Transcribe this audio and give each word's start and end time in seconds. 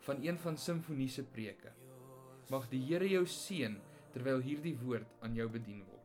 van 0.00 0.22
een 0.24 0.38
van 0.38 0.56
Simfonie 0.56 1.08
se 1.08 1.22
preke. 1.22 1.72
Mag 2.50 2.68
die 2.68 2.82
Here 2.88 3.08
jou 3.08 3.26
seën 3.26 3.76
terwyl 4.12 4.40
hierdie 4.42 4.76
woord 4.82 5.06
aan 5.20 5.34
jou 5.34 5.48
bedien 5.50 5.84
word. 5.84 5.98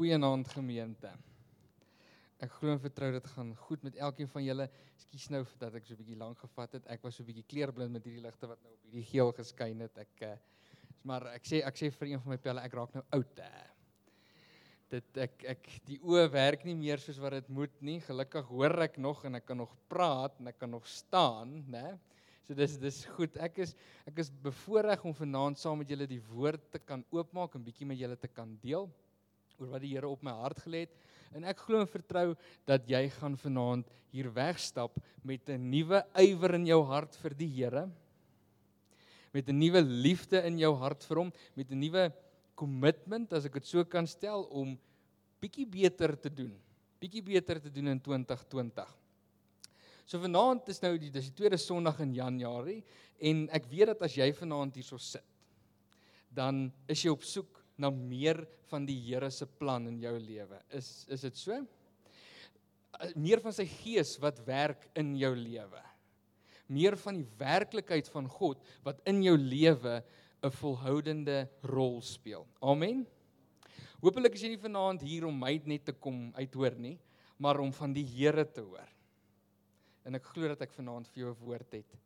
Goeienaand 0.00 0.48
gemeente. 0.48 1.12
Ek 2.40 2.54
glo 2.56 2.72
en 2.72 2.80
vertrou 2.80 3.10
dit 3.12 3.26
gaan 3.34 3.50
goed 3.66 3.82
met 3.84 3.96
elkeen 4.00 4.28
van 4.32 4.44
julle. 4.44 4.64
Ekskuus 4.94 5.26
nou 5.34 5.42
dat 5.60 5.74
ek 5.76 5.84
so 5.84 5.92
'n 5.92 5.98
bietjie 6.00 6.16
lank 6.16 6.38
gevat 6.40 6.72
het. 6.72 6.86
Ek 6.88 7.02
was 7.02 7.16
so 7.16 7.22
'n 7.22 7.26
bietjie 7.26 7.44
kleurblind 7.44 7.92
met 7.92 8.04
hierdie 8.04 8.22
ligte 8.22 8.48
wat 8.48 8.62
nou 8.62 8.72
op 8.72 8.84
hierdie 8.84 9.04
geel 9.04 9.32
geskyn 9.32 9.80
het. 9.80 9.98
Ek 9.98 10.22
uh, 10.22 10.36
maar 11.04 11.26
ek 11.34 11.44
sê 11.44 11.60
ek 11.66 11.76
sê 11.76 11.90
vir 11.90 12.08
een 12.08 12.20
van 12.20 12.30
my 12.32 12.38
pelle 12.38 12.60
ek 12.64 12.72
raak 12.72 12.94
nou 12.94 13.04
oud. 13.10 13.38
Uh. 13.38 13.66
Dit 14.88 15.18
ek 15.18 15.44
ek 15.44 15.68
die 15.84 16.00
oë 16.00 16.30
werk 16.32 16.64
nie 16.64 16.74
meer 16.74 16.98
soos 16.98 17.18
wat 17.18 17.32
dit 17.32 17.48
moet 17.48 17.82
nie. 17.82 18.00
Gelukkig 18.00 18.46
hoor 18.46 18.82
ek 18.88 18.96
nog 18.96 19.24
en 19.24 19.34
ek 19.34 19.44
kan 19.44 19.58
nog 19.58 19.76
praat 19.88 20.40
en 20.40 20.48
ek 20.48 20.58
kan 20.58 20.70
nog 20.70 20.88
staan, 20.88 21.64
né? 21.68 21.98
So 22.48 22.54
dis 22.54 22.78
dis 22.78 23.04
goed. 23.04 23.36
Ek 23.36 23.58
is 23.58 23.76
ek 24.06 24.18
is 24.18 24.30
bevoorreg 24.30 25.04
om 25.04 25.12
vanaand 25.12 25.58
saam 25.58 25.78
met 25.78 25.90
julle 25.90 26.08
die 26.08 26.24
woord 26.32 26.72
te 26.72 26.78
kan 26.78 27.04
oopmaak 27.10 27.54
en 27.54 27.64
bietjie 27.64 27.86
met 27.86 27.98
julle 27.98 28.16
te 28.16 28.28
kan 28.28 28.56
deel 28.62 28.88
oor 29.60 29.74
wat 29.74 29.84
die 29.84 29.92
Here 29.94 30.08
op 30.08 30.22
my 30.24 30.32
hart 30.40 30.62
gelê 30.64 30.86
het. 30.86 30.94
En 31.36 31.44
ek 31.46 31.62
glo 31.66 31.82
en 31.84 31.90
vertrou 31.90 32.26
dat 32.66 32.88
jy 32.90 33.04
gaan 33.20 33.36
vanaand 33.38 33.90
hier 34.10 34.30
wegstap 34.34 34.96
met 35.22 35.48
'n 35.48 35.70
nuwe 35.70 36.02
ywer 36.18 36.54
in 36.54 36.66
jou 36.66 36.82
hart 36.84 37.14
vir 37.22 37.34
die 37.34 37.48
Here. 37.48 37.90
Met 39.32 39.48
'n 39.48 39.58
nuwe 39.58 39.82
liefde 39.82 40.42
in 40.46 40.58
jou 40.58 40.74
hart 40.74 41.04
vir 41.04 41.16
hom, 41.16 41.32
met 41.54 41.70
'n 41.70 41.78
nuwe 41.78 42.12
commitment 42.54 43.32
as 43.32 43.46
ek 43.46 43.52
dit 43.52 43.66
so 43.66 43.84
kan 43.84 44.06
stel 44.06 44.44
om 44.50 44.78
bietjie 45.40 45.66
beter 45.66 46.16
te 46.16 46.28
doen. 46.28 46.52
Bietjie 47.00 47.22
beter 47.22 47.60
te 47.60 47.70
doen 47.70 47.88
in 47.88 48.00
2020. 48.00 48.96
So 50.04 50.18
vanaand 50.18 50.68
is 50.68 50.82
nou 50.82 50.98
die 50.98 51.10
dis 51.10 51.30
die 51.30 51.36
tweede 51.38 51.56
Sondag 51.56 52.00
in 52.00 52.14
Januarie 52.14 52.82
en 53.20 53.48
ek 53.54 53.68
weet 53.70 53.86
dat 53.86 54.02
as 54.02 54.16
jy 54.16 54.32
vanaand 54.32 54.74
hierso 54.74 54.98
sit, 54.98 55.24
dan 56.34 56.72
is 56.88 57.04
jy 57.04 57.10
op 57.10 57.22
soek 57.22 57.59
na 57.80 57.90
meer 57.90 58.42
van 58.70 58.84
die 58.86 58.98
Here 59.08 59.30
se 59.32 59.46
plan 59.46 59.88
in 59.88 60.00
jou 60.02 60.16
lewe. 60.20 60.60
Is 60.76 61.06
is 61.08 61.24
dit 61.26 61.38
so? 61.40 61.56
Eh, 63.00 63.12
meer 63.16 63.40
van 63.40 63.54
sy 63.56 63.64
gees 63.80 64.16
wat 64.22 64.42
werk 64.46 64.88
in 65.00 65.14
jou 65.18 65.32
lewe. 65.36 65.82
Meer 66.70 66.96
van 67.00 67.16
die 67.18 67.26
werklikheid 67.40 68.10
van 68.12 68.28
God 68.30 68.60
wat 68.86 69.00
in 69.10 69.22
jou 69.24 69.36
lewe 69.36 70.02
'n 70.42 70.50
volhoudende 70.50 71.48
rol 71.62 72.00
speel. 72.02 72.46
Amen. 72.62 73.06
Hoopelik 74.00 74.34
is 74.34 74.42
jy 74.42 74.54
nie 74.54 74.62
vanaand 74.62 75.02
hier 75.02 75.26
om 75.26 75.36
my 75.36 75.60
net 75.64 75.84
te 75.84 75.92
kom 75.92 76.32
uithoor 76.32 76.78
nie, 76.78 76.98
maar 77.36 77.60
om 77.60 77.72
van 77.72 77.92
die 77.92 78.04
Here 78.04 78.44
te 78.44 78.60
hoor. 78.60 78.88
En 80.04 80.14
ek 80.14 80.24
glo 80.24 80.48
dat 80.48 80.62
ek 80.62 80.72
vanaand 80.72 81.08
vir 81.08 81.24
jou 81.24 81.30
'n 81.32 81.44
woord 81.44 81.72
het. 81.72 81.98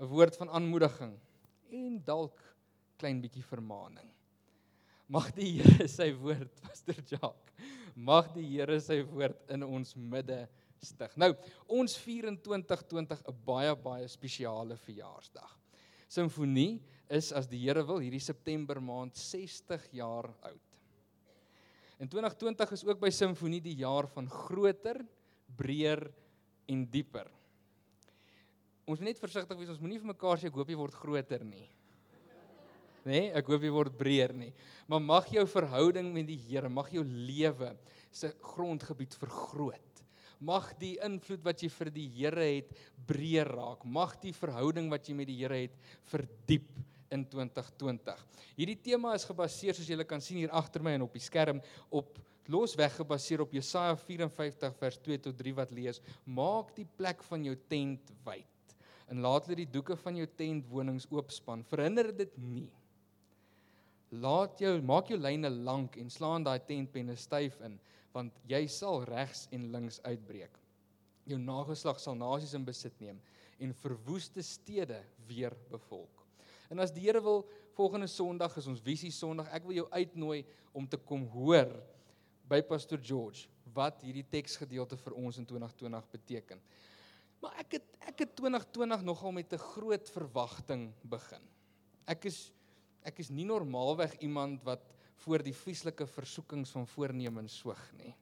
'n 0.00 0.06
Woord 0.06 0.36
van 0.36 0.48
aanmoediging 0.50 1.18
en 1.70 2.02
dalk 2.04 2.38
klein 2.98 3.20
bietjie 3.20 3.44
vermaaning. 3.44 4.08
Mag 5.10 5.32
die 5.36 5.58
Here 5.58 5.88
sy 5.90 6.10
woord, 6.16 6.52
Pastor 6.64 6.98
Jacques. 7.08 7.54
Mag 7.94 8.30
die 8.36 8.46
Here 8.54 8.78
sy 8.80 9.00
woord 9.08 9.50
in 9.52 9.64
ons 9.66 9.94
midde 9.98 10.44
stig. 10.82 11.14
Nou, 11.20 11.32
ons 11.70 11.96
2420 12.00 13.22
'n 13.28 13.36
baie 13.46 13.74
baie 13.76 14.08
spesiale 14.08 14.76
verjaarsdag. 14.76 15.58
Simfonie 16.08 16.82
is 17.08 17.32
as 17.32 17.48
die 17.48 17.60
Here 17.64 17.84
wil 17.86 18.02
hierdie 18.02 18.22
September 18.22 18.80
maand 18.80 19.16
60 19.16 19.90
jaar 19.92 20.30
oud. 20.42 20.68
En 21.98 22.08
2020 22.08 22.72
is 22.72 22.84
ook 22.84 23.00
by 23.00 23.10
Simfonie 23.10 23.60
die 23.62 23.78
jaar 23.84 24.08
van 24.10 24.26
groter, 24.28 25.04
breër 25.56 26.08
en 26.68 26.86
dieper. 26.90 27.28
Ons 28.88 28.98
moet 28.98 29.12
net 29.12 29.20
versigtig 29.20 29.58
wees, 29.58 29.70
ons 29.70 29.80
moenie 29.80 30.00
vir 30.00 30.10
mekaar 30.10 30.40
sê 30.40 30.48
ek 30.48 30.56
hoop 30.58 30.68
jy 30.68 30.76
word 30.76 30.96
groter 30.98 31.44
nie 31.46 31.68
nê? 33.06 33.12
Nee, 33.12 33.30
ek 33.38 33.48
hoop 33.50 33.64
jy 33.64 33.72
word 33.74 33.96
breër 33.98 34.34
nie. 34.36 34.52
Maar 34.90 35.02
mag 35.04 35.30
jou 35.32 35.44
verhouding 35.48 36.12
met 36.14 36.28
die 36.28 36.38
Here, 36.48 36.70
mag 36.72 36.90
jou 36.92 37.04
lewe 37.04 37.72
se 38.12 38.32
grondgebied 38.52 39.16
vergroot. 39.20 40.02
Mag 40.42 40.72
die 40.80 40.96
invloed 41.06 41.44
wat 41.46 41.62
jy 41.62 41.70
vir 41.70 41.90
die 41.94 42.08
Here 42.16 42.46
het 42.58 42.72
breër 43.06 43.52
raak. 43.54 43.84
Mag 43.86 44.16
die 44.22 44.34
verhouding 44.34 44.90
wat 44.90 45.06
jy 45.06 45.14
met 45.18 45.30
die 45.30 45.38
Here 45.38 45.60
het 45.64 45.76
verdiep 46.10 46.70
in 47.12 47.24
2020. 47.28 48.20
Hierdie 48.56 48.78
tema 48.80 49.14
is 49.16 49.26
gebaseer 49.28 49.76
soos 49.76 49.88
julle 49.88 50.06
kan 50.08 50.22
sien 50.24 50.40
hier 50.42 50.54
agter 50.56 50.82
my 50.84 50.96
en 50.96 51.06
op 51.06 51.14
die 51.14 51.22
skerm 51.22 51.60
op 51.92 52.18
losweg 52.50 52.96
gebaseer 52.98 53.44
op 53.44 53.52
Jesaja 53.54 53.94
54 53.96 54.74
vers 54.80 54.98
2 55.04 55.20
tot 55.28 55.36
3 55.38 55.54
wat 55.60 55.74
lees: 55.76 56.00
Maak 56.24 56.72
die 56.76 56.88
plek 56.98 57.22
van 57.28 57.44
jou 57.46 57.54
tent 57.70 58.12
wyd 58.26 58.48
en 59.12 59.20
laat 59.20 59.46
hulle 59.46 59.60
die 59.60 59.72
doeke 59.72 59.96
van 60.00 60.16
jou 60.16 60.26
tentwonings 60.38 61.06
oopspan. 61.12 61.66
Verhinder 61.68 62.08
dit 62.16 62.32
nie. 62.40 62.70
Laat 64.12 64.60
jou 64.60 64.74
maak 64.84 65.08
jou 65.08 65.16
lyne 65.16 65.48
lank 65.64 65.96
en 65.96 66.10
slaan 66.12 66.44
daai 66.44 66.60
tentpenne 66.68 67.16
styf 67.16 67.60
in 67.64 67.78
want 68.12 68.36
jy 68.44 68.66
sal 68.68 69.06
regs 69.08 69.46
en 69.56 69.70
links 69.72 70.02
uitbreek. 70.04 70.52
Jou 71.24 71.38
nageslag 71.40 72.00
sal 72.02 72.18
nasies 72.18 72.52
in 72.58 72.66
besit 72.66 72.98
neem 73.00 73.22
en 73.62 73.72
verwoeste 73.80 74.42
stede 74.44 74.98
weer 75.28 75.54
bevolk. 75.70 76.20
En 76.68 76.82
as 76.82 76.92
die 76.92 77.04
Here 77.06 77.22
wil 77.24 77.46
volgende 77.76 78.08
Sondag 78.10 78.56
is 78.60 78.68
ons 78.68 78.82
visie 78.84 79.12
Sondag. 79.12 79.48
Ek 79.54 79.64
wil 79.64 79.78
jou 79.80 79.88
uitnooi 79.92 80.42
om 80.76 80.86
te 80.88 81.00
kom 81.00 81.24
hoor 81.32 81.72
by 82.48 82.60
Pastor 82.68 83.00
George 83.00 83.48
wat 83.72 84.02
hierdie 84.04 84.26
teksgedeelte 84.28 84.98
vir 85.00 85.16
ons 85.16 85.38
in 85.40 85.46
2020 85.48 86.08
beteken. 86.12 86.60
Maar 87.40 87.62
ek 87.64 87.78
het 87.78 87.88
ek 88.12 88.26
het 88.26 88.34
2020 88.36 89.04
nogal 89.06 89.32
met 89.32 89.52
'n 89.52 89.62
groot 89.72 90.10
verwagting 90.10 90.92
begin. 91.02 91.40
Ek 92.06 92.26
is 92.26 92.52
ek 93.04 93.22
is 93.22 93.30
nie 93.30 93.46
normaalweg 93.48 94.14
iemand 94.22 94.62
wat 94.66 94.84
voor 95.24 95.42
die 95.44 95.54
vieslike 95.54 96.06
versoekings 96.06 96.72
van 96.74 96.86
voornemens 96.86 97.58
soeg 97.62 97.80
nie. 97.98 98.14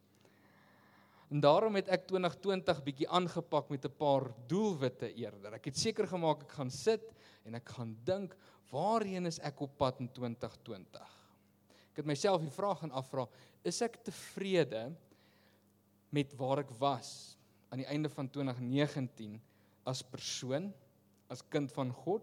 En 1.30 1.40
daarom 1.40 1.76
het 1.78 1.88
ek 1.94 2.08
2020 2.10 2.80
bietjie 2.82 3.08
aangepak 3.08 3.68
met 3.70 3.84
'n 3.86 3.96
paar 3.96 4.32
doelwitte 4.50 5.12
eerder. 5.14 5.54
Ek 5.54 5.64
het 5.64 5.76
seker 5.76 6.06
gemaak 6.06 6.42
ek 6.42 6.52
gaan 6.58 6.70
sit 6.70 7.14
en 7.44 7.54
ek 7.54 7.68
gaan 7.68 7.96
dink, 8.04 8.36
waarheen 8.70 9.26
is 9.26 9.38
ek 9.38 9.60
op 9.60 9.78
pad 9.78 10.00
in 10.00 10.08
2020? 10.08 11.06
Ek 11.92 11.96
het 11.96 12.06
myself 12.06 12.40
die 12.40 12.50
vraag 12.50 12.78
gaan 12.78 12.90
afvra, 12.90 13.28
is 13.62 13.80
ek 13.82 14.02
tevrede 14.04 14.96
met 16.10 16.34
waar 16.34 16.58
ek 16.58 16.70
was 16.78 17.38
aan 17.70 17.78
die 17.78 17.86
einde 17.86 18.08
van 18.08 18.28
2019 18.28 19.40
as 19.84 20.02
persoon, 20.02 20.72
as 21.28 21.42
kind 21.48 21.70
van 21.72 21.92
God 21.92 22.22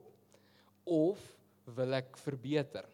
of 0.84 1.37
wil 1.76 1.98
ek 1.98 2.18
verbeter? 2.22 2.88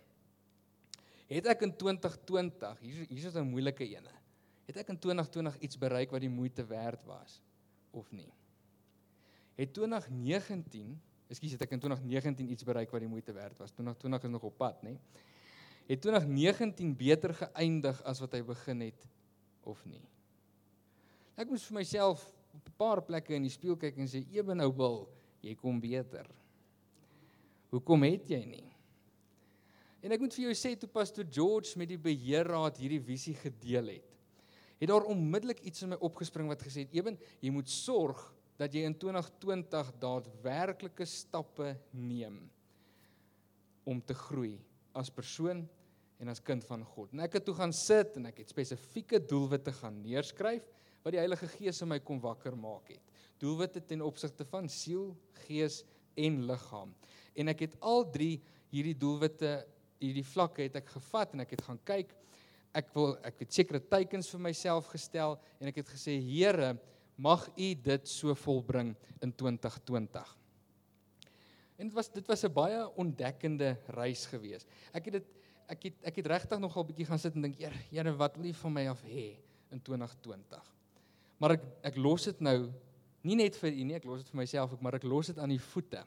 Het 1.30 1.48
ek 1.54 1.66
in 1.66 1.74
2020, 1.78 2.80
hier 2.84 3.06
hier 3.10 3.28
is 3.28 3.36
'n 3.36 3.50
moeilike 3.50 3.86
ene. 3.86 4.12
Het 4.66 4.78
ek 4.78 4.90
in 4.90 5.00
2020 5.00 5.58
iets 5.60 5.78
bereik 5.78 6.12
wat 6.12 6.22
die 6.22 6.30
moeite 6.30 6.66
werd 6.66 7.04
was 7.06 7.42
of 7.92 8.12
nie? 8.12 8.32
Het 9.56 9.74
2019, 9.74 11.02
ekskuus, 11.28 11.52
het 11.52 11.62
ek 11.62 11.72
in 11.72 11.80
2019 11.80 12.50
iets 12.50 12.64
bereik 12.64 12.92
wat 12.92 13.02
die 13.02 13.10
moeite 13.10 13.34
werd 13.34 13.58
was? 13.58 13.72
2020 13.72 14.24
is 14.24 14.30
nog 14.30 14.44
op 14.44 14.58
pad, 14.58 14.82
nê? 14.84 14.98
Het 15.88 16.02
2019 16.02 16.96
beter 16.96 17.34
geëindig 17.34 18.02
as 18.04 18.20
wat 18.20 18.32
hy 18.32 18.42
begin 18.42 18.82
het 18.82 19.08
of 19.64 19.86
nie? 19.86 20.02
Ek 21.36 21.50
moes 21.50 21.66
vir 21.66 21.76
myself 21.82 22.24
op 22.54 22.68
'n 22.70 22.78
paar 22.78 23.02
plekke 23.04 23.34
in 23.34 23.42
die 23.42 23.52
spieël 23.52 23.78
kyk 23.78 23.98
en 23.98 24.08
sê, 24.08 24.26
"Ebenhou 24.32 24.72
wil, 24.76 25.10
jy 25.42 25.56
kom 25.56 25.80
beter." 25.80 26.26
Hoekom 27.74 28.06
het 28.06 28.30
jy 28.30 28.44
nie? 28.46 28.70
En 30.04 30.14
ek 30.14 30.22
moet 30.22 30.36
vir 30.36 30.50
jou 30.50 30.56
sê 30.58 30.74
toe 30.78 30.90
pastor 30.92 31.26
George 31.26 31.80
met 31.80 31.90
die 31.90 32.02
beheerraad 32.02 32.78
hierdie 32.78 33.02
visie 33.02 33.34
gedeel 33.40 33.96
het, 33.96 34.10
het 34.82 34.92
daar 34.92 35.08
onmiddellik 35.10 35.62
iets 35.64 35.86
in 35.86 35.94
my 35.94 35.98
opgespring 36.04 36.50
wat 36.52 36.62
gesê 36.66 36.84
het: 36.84 36.94
"Eben, 36.94 37.18
jy 37.42 37.54
moet 37.56 37.70
sorg 37.72 38.20
dat 38.60 38.74
jy 38.74 38.84
in 38.86 38.96
2020 39.00 39.94
daadwerklike 40.02 41.06
stappe 41.10 41.74
neem 41.92 42.44
om 43.84 44.02
te 44.02 44.14
groei 44.14 44.60
as 44.94 45.10
persoon 45.10 45.66
en 46.20 46.32
as 46.32 46.42
kind 46.44 46.64
van 46.70 46.84
God. 46.94 47.12
En 47.14 47.24
ek 47.26 47.40
het 47.40 47.48
toe 47.48 47.56
gaan 47.58 47.74
sit 47.76 48.18
en 48.20 48.30
ek 48.30 48.44
het 48.44 48.54
spesifieke 48.54 49.20
doelwitte 49.20 49.74
gaan 49.76 50.00
neerskryf 50.04 50.66
wat 51.04 51.16
die 51.16 51.20
Heilige 51.20 51.50
Gees 51.58 51.82
in 51.84 51.92
my 51.92 52.00
kom 52.00 52.22
wakker 52.24 52.56
maak 52.56 52.94
het. 52.94 53.02
Doelwitte 53.42 53.82
ten 53.84 54.04
opsigte 54.06 54.46
van 54.48 54.70
siel, 54.72 55.12
gees 55.48 55.82
en 56.16 56.44
liggaam. 56.48 56.94
En 57.36 57.52
ek 57.54 57.66
het 57.68 57.78
al 57.82 58.06
drie 58.12 58.42
hierdie 58.74 58.98
doelwitte, 58.98 59.66
hierdie 60.02 60.26
vlakke 60.26 60.66
het 60.66 60.76
ek 60.82 60.90
gevat 60.96 61.34
en 61.34 61.44
ek 61.46 61.56
het 61.56 61.66
gaan 61.68 61.80
kyk. 61.86 62.14
Ek 62.74 62.90
wil 62.96 63.16
ek 63.26 63.44
het 63.46 63.54
sekere 63.54 63.80
teikens 63.80 64.32
vir 64.34 64.42
myself 64.50 64.90
gestel 64.94 65.38
en 65.60 65.70
ek 65.70 65.84
het 65.84 65.94
gesê 65.94 66.18
Here, 66.22 66.74
mag 67.18 67.46
U 67.54 67.74
dit 67.86 68.10
so 68.10 68.34
volbring 68.36 68.96
in 69.22 69.32
2020. 69.32 70.38
En 71.78 71.90
dit 71.90 71.96
was 71.96 72.10
dit 72.10 72.28
was 72.28 72.44
'n 72.44 72.54
baie 72.54 72.96
ontdekkende 72.98 73.78
reis 73.88 74.26
geweest. 74.26 74.68
Ek 74.94 75.06
het 75.06 75.14
dit 75.14 75.28
ek 75.68 75.84
het 75.84 75.94
ek 76.04 76.16
het 76.16 76.28
regtig 76.28 76.60
nogal 76.60 76.86
bietjie 76.86 77.06
gaan 77.06 77.20
sit 77.20 77.36
en 77.36 77.42
dink, 77.42 77.58
Here, 77.90 78.16
wat 78.16 78.38
wil 78.38 78.50
U 78.50 78.54
van 78.54 78.74
my 78.74 78.88
af 78.88 79.02
hê 79.04 79.38
in 79.72 79.82
2020? 79.82 80.74
Maar 81.38 81.52
ek 81.52 81.64
ek 81.84 81.96
los 81.98 82.24
dit 82.24 82.40
nou 82.40 82.72
nie 83.24 83.36
net 83.36 83.56
vir 83.56 83.72
U 83.72 83.84
nie, 83.84 83.96
ek 83.96 84.06
los 84.06 84.24
dit 84.24 84.30
vir 84.30 84.38
myself 84.38 84.74
ook, 84.74 84.82
maar 84.82 84.96
ek 84.96 85.04
los 85.04 85.28
dit 85.28 85.40
aan 85.40 85.52
U 85.52 85.58
voete. 85.60 86.06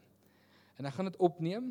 En 0.77 0.87
ek 0.89 0.95
gaan 0.95 1.11
dit 1.11 1.19
opneem 1.23 1.71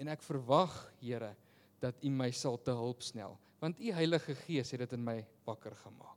en 0.00 0.08
ek 0.08 0.22
verwag, 0.22 0.74
Here, 1.00 1.34
dat 1.80 1.98
U 2.04 2.10
my 2.10 2.30
sal 2.30 2.58
te 2.62 2.74
hulp 2.76 3.02
snel, 3.02 3.38
want 3.60 3.80
U 3.80 3.92
Heilige 3.92 4.34
Gees 4.44 4.70
het 4.72 4.84
dit 4.84 4.92
in 4.96 5.04
my 5.04 5.18
wakker 5.48 5.74
gemaak. 5.84 6.16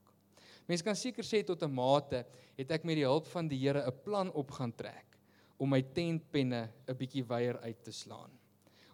Mense 0.67 0.85
kan 0.85 0.95
seker 0.95 1.25
sê 1.27 1.43
tot 1.43 1.63
'n 1.63 1.71
mate 1.71 2.25
het 2.57 2.71
ek 2.71 2.83
met 2.83 2.95
die 2.95 3.07
hulp 3.07 3.27
van 3.27 3.47
die 3.47 3.59
Here 3.59 3.83
'n 3.85 4.03
plan 4.03 4.31
op 4.31 4.51
gaan 4.51 4.71
trek 4.71 5.17
om 5.57 5.69
my 5.69 5.81
tentpenne 5.81 6.69
'n 6.87 6.97
bietjie 6.97 7.23
weier 7.23 7.59
uit 7.59 7.83
te 7.83 7.91
slaan. 7.91 8.31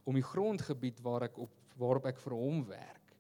Om 0.06 0.14
die 0.14 0.24
grondgebied 0.24 1.00
waar 1.02 1.24
ek 1.24 1.38
op 1.38 1.52
waarop 1.80 2.06
ek 2.06 2.18
vir 2.20 2.34
hom 2.34 2.66
werk 2.68 3.16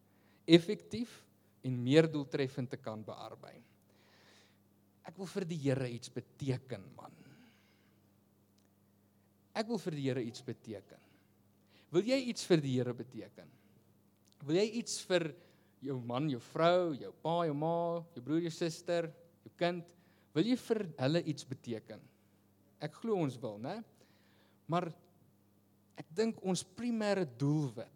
effektief 0.49 1.23
en 1.61 1.83
meer 1.83 2.07
doeltreffend 2.11 2.69
te 2.69 2.79
kan 2.81 3.03
bearbei. 3.05 3.55
Ek 5.07 5.17
wil 5.17 5.29
vir 5.29 5.45
die 5.49 5.59
Here 5.63 5.87
iets 5.89 6.11
beteken, 6.13 6.83
man. 6.97 7.18
Ek 9.59 9.67
wil 9.67 9.81
vir 9.81 9.97
die 9.97 10.07
Here 10.07 10.23
iets 10.23 10.43
beteken. 10.45 11.01
Wil 11.91 12.07
jy 12.07 12.19
iets 12.31 12.45
vir 12.47 12.63
die 12.63 12.75
Here 12.77 12.93
beteken? 12.95 13.49
Wil 14.47 14.61
jy 14.61 14.67
iets 14.79 15.01
vir 15.09 15.31
jou 15.83 15.97
man, 16.05 16.29
jou 16.31 16.39
vrou, 16.51 16.93
jou 16.99 17.11
pa, 17.23 17.35
jou 17.47 17.55
ma, 17.57 17.75
jou 18.15 18.23
broer, 18.23 18.45
jou 18.45 18.53
suster, 18.55 19.09
jou 19.43 19.51
kind, 19.59 19.91
wil 20.35 20.47
jy 20.47 20.55
vir 20.63 20.83
hulle 21.01 21.23
iets 21.31 21.47
beteken? 21.47 22.01
Ek 22.83 22.95
glo 23.01 23.19
ons 23.19 23.35
wil, 23.41 23.57
né? 23.59 23.79
Maar 24.71 24.87
ek 25.99 26.11
dink 26.15 26.39
ons 26.47 26.63
primêre 26.77 27.25
doelwit 27.39 27.95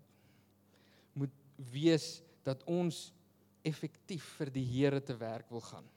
moet 1.16 1.36
wees 1.72 2.18
dat 2.44 2.64
ons 2.68 3.06
effektief 3.64 4.26
vir 4.40 4.52
die 4.52 4.66
Here 4.68 5.00
te 5.00 5.16
werk 5.16 5.48
wil 5.54 5.64
gaan 5.64 5.88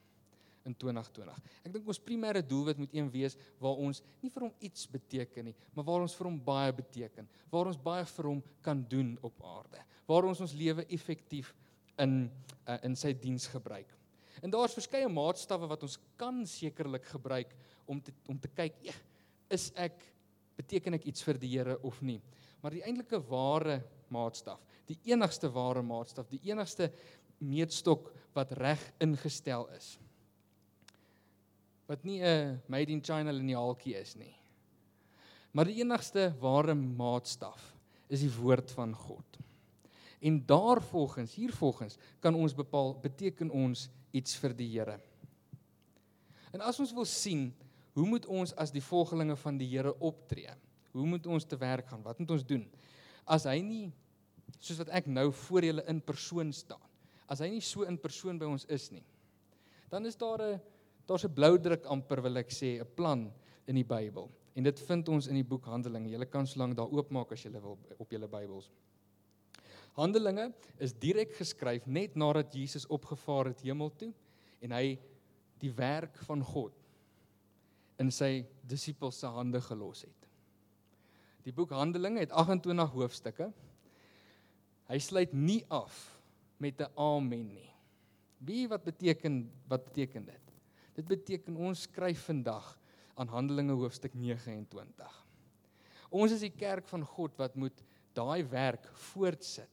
in 0.67 0.75
2020. 0.75 1.43
Ek 1.65 1.73
dink 1.75 1.89
ons 1.89 2.01
primêre 2.03 2.43
doelwit 2.45 2.81
moet 2.81 2.95
een 2.95 3.09
wees 3.13 3.37
waar 3.63 3.79
ons 3.83 4.03
nie 4.23 4.31
vir 4.33 4.49
hom 4.49 4.55
iets 4.67 4.87
beteken 4.91 5.49
nie, 5.49 5.55
maar 5.75 5.87
waar 5.89 6.07
ons 6.07 6.17
vir 6.19 6.29
hom 6.29 6.39
baie 6.49 6.73
beteken, 6.77 7.29
waar 7.53 7.71
ons 7.71 7.81
baie 7.81 8.07
vir 8.11 8.31
hom 8.33 8.43
kan 8.65 8.83
doen 8.91 9.15
op 9.27 9.45
aarde, 9.47 9.83
waar 10.09 10.29
ons 10.29 10.43
ons 10.45 10.57
lewe 10.59 10.87
effektief 10.95 11.53
in 12.03 12.27
uh, 12.67 12.79
in 12.85 12.97
sy 12.99 13.15
diens 13.17 13.47
gebruik. 13.51 13.93
En 14.45 14.53
daar's 14.53 14.75
verskeie 14.77 15.09
maatstawwe 15.09 15.69
wat 15.71 15.85
ons 15.87 15.97
kan 16.21 16.43
sekerlik 16.49 17.07
gebruik 17.15 17.55
om 17.89 18.03
te 18.03 18.13
om 18.29 18.39
te 18.41 18.51
kyk, 18.53 18.81
ja, 18.91 18.97
is 19.53 19.71
ek 19.79 20.03
beteken 20.57 20.99
ek 20.99 21.07
iets 21.11 21.25
vir 21.25 21.39
die 21.41 21.53
Here 21.55 21.79
of 21.87 22.01
nie? 22.05 22.19
Maar 22.63 22.75
die 22.75 22.85
eintlike 22.85 23.21
ware 23.31 23.81
maatstaf, 24.13 24.63
die 24.89 24.99
enigste 25.13 25.51
ware 25.53 25.83
maatstaf, 25.85 26.29
die 26.31 26.43
enigste 26.51 26.91
meetstok 27.39 28.11
wat 28.35 28.53
reg 28.57 28.83
ingestel 29.03 29.67
is, 29.77 29.97
wat 31.87 32.05
nie 32.05 32.23
'n 32.23 32.61
made 32.69 32.93
in 32.93 33.03
China 33.03 33.31
lineaaltjie 33.31 33.95
is 33.95 34.17
nie. 34.17 34.35
Maar 35.53 35.65
die 35.65 35.81
enigste 35.81 36.35
ware 36.41 36.75
maatstaf 36.75 37.77
is 38.09 38.21
die 38.21 38.33
woord 38.33 38.71
van 38.71 38.95
God. 38.95 39.39
En 40.21 40.47
daarvolgens, 40.47 41.35
hiervolgens 41.35 41.97
kan 42.21 42.35
ons 42.35 42.55
bepaal 42.55 42.95
beteken 43.01 43.51
ons 43.51 43.89
iets 44.11 44.37
vir 44.37 44.55
die 44.57 44.69
Here. 44.69 45.01
En 46.53 46.61
as 46.61 46.81
ons 46.81 46.93
wil 46.93 47.05
sien, 47.05 47.55
hoe 47.93 48.07
moet 48.07 48.27
ons 48.27 48.55
as 48.57 48.73
die 48.73 48.83
volgelinge 48.83 49.37
van 49.37 49.59
die 49.59 49.69
Here 49.69 49.95
optree? 49.99 50.53
Hoe 50.93 51.07
moet 51.07 51.27
ons 51.27 51.45
te 51.45 51.57
werk 51.57 51.89
gaan? 51.89 52.03
Wat 52.03 52.19
moet 52.19 52.31
ons 52.31 52.45
doen? 52.45 52.65
As 53.25 53.45
hy 53.45 53.61
nie 53.61 53.93
soos 54.61 54.79
wat 54.79 54.93
ek 54.97 55.07
nou 55.07 55.31
voor 55.33 55.65
julle 55.65 55.85
in 55.91 56.01
persoon 56.01 56.53
staan, 56.53 56.83
as 57.29 57.43
hy 57.43 57.51
nie 57.57 57.65
so 57.65 57.83
in 57.83 57.99
persoon 57.99 58.39
by 58.39 58.47
ons 58.49 58.65
is 58.73 58.91
nie, 58.95 59.05
dan 59.91 60.07
is 60.07 60.17
daar 60.17 60.43
'n 60.43 60.61
daar's 61.07 61.25
'n 61.25 61.35
blou 61.35 61.59
druk 61.59 61.85
amper 61.87 62.23
wil 62.23 62.37
ek 62.37 62.51
sê, 62.51 62.81
'n 62.81 62.95
plan 62.95 63.33
in 63.67 63.75
die 63.75 63.85
Bybel. 63.85 64.31
En 64.55 64.63
dit 64.63 64.81
vind 64.81 65.09
ons 65.09 65.27
in 65.27 65.35
die 65.35 65.45
boek 65.45 65.65
Handelinge. 65.65 66.11
Jy 66.11 66.25
kan 66.25 66.47
sōlank 66.47 66.75
daar 66.75 66.93
oopmaak 66.93 67.33
as 67.33 67.43
jy 67.45 67.51
wil 67.51 67.79
op 67.99 68.11
julle 68.11 68.29
Bybels. 68.29 68.71
Handelinge 69.97 70.53
is 70.79 70.93
direk 70.93 71.35
geskryf 71.39 71.87
net 71.87 72.17
nadat 72.17 72.53
Jesus 72.53 72.87
opgevaar 72.87 73.47
het 73.47 73.61
hemel 73.61 73.91
toe 73.97 74.13
en 74.61 74.73
hy 74.77 74.99
die 75.59 75.73
werk 75.73 76.19
van 76.29 76.43
God 76.45 76.75
in 77.99 78.11
sy 78.13 78.45
disippels 78.69 79.21
se 79.21 79.27
hande 79.27 79.61
gelos 79.65 80.05
het. 80.05 80.29
Die 81.47 81.55
boek 81.55 81.73
Handelinge 81.73 82.21
het 82.21 82.35
28 82.35 82.93
hoofstukke. 82.93 83.53
Hy 84.91 84.99
sluit 85.01 85.33
nie 85.33 85.63
af 85.71 85.95
met 86.59 86.81
'n 86.81 86.93
amen 86.97 87.55
nie. 87.55 87.71
Wie 88.39 88.69
wat 88.69 88.85
beteken 88.85 89.51
wat 89.69 89.85
beteken 89.85 90.25
dit? 90.25 90.46
Dit 90.97 91.09
beteken 91.11 91.57
ons 91.61 91.85
skryf 91.87 92.25
vandag 92.31 92.73
aan 93.21 93.29
Handelinge 93.29 93.77
hoofstuk 93.77 94.15
29. 94.17 95.13
Ons 96.17 96.33
is 96.33 96.45
die 96.45 96.55
kerk 96.55 96.89
van 96.89 97.05
God 97.05 97.37
wat 97.41 97.57
moet 97.59 97.83
daai 98.17 98.45
werk 98.49 98.89
voortsit. 99.13 99.73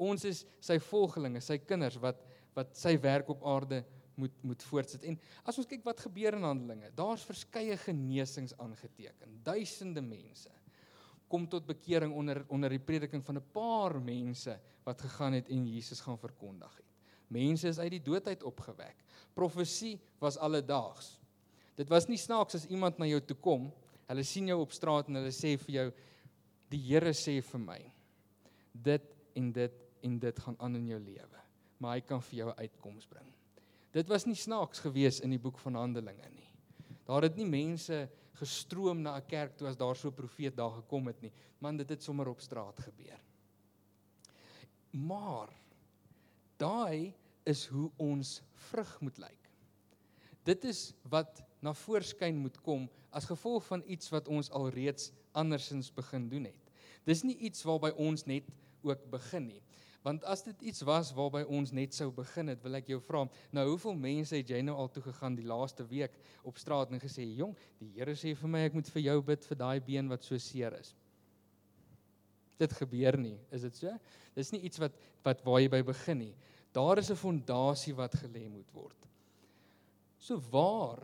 Ons 0.00 0.24
is 0.26 0.44
sy 0.64 0.78
volgelinge, 0.82 1.42
sy 1.44 1.60
kinders 1.62 2.00
wat 2.02 2.26
wat 2.56 2.72
sy 2.74 2.96
werk 2.98 3.28
op 3.30 3.44
aarde 3.46 3.84
moet 4.18 4.34
moet 4.42 4.62
voortsit. 4.66 5.04
En 5.06 5.14
as 5.46 5.58
ons 5.60 5.68
kyk 5.70 5.84
wat 5.86 6.02
gebeur 6.02 6.34
in 6.34 6.44
Handelinge, 6.44 6.90
daar's 6.98 7.22
verskeie 7.24 7.76
genesings 7.78 8.56
aangeteken. 8.58 9.38
Duisende 9.46 10.02
mense 10.02 10.50
kom 11.30 11.46
tot 11.46 11.68
bekering 11.68 12.10
onder 12.18 12.42
onder 12.50 12.74
die 12.74 12.82
prediking 12.82 13.22
van 13.24 13.38
'n 13.38 13.52
paar 13.54 14.00
mense 14.02 14.58
wat 14.84 15.00
gegaan 15.00 15.38
het 15.38 15.48
en 15.48 15.66
Jesus 15.66 16.00
gaan 16.00 16.18
verkondig 16.18 16.76
het. 16.76 16.89
Mense 17.30 17.70
is 17.70 17.78
uit 17.78 17.92
die 17.94 18.02
dood 18.02 18.26
uit 18.26 18.42
opgewek. 18.42 18.96
Profesie 19.34 20.00
was 20.18 20.38
alledaags. 20.38 21.14
Dit 21.78 21.88
was 21.88 22.08
nie 22.10 22.18
snaaks 22.18 22.58
as 22.58 22.66
iemand 22.66 22.98
na 22.98 23.06
jou 23.06 23.20
toe 23.24 23.36
kom, 23.38 23.70
hulle 24.10 24.24
sien 24.26 24.50
jou 24.50 24.58
op 24.60 24.74
straat 24.74 25.08
en 25.08 25.20
hulle 25.20 25.32
sê 25.32 25.54
vir 25.62 25.76
jou 25.76 25.86
die 26.70 26.80
Here 26.90 27.12
sê 27.16 27.38
vir 27.42 27.62
my 27.62 27.80
dit 28.74 29.06
en 29.38 29.52
dit 29.54 29.78
en 30.06 30.18
dit 30.22 30.38
gaan 30.44 30.56
aan 30.64 30.78
in 30.78 30.86
jou 30.94 30.98
lewe, 31.02 31.40
maar 31.78 31.98
hy 31.98 32.02
kan 32.06 32.22
vir 32.24 32.38
jou 32.38 32.48
'n 32.48 32.58
uitkoms 32.58 33.06
bring. 33.06 33.26
Dit 33.92 34.08
was 34.08 34.26
nie 34.26 34.34
snaaks 34.34 34.80
gewees 34.80 35.20
in 35.20 35.30
die 35.30 35.38
boek 35.38 35.58
van 35.58 35.74
Handelinge 35.74 36.28
nie. 36.30 36.48
Daar 37.06 37.22
het 37.22 37.36
nie 37.36 37.46
mense 37.46 38.08
gestroom 38.38 39.02
na 39.02 39.16
'n 39.16 39.26
kerk 39.26 39.56
toe 39.56 39.68
as 39.68 39.76
daar 39.76 39.96
so 39.96 40.08
'n 40.08 40.14
profeet 40.14 40.56
daar 40.56 40.70
gekom 40.70 41.06
het 41.06 41.20
nie, 41.22 41.32
man 41.60 41.76
dit 41.76 41.88
het 41.88 42.02
sommer 42.02 42.28
op 42.28 42.40
straat 42.40 42.78
gebeur. 42.78 43.20
Maar 44.90 45.48
daai 46.56 47.14
is 47.48 47.66
hoe 47.66 47.90
ons 47.96 48.40
vrug 48.70 49.00
moet 49.00 49.18
lyk. 49.18 49.50
Dit 50.44 50.64
is 50.64 50.90
wat 51.12 51.42
na 51.60 51.74
voorskyn 51.76 52.38
moet 52.40 52.56
kom 52.64 52.88
as 53.10 53.28
gevolg 53.28 53.64
van 53.66 53.84
iets 53.86 54.08
wat 54.14 54.28
ons 54.28 54.50
alreeds 54.50 55.10
andersins 55.36 55.90
begin 55.94 56.28
doen 56.28 56.48
het. 56.48 56.72
Dis 57.08 57.22
nie 57.24 57.36
iets 57.36 57.64
waarby 57.66 57.92
ons 58.00 58.24
net 58.28 58.48
ook 58.86 59.04
begin 59.12 59.46
nie. 59.50 59.62
Want 60.04 60.24
as 60.24 60.40
dit 60.46 60.62
iets 60.70 60.80
was 60.88 61.10
waarby 61.12 61.42
ons 61.44 61.74
net 61.76 61.92
sou 61.92 62.08
begin 62.16 62.48
het, 62.48 62.62
wil 62.64 62.78
ek 62.78 62.88
jou 62.88 63.00
vra, 63.04 63.26
nou 63.52 63.66
hoeveel 63.68 63.98
mense 64.00 64.32
het 64.38 64.48
jy 64.48 64.62
nou 64.64 64.78
al 64.80 64.88
toe 64.92 65.02
gegaan 65.04 65.36
die 65.36 65.44
laaste 65.48 65.84
week 65.90 66.14
op 66.48 66.56
straat 66.58 66.92
en 66.92 67.02
gesê, 67.02 67.26
"Jong, 67.36 67.54
die 67.78 67.92
Here 67.98 68.14
sê 68.16 68.34
vir 68.34 68.48
my 68.48 68.64
ek 68.64 68.74
moet 68.74 68.88
vir 68.88 69.02
jou 69.02 69.20
bid 69.22 69.44
vir 69.44 69.56
daai 69.56 69.80
been 69.80 70.08
wat 70.08 70.24
so 70.24 70.38
seer 70.38 70.72
is." 70.80 70.94
Dit 72.58 72.72
gebeur 72.72 73.18
nie, 73.18 73.38
is 73.50 73.62
dit 73.62 73.76
so? 73.76 73.98
Dis 74.34 74.52
nie 74.52 74.60
iets 74.60 74.78
wat 74.78 74.92
wat 75.22 75.44
waar 75.44 75.60
jy 75.60 75.68
by 75.68 75.82
begin 75.82 76.18
nie. 76.18 76.34
Daar 76.72 76.98
is 76.98 77.10
'n 77.10 77.16
fondasie 77.16 77.94
wat 77.94 78.14
gelê 78.14 78.48
moet 78.48 78.70
word. 78.72 79.06
So 80.18 80.40
waar 80.50 81.02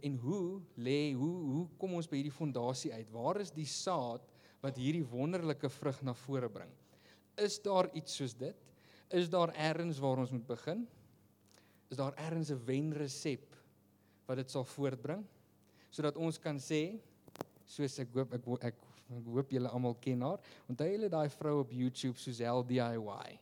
en 0.00 0.16
hoe 0.16 0.60
lê 0.76 1.12
hoe 1.12 1.36
hoe 1.52 1.68
kom 1.78 1.94
ons 1.94 2.08
by 2.08 2.16
hierdie 2.16 2.38
fondasie 2.38 2.92
uit? 2.92 3.10
Waar 3.10 3.40
is 3.40 3.50
die 3.50 3.66
saad 3.66 4.22
wat 4.60 4.76
hierdie 4.76 5.04
wonderlike 5.04 5.68
vrug 5.68 6.02
na 6.02 6.14
vore 6.14 6.48
bring? 6.48 6.70
Is 7.36 7.62
daar 7.62 7.90
iets 7.94 8.16
soos 8.16 8.34
dit? 8.34 8.56
Is 9.08 9.28
daar 9.28 9.54
ergens 9.54 9.98
waar 9.98 10.18
ons 10.18 10.30
moet 10.30 10.46
begin? 10.46 10.88
Is 11.90 11.96
daar 11.96 12.14
ergens 12.14 12.50
'n 12.50 12.64
wenresep 12.64 13.56
wat 14.26 14.36
dit 14.36 14.50
sal 14.50 14.64
voortbring 14.64 15.26
sodat 15.90 16.16
ons 16.16 16.38
kan 16.38 16.56
sê 16.56 17.00
soos 17.66 17.98
ek 17.98 18.08
hoop 18.14 18.32
ek 18.34 18.64
ek 18.64 18.74
Ek 19.10 19.26
hoop 19.26 19.50
julle 19.50 19.70
almal 19.74 19.96
ken 19.98 20.22
haar. 20.22 20.38
Onthou 20.70 20.86
julle 20.86 21.08
daai 21.10 21.28
vrou 21.34 21.60
op 21.64 21.72
YouTube 21.74 22.18
Suzelle 22.18 22.62
DIY? 22.66 23.38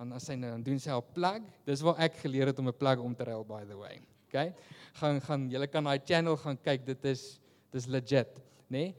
En 0.00 0.12
as 0.12 0.26
sy 0.28 0.36
nou 0.36 0.50
dan 0.50 0.62
doen 0.62 0.78
sy 0.80 0.90
'n 0.90 1.12
plug. 1.14 1.42
Dis 1.64 1.80
waar 1.80 1.98
ek 1.98 2.16
geleer 2.20 2.46
het 2.46 2.58
om 2.58 2.68
'n 2.68 2.76
plug 2.76 2.98
om 2.98 3.14
te 3.14 3.24
ruil 3.24 3.44
by 3.44 3.64
the 3.64 3.76
way. 3.76 4.00
Okay? 4.28 4.54
Gaan 4.94 5.20
gaan 5.20 5.50
julle 5.50 5.66
kan 5.66 5.84
daai 5.84 6.00
channel 6.04 6.36
gaan 6.36 6.58
kyk. 6.62 6.86
Dit 6.86 7.04
is 7.04 7.40
dis 7.72 7.86
legit, 7.86 8.36
né? 8.68 8.78
Nee? 8.78 8.94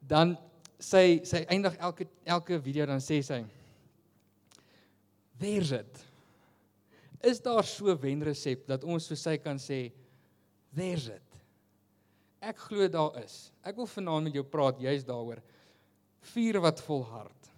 Dan 0.00 0.36
sy 0.78 1.20
sy 1.24 1.44
eindig 1.48 1.76
elke 1.76 2.06
elke 2.24 2.60
video 2.60 2.86
dan 2.86 3.00
sê 3.00 3.22
sy 3.22 3.44
There's 5.38 5.72
it. 5.72 6.04
Is 7.22 7.40
daar 7.40 7.64
so 7.64 7.94
wenresep 7.98 8.66
dat 8.66 8.84
ons 8.84 9.08
vir 9.10 9.18
sy 9.18 9.36
kan 9.38 9.58
sê 9.58 9.92
there's 10.74 11.08
it. 11.08 11.38
Ek 12.42 12.58
glo 12.58 12.88
daar 12.88 13.22
is. 13.22 13.52
Ek 13.62 13.76
wil 13.76 13.86
vanaand 13.86 14.24
met 14.28 14.34
jou 14.34 14.44
praat 14.44 14.80
juist 14.82 15.06
daaroor. 15.06 15.42
Vuur 16.32 16.60
wat 16.60 16.80
volhard. 16.80 17.51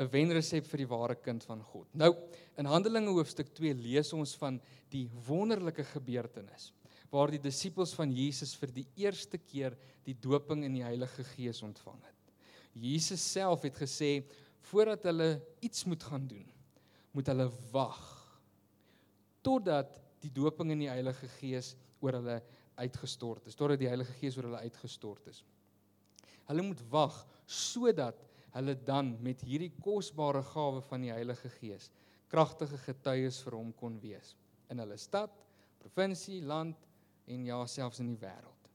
'n 0.00 0.08
Wenresep 0.08 0.64
vir 0.64 0.78
die 0.78 0.88
ware 0.88 1.14
kind 1.14 1.44
van 1.44 1.62
God. 1.62 1.88
Nou, 1.94 2.14
in 2.56 2.68
Handelinge 2.68 3.12
hoofstuk 3.12 3.52
2 3.52 3.74
lees 3.74 4.12
ons 4.16 4.32
van 4.40 4.60
die 4.88 5.06
wonderlike 5.26 5.84
gebeurtenis 5.92 6.72
waar 7.10 7.32
die 7.32 7.42
disippels 7.42 7.92
van 7.98 8.12
Jesus 8.14 8.54
vir 8.54 8.70
die 8.70 8.86
eerste 8.96 9.38
keer 9.38 9.74
die 10.06 10.14
doping 10.14 10.62
in 10.64 10.76
die 10.78 10.84
Heilige 10.86 11.24
Gees 11.32 11.58
ontvang 11.66 11.98
het. 12.06 12.34
Jesus 12.72 13.20
self 13.32 13.66
het 13.66 13.74
gesê 13.74 14.22
voordat 14.70 15.08
hulle 15.10 15.40
iets 15.60 15.84
moet 15.90 16.06
gaan 16.06 16.28
doen, 16.30 16.46
moet 17.12 17.26
hulle 17.32 17.48
wag 17.72 17.98
totdat 19.42 19.98
die 20.22 20.30
doping 20.30 20.70
in 20.70 20.84
die 20.84 20.92
Heilige 20.92 21.26
Gees 21.40 21.74
oor 22.00 22.20
hulle 22.20 22.38
uitgestort 22.78 23.48
is, 23.50 23.58
totdat 23.58 23.80
die 23.80 23.90
Heilige 23.90 24.14
Gees 24.20 24.38
oor 24.38 24.46
hulle 24.46 24.62
uitgestort 24.62 25.26
is. 25.32 25.42
Hulle 26.46 26.62
moet 26.62 26.80
wag 26.92 27.16
sodat 27.50 28.22
hulle 28.54 28.74
dan 28.86 29.14
met 29.22 29.42
hierdie 29.46 29.72
kosbare 29.82 30.42
gawe 30.42 30.82
van 30.88 31.06
die 31.06 31.12
Heilige 31.14 31.50
Gees 31.60 31.90
kragtige 32.30 32.78
getuies 32.78 33.40
vir 33.42 33.56
hom 33.58 33.72
kon 33.74 33.96
wees 34.02 34.36
in 34.70 34.78
hulle 34.78 34.96
stad, 35.02 35.32
provinsie, 35.82 36.38
land 36.46 36.78
en 37.26 37.46
ja 37.48 37.58
selfs 37.66 37.98
in 37.98 38.12
die 38.12 38.20
wêreld. 38.20 38.68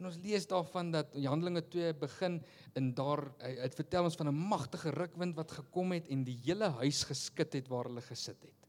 En 0.00 0.08
ons 0.08 0.16
lees 0.24 0.46
daarvan 0.48 0.88
dat 0.94 1.12
Handelinge 1.20 1.66
2 1.68 1.92
begin 2.00 2.40
in 2.78 2.94
daar 2.96 3.26
dit 3.44 3.76
vertel 3.76 4.08
ons 4.08 4.16
van 4.16 4.28
'n 4.28 4.48
magtige 4.54 4.90
rukwind 4.90 5.36
wat 5.36 5.52
gekom 5.52 5.92
het 5.92 6.08
en 6.08 6.24
die 6.24 6.40
hele 6.46 6.70
huis 6.80 7.04
geskit 7.04 7.52
het 7.52 7.68
waar 7.68 7.90
hulle 7.90 8.00
gesit 8.00 8.40
het 8.40 8.62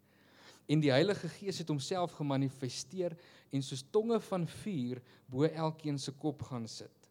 en 0.72 0.84
die 0.84 0.92
Heilige 0.94 1.28
Gees 1.38 1.60
het 1.62 1.72
homself 1.72 2.16
gemanifesteer 2.18 3.16
en 3.54 3.64
soos 3.66 3.84
tonge 3.92 4.20
van 4.30 4.46
vuur 4.48 5.02
bo 5.32 5.48
elkeen 5.48 6.00
se 6.00 6.14
kop 6.20 6.44
gaan 6.48 6.68
sit. 6.68 7.10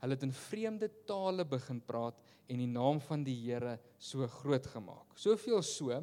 Hulle 0.00 0.16
het 0.16 0.24
in 0.26 0.34
vreemde 0.34 0.88
tale 1.06 1.44
begin 1.44 1.80
praat 1.84 2.18
en 2.50 2.58
die 2.58 2.70
naam 2.70 3.00
van 3.06 3.22
die 3.24 3.36
Here 3.44 3.76
so 3.98 4.26
groot 4.40 4.66
gemaak. 4.72 5.14
Soveel 5.18 5.62
so 5.66 6.00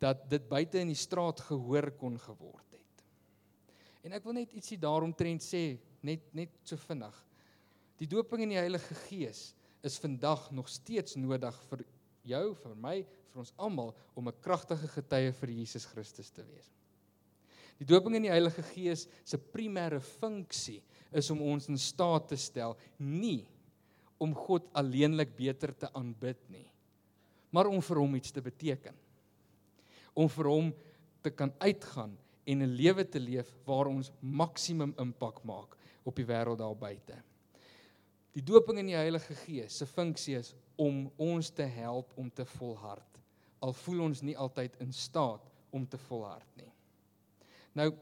dat 0.00 0.24
dit 0.30 0.48
buite 0.48 0.80
in 0.80 0.90
die 0.90 0.98
straat 0.98 1.42
gehoor 1.46 1.90
kon 2.00 2.16
geword 2.18 2.74
het. 2.74 3.04
En 4.06 4.16
ek 4.16 4.24
wil 4.24 4.38
net 4.40 4.54
ietsie 4.56 4.78
daaromtrent 4.80 5.44
sê, 5.44 5.78
net 6.06 6.24
net 6.36 6.54
so 6.64 6.80
vinnig. 6.88 7.16
Die 8.00 8.08
doping 8.08 8.46
in 8.46 8.54
die 8.54 8.60
Heilige 8.60 8.96
Gees 9.06 9.50
is 9.84 9.98
vandag 10.00 10.48
nog 10.56 10.68
steeds 10.72 11.18
nodig 11.20 11.56
vir 11.68 11.84
jou, 12.28 12.44
vir 12.62 12.76
my, 12.80 12.96
vir 13.30 13.42
ons 13.44 13.52
almal 13.60 13.94
om 14.16 14.28
'n 14.28 14.40
kragtige 14.40 14.88
getuie 14.88 15.32
vir 15.32 15.50
Jesus 15.50 15.86
Christus 15.86 16.30
te 16.30 16.42
wees. 16.42 16.72
Die 17.78 17.86
doping 17.88 18.16
in 18.16 18.22
die 18.22 18.32
Heilige 18.32 18.62
Gees 18.74 19.06
se 19.24 19.38
primêre 19.38 20.00
funksie 20.00 20.82
is 21.12 21.30
om 21.30 21.40
ons 21.42 21.68
in 21.68 21.78
staat 21.78 22.28
te 22.28 22.36
stel 22.36 22.76
nie 22.98 23.46
om 24.20 24.34
God 24.36 24.68
alleenlik 24.76 25.32
beter 25.36 25.72
te 25.76 25.88
aanbid 25.96 26.40
nie, 26.52 26.66
maar 27.50 27.70
om 27.70 27.80
vir 27.82 28.00
hom 28.02 28.14
iets 28.18 28.34
te 28.34 28.42
beteken. 28.44 28.94
Om 30.14 30.28
vir 30.28 30.50
hom 30.50 30.72
te 31.24 31.32
kan 31.32 31.52
uitgaan 31.58 32.16
en 32.44 32.62
'n 32.62 32.76
lewe 32.76 33.04
te 33.04 33.20
leef 33.20 33.48
waar 33.64 33.86
ons 33.86 34.12
maksimum 34.20 34.94
impak 34.98 35.42
maak 35.44 35.76
op 36.04 36.16
die 36.16 36.26
wêreld 36.26 36.58
daar 36.58 36.76
buite. 36.76 37.16
Die 38.32 38.42
doping 38.42 38.78
in 38.78 38.86
die 38.86 38.96
Heilige 38.96 39.34
Gees 39.34 39.76
se 39.76 39.86
funksie 39.86 40.36
is 40.36 40.54
om 40.76 41.10
ons 41.16 41.50
te 41.50 41.62
help 41.62 42.12
om 42.16 42.30
te 42.30 42.44
volhard 42.44 43.10
al 43.60 43.74
voel 43.76 44.06
ons 44.08 44.22
nie 44.24 44.36
altyd 44.40 44.76
in 44.80 44.92
staat 44.92 45.44
om 45.70 45.86
te 45.88 45.98
volhard 46.08 46.56
nie. 46.58 46.70
Nou 47.76 47.92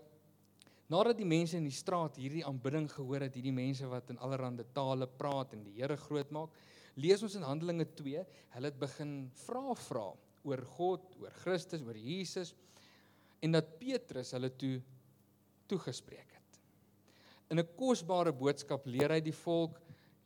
nadat 0.88 1.18
die 1.18 1.28
mense 1.28 1.57
in 1.57 1.66
die 1.68 1.75
straat 1.75 2.16
hierdie 2.16 2.45
aanbidding 2.47 2.88
gehoor 2.90 3.26
het, 3.26 3.35
hierdie 3.35 3.54
mense 3.54 3.87
wat 3.90 4.11
in 4.11 4.21
allerlei 4.25 4.64
tale 4.73 5.07
praat 5.07 5.52
en 5.54 5.64
die 5.64 5.76
Here 5.76 5.97
groot 5.97 6.30
maak, 6.30 6.54
lees 6.97 7.23
ons 7.23 7.37
in 7.38 7.47
Handelinge 7.47 7.87
2, 7.99 8.25
hulle 8.54 8.71
het 8.71 8.78
begin 8.80 9.12
vra 9.45 9.75
vra 9.88 10.07
oor 10.49 10.62
God, 10.78 11.12
oor 11.21 11.35
Christus, 11.42 11.85
oor 11.85 11.97
Jesus 11.99 12.54
en 13.45 13.54
dat 13.54 13.76
Petrus 13.78 14.33
hulle 14.35 14.50
toe 14.59 14.78
toegespreek 15.68 16.33
het. 16.33 16.61
In 17.50 17.61
'n 17.61 17.68
kosbare 17.76 18.33
boodskap 18.33 18.87
leer 18.87 19.12
hy 19.12 19.21
die 19.21 19.37
volk 19.45 19.78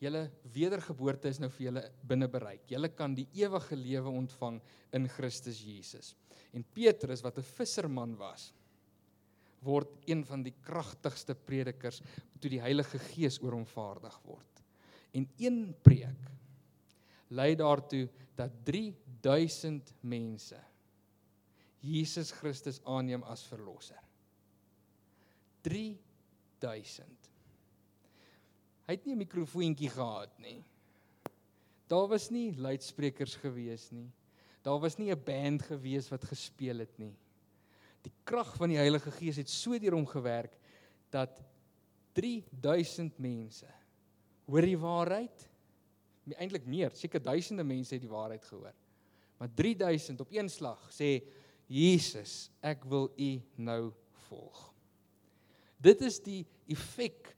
julle 0.03 0.31
wedergeboorte 0.55 1.29
is 1.29 1.39
nou 1.39 1.49
vir 1.51 1.67
julle 1.69 1.83
binne 2.03 2.29
bereik. 2.29 2.65
Julle 2.71 2.89
kan 2.89 3.15
die 3.15 3.29
ewige 3.39 3.77
lewe 3.77 4.11
ontvang 4.11 4.61
in 4.93 5.07
Christus 5.09 5.61
Jesus. 5.63 6.15
En 6.53 6.65
Petrus 6.65 7.23
wat 7.23 7.39
'n 7.39 7.43
visserman 7.43 8.17
was, 8.17 8.53
word 9.63 9.91
een 10.11 10.25
van 10.27 10.43
die 10.43 10.55
kragtigste 10.65 11.35
predikers 11.35 12.03
toe 12.41 12.51
die 12.51 12.61
Heilige 12.63 12.99
Gees 13.13 13.39
oor 13.43 13.57
hom 13.57 13.67
vaardig 13.67 14.19
word. 14.27 14.63
En 15.13 15.29
een 15.39 15.75
preek 15.83 16.31
lei 17.33 17.55
daartoe 17.57 18.09
dat 18.37 18.53
3000 18.65 19.95
mense 20.01 20.59
Jesus 21.83 22.31
Christus 22.31 22.81
aanneem 22.87 23.23
as 23.27 23.43
verlosser. 23.49 23.99
3000 25.63 27.31
Hy 28.87 28.97
het 28.99 29.07
nie 29.07 29.15
'n 29.15 29.25
mikrofoontjie 29.25 29.89
gehad 29.89 30.39
nie. 30.39 30.65
Daar 31.87 32.09
was 32.09 32.31
nie 32.31 32.57
luidsprekers 32.57 33.37
gewees 33.37 33.91
nie. 33.91 34.11
Daar 34.63 34.81
was 34.81 34.99
nie 34.99 35.11
'n 35.11 35.25
band 35.25 35.63
gewees 35.63 36.09
wat 36.09 36.25
gespeel 36.25 36.79
het 36.79 36.99
nie. 36.99 37.15
Die 38.03 38.13
krag 38.27 38.51
van 38.59 38.73
die 38.73 38.81
Heilige 38.81 39.13
Gees 39.15 39.39
het 39.41 39.51
so 39.51 39.79
deur 39.79 39.97
hom 39.97 40.07
gewerk 40.09 40.55
dat 41.13 41.41
3000 42.19 43.19
mense 43.23 43.69
hoor 44.49 44.67
die 44.67 44.79
waarheid. 44.79 45.49
Nie 46.29 46.39
eintlik 46.39 46.67
meer, 46.69 46.95
seker 46.95 47.23
duisende 47.23 47.65
mense 47.67 47.95
het 47.97 48.05
die 48.05 48.11
waarheid 48.11 48.45
gehoor. 48.47 48.75
Maar 49.39 49.51
3000 49.59 50.21
op 50.23 50.35
een 50.35 50.51
slag 50.51 50.83
sê 50.95 51.17
Jesus, 51.73 52.51
ek 52.61 52.85
wil 52.91 53.09
U 53.17 53.31
nou 53.57 53.93
volg. 54.29 54.59
Dit 55.83 56.03
is 56.07 56.21
die 56.23 56.43
effek 56.71 57.33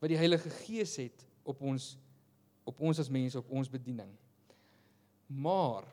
wat 0.00 0.12
die 0.12 0.20
Heilige 0.20 0.52
Gees 0.62 0.94
het 1.00 1.26
op 1.44 1.60
ons 1.60 1.96
op 2.68 2.80
ons 2.86 3.00
as 3.02 3.10
mense 3.10 3.38
op 3.40 3.48
ons 3.50 3.68
bediening. 3.72 4.10
Maar 5.26 5.88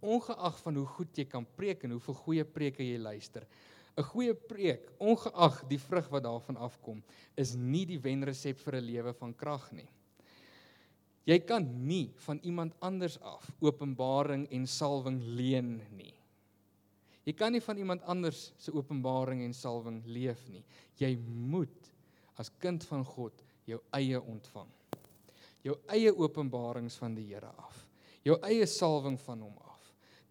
ongeag 0.00 0.58
van 0.62 0.76
hoe 0.76 0.86
goed 0.86 1.18
jy 1.18 1.24
kan 1.24 1.46
preek 1.56 1.84
en 1.84 1.96
hoeveel 1.96 2.14
goeie 2.14 2.44
preke 2.44 2.82
jy 2.82 2.98
luister, 2.98 3.46
'n 3.98 4.02
goeie 4.02 4.34
preek, 4.34 4.90
ongeag 4.98 5.64
die 5.68 5.78
vrug 5.78 6.08
wat 6.08 6.22
daarvan 6.22 6.56
afkom, 6.56 7.02
is 7.36 7.56
nie 7.56 7.84
die 7.84 7.98
wenresep 7.98 8.58
vir 8.58 8.76
'n 8.76 8.86
lewe 8.86 9.12
van 9.12 9.34
krag 9.34 9.72
nie. 9.72 9.88
Jy 11.26 11.38
kan 11.44 11.66
nie 11.86 12.14
van 12.24 12.38
iemand 12.42 12.72
anders 12.80 13.18
af 13.20 13.50
openbaring 13.60 14.46
en 14.50 14.66
salwing 14.66 15.20
leen 15.36 15.82
nie. 15.92 16.14
Jy 17.28 17.34
kan 17.36 17.52
nie 17.52 17.60
van 17.60 17.76
iemand 17.76 18.02
anders 18.08 18.52
se 18.56 18.72
openbaring 18.72 19.42
en 19.44 19.52
salwing 19.52 20.00
leef 20.06 20.46
nie. 20.48 20.64
Jy 20.96 21.18
moet 21.26 21.90
as 22.40 22.48
kind 22.62 22.84
van 22.88 23.04
God 23.04 23.42
jou 23.68 23.80
eie 23.98 24.16
ontvang. 24.16 24.70
Jou 25.66 25.76
eie 25.92 26.14
openbarings 26.16 26.96
van 26.96 27.18
die 27.18 27.26
Here 27.28 27.50
af. 27.60 27.82
Jou 28.24 28.38
eie 28.48 28.64
salwing 28.66 29.18
van 29.20 29.44
hom 29.44 29.58
af. 29.60 29.67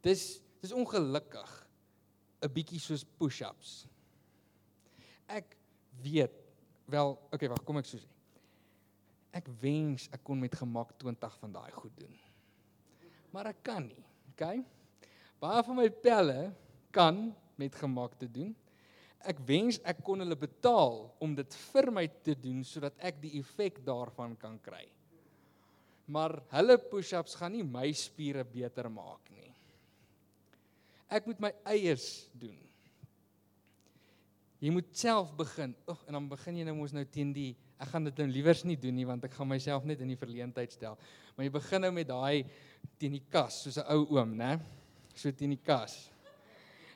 Dis 0.05 0.41
dis 0.61 0.73
ongelukkig 0.73 1.51
'n 2.41 2.53
bietjie 2.53 2.79
soos 2.79 3.03
push-ups. 3.17 3.87
Ek 5.27 5.57
weet 6.03 6.33
wel, 6.85 7.17
okay, 7.33 7.49
wag, 7.49 7.63
kom 7.65 7.77
ek 7.81 7.89
sê. 7.89 7.99
Ek 9.35 9.49
wens 9.61 10.07
ek 10.13 10.23
kon 10.23 10.39
met 10.39 10.55
gemak 10.55 10.93
20 10.97 11.39
van 11.41 11.51
daai 11.51 11.71
goed 11.71 11.95
doen. 11.99 12.15
Maar 13.33 13.51
ek 13.51 13.63
kan 13.63 13.85
nie, 13.85 14.05
okay? 14.31 14.63
Baie 15.41 15.63
van 15.63 15.77
my 15.77 15.89
pelle 15.89 16.53
kan 16.95 17.35
met 17.59 17.75
gemak 17.75 18.15
te 18.17 18.29
doen. 18.31 18.55
Ek 19.27 19.39
wens 19.45 19.77
ek 19.85 19.99
kon 20.05 20.21
hulle 20.23 20.37
betaal 20.39 21.03
om 21.21 21.35
dit 21.35 21.57
vir 21.73 21.91
my 21.93 22.05
te 22.23 22.33
doen 22.37 22.63
sodat 22.65 22.95
ek 22.97 23.19
die 23.21 23.35
effek 23.41 23.81
daarvan 23.85 24.37
kan 24.39 24.55
kry. 24.63 24.85
Maar 26.07 26.39
hulle 26.55 26.77
push-ups 26.79 27.35
gaan 27.37 27.53
nie 27.57 27.65
my 27.67 27.89
spiere 27.93 28.45
beter 28.47 28.87
maak 28.89 29.27
nie. 29.33 29.36
Ek 31.07 31.27
moet 31.29 31.39
my 31.39 31.51
eiers 31.71 32.27
doen. 32.35 32.57
Jy 34.59 34.71
moet 34.73 34.89
self 34.97 35.29
begin. 35.37 35.75
Ag, 35.85 35.99
en 36.09 36.17
dan 36.17 36.27
begin 36.31 36.57
jy 36.57 36.65
nou 36.65 36.75
mos 36.79 36.93
nou 36.95 37.05
teen 37.05 37.31
die 37.35 37.51
ek 37.77 37.91
gaan 37.91 38.07
dit 38.07 38.19
nou 38.23 38.25
liewers 38.31 38.63
nie 38.65 38.77
doen 38.81 38.95
nie 38.97 39.05
want 39.05 39.25
ek 39.27 39.35
gaan 39.37 39.49
myself 39.51 39.83
net 39.85 40.01
in 40.01 40.09
die 40.09 40.17
verleentheid 40.17 40.73
stel. 40.73 40.97
Maar 41.35 41.45
jy 41.45 41.51
begin 41.53 41.83
nou 41.85 41.91
met 41.93 42.09
daai 42.09 42.47
teen 42.97 43.19
die 43.19 43.25
kas 43.29 43.61
soos 43.63 43.77
'n 43.77 43.85
ou 43.93 44.17
oom, 44.17 44.33
né? 44.35 44.57
So 45.13 45.31
teen 45.31 45.53
die 45.53 45.61
kas. 45.63 46.09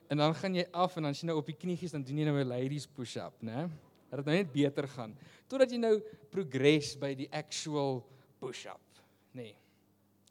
En 0.09 0.17
dan 0.17 0.33
gaan 0.33 0.55
jy 0.55 0.65
af 0.73 0.97
en 0.97 1.03
dan 1.03 1.11
as 1.11 1.21
jy 1.21 1.27
nou 1.27 1.37
op 1.37 1.45
die 1.45 1.55
kniegies 1.55 1.91
dan 1.91 2.03
doen 2.03 2.17
jy 2.17 2.25
nou 2.25 2.41
'n 2.41 2.47
ladies 2.47 2.87
push-up, 2.87 3.41
né? 3.41 3.69
Dat 4.09 4.19
dit 4.19 4.25
nou 4.25 4.35
net 4.35 4.51
beter 4.51 4.87
gaan 4.87 5.15
totdat 5.47 5.71
jy 5.71 5.77
nou 5.77 6.01
progress 6.31 6.95
by 6.95 7.13
die 7.15 7.29
actual 7.31 8.03
push-up, 8.39 8.81
nê. 9.33 9.43
Nee. 9.43 9.55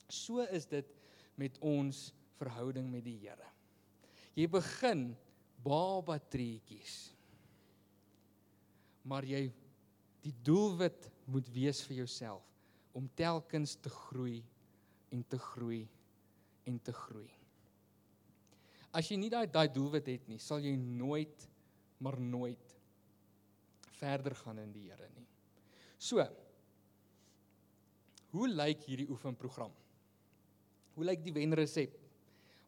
So 0.09 0.41
is 0.41 0.67
dit 0.67 0.87
met 1.37 1.59
ons 1.61 2.13
verhouding 2.41 2.91
met 2.91 3.05
die 3.05 3.19
Here. 3.19 3.47
Jy 4.39 4.47
begin 4.51 5.11
baba 5.65 6.19
treetjies. 6.31 7.11
Maar 9.09 9.27
jy 9.27 9.43
die 10.25 10.35
doelwit 10.45 11.09
moet 11.31 11.49
wees 11.55 11.81
vir 11.89 12.03
jouself 12.03 12.47
om 12.97 13.07
telkens 13.17 13.77
te 13.81 13.91
groei 13.91 14.41
en 15.15 15.23
te 15.27 15.39
groei 15.41 15.85
en 16.69 16.79
te 16.83 16.93
groei. 16.95 17.31
As 18.91 19.07
jy 19.11 19.17
nie 19.21 19.31
daai 19.31 19.47
daai 19.47 19.69
doelwit 19.71 20.09
het 20.11 20.29
nie, 20.29 20.41
sal 20.43 20.63
jy 20.63 20.75
nooit 20.77 21.47
maar 22.01 22.19
nooit 22.21 22.77
verder 24.01 24.35
gaan 24.35 24.59
in 24.63 24.73
die 24.73 24.89
Here 24.89 25.09
nie. 25.15 25.27
So. 26.01 26.25
Hoe 28.33 28.49
lyk 28.49 28.87
hierdie 28.87 29.09
oefenprogram? 29.11 29.73
Hoe 30.95 31.05
lyk 31.05 31.23
die 31.25 31.35
wenresep? 31.35 32.00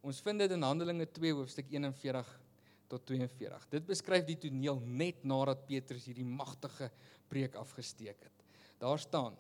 Ons 0.03 0.19
vind 0.27 0.43
dit 0.43 0.51
in 0.51 0.65
Handelinge 0.67 1.07
2 1.15 1.35
hoofstuk 1.39 1.69
41 1.71 2.31
tot 2.91 3.05
42. 3.07 3.67
Dit 3.71 3.87
beskryf 3.87 4.27
die 4.27 4.39
toneel 4.49 4.81
net 4.83 5.23
nadat 5.23 5.63
Petrus 5.69 6.09
hierdie 6.09 6.27
magtige 6.27 6.91
preek 7.31 7.55
afgesteek 7.61 8.27
het. 8.27 8.47
Daar 8.83 8.99
staan: 8.99 9.37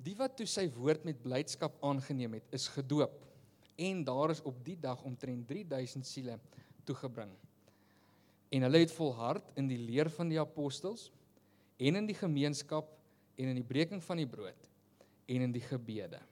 Die 0.00 0.16
wat 0.16 0.38
toe 0.38 0.48
sy 0.48 0.64
woord 0.72 1.04
met 1.04 1.20
blydskap 1.22 1.76
aangeneem 1.84 2.38
het, 2.38 2.48
is 2.56 2.68
gedoop 2.72 3.22
en 3.76 4.00
daar 4.08 4.32
is 4.32 4.40
op 4.48 4.62
die 4.64 4.78
dag 4.80 5.02
omtrent 5.04 5.44
3000 5.48 6.06
siele 6.08 6.38
toegebring. 6.88 7.34
En 8.56 8.64
hulle 8.64 8.80
het 8.80 8.94
volhard 8.96 9.50
in 9.60 9.68
die 9.68 9.80
leer 9.82 10.08
van 10.16 10.30
die 10.32 10.40
apostels 10.40 11.10
en 11.76 12.00
in 12.00 12.08
die 12.08 12.16
gemeenskap 12.16 12.88
en 13.36 13.52
in 13.52 13.60
die 13.60 13.68
breking 13.68 14.00
van 14.00 14.22
die 14.22 14.28
brood 14.30 14.70
en 15.28 15.44
in 15.44 15.52
die 15.52 15.64
gebede. 15.66 16.22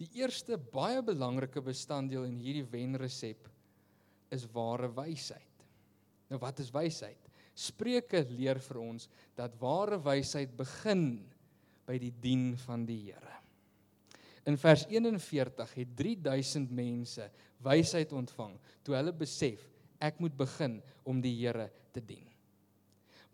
Die 0.00 0.08
eerste 0.16 0.56
baie 0.56 1.02
belangrike 1.04 1.60
bestanddeel 1.60 2.24
in 2.24 2.38
hierdie 2.40 2.64
wenresep 2.72 3.48
is 4.32 4.46
ware 4.54 4.88
wysheid. 4.96 5.66
Nou 6.30 6.38
wat 6.40 6.62
is 6.62 6.70
wysheid? 6.72 7.20
Spreuke 7.58 8.22
leer 8.30 8.62
vir 8.64 8.78
ons 8.80 9.10
dat 9.36 9.58
ware 9.60 9.98
wysheid 10.00 10.54
begin 10.56 11.04
by 11.84 11.98
die 12.00 12.14
dien 12.22 12.54
van 12.64 12.86
die 12.88 13.00
Here. 13.10 13.36
In 14.48 14.56
vers 14.56 14.86
41 14.88 15.74
het 15.76 15.92
3000 15.98 16.70
mense 16.72 17.26
wysheid 17.60 18.14
ontvang 18.16 18.56
toe 18.86 18.96
hulle 18.96 19.12
besef 19.12 19.66
ek 20.00 20.22
moet 20.22 20.32
begin 20.38 20.78
om 21.04 21.20
die 21.20 21.34
Here 21.42 21.68
te 21.92 22.00
dien. 22.00 22.24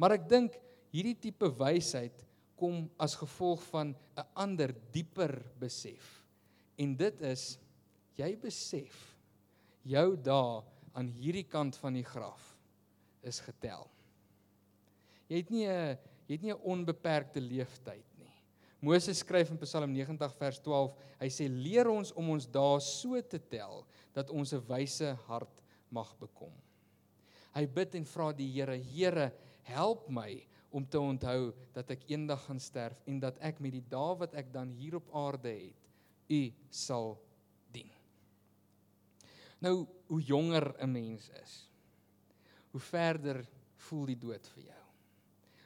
Maar 0.00 0.16
ek 0.18 0.26
dink 0.28 0.56
hierdie 0.90 1.14
tipe 1.28 1.52
wysheid 1.60 2.24
kom 2.58 2.88
as 2.98 3.14
gevolg 3.20 3.62
van 3.70 3.94
'n 4.16 4.26
ander 4.34 4.72
dieper 4.90 5.36
besef. 5.60 6.15
En 6.76 6.96
dit 6.96 7.22
is 7.28 7.44
jy 8.16 8.30
besef 8.40 8.96
jou 9.86 10.16
dae 10.16 10.62
aan 10.96 11.08
hierdie 11.12 11.46
kant 11.48 11.76
van 11.80 11.96
die 11.96 12.04
graf 12.06 12.42
is 13.26 13.40
getel. 13.44 13.88
Jy 15.28 15.42
het 15.42 15.50
nie 15.50 15.66
'n 15.66 15.98
jy 16.26 16.34
het 16.34 16.42
nie 16.42 16.52
'n 16.52 16.64
onbeperkte 16.64 17.40
leeftyd 17.40 18.06
nie. 18.18 18.32
Moses 18.80 19.18
skryf 19.18 19.50
in 19.50 19.58
Psalm 19.58 19.92
90 19.92 20.34
vers 20.34 20.58
12, 20.60 20.94
hy 21.20 21.28
sê 21.28 21.48
leer 21.48 21.88
ons 21.88 22.12
om 22.12 22.30
ons 22.30 22.46
dae 22.46 22.80
so 22.80 23.20
te 23.20 23.38
tel 23.38 23.86
dat 24.12 24.30
ons 24.30 24.52
'n 24.52 24.66
wyse 24.68 25.16
hart 25.26 25.62
mag 25.90 26.14
bekom. 26.18 26.52
Hy 27.54 27.66
bid 27.66 27.94
en 27.94 28.04
vra 28.04 28.32
die 28.32 28.50
Here, 28.52 28.76
Here, 28.76 29.32
help 29.62 30.08
my 30.08 30.46
om 30.70 30.84
te 30.86 30.98
onthou 30.98 31.54
dat 31.72 31.90
ek 31.90 32.04
eendag 32.10 32.44
gaan 32.46 32.60
sterf 32.60 33.00
en 33.06 33.20
dat 33.20 33.38
ek 33.40 33.60
met 33.60 33.72
die 33.72 33.84
dae 33.88 34.16
wat 34.18 34.34
ek 34.34 34.52
dan 34.52 34.70
hier 34.70 34.96
op 34.96 35.08
aarde 35.14 35.48
het, 35.48 35.85
U 36.28 36.40
sal 36.70 37.16
dien. 37.72 37.90
Nou, 39.58 39.86
hoe 40.06 40.20
jonger 40.22 40.74
'n 40.78 40.90
mens 40.92 41.28
is, 41.42 41.70
hoe 42.70 42.80
verder 42.80 43.46
voel 43.76 44.06
die 44.06 44.18
dood 44.18 44.46
vir 44.54 44.62
jou. 44.62 44.84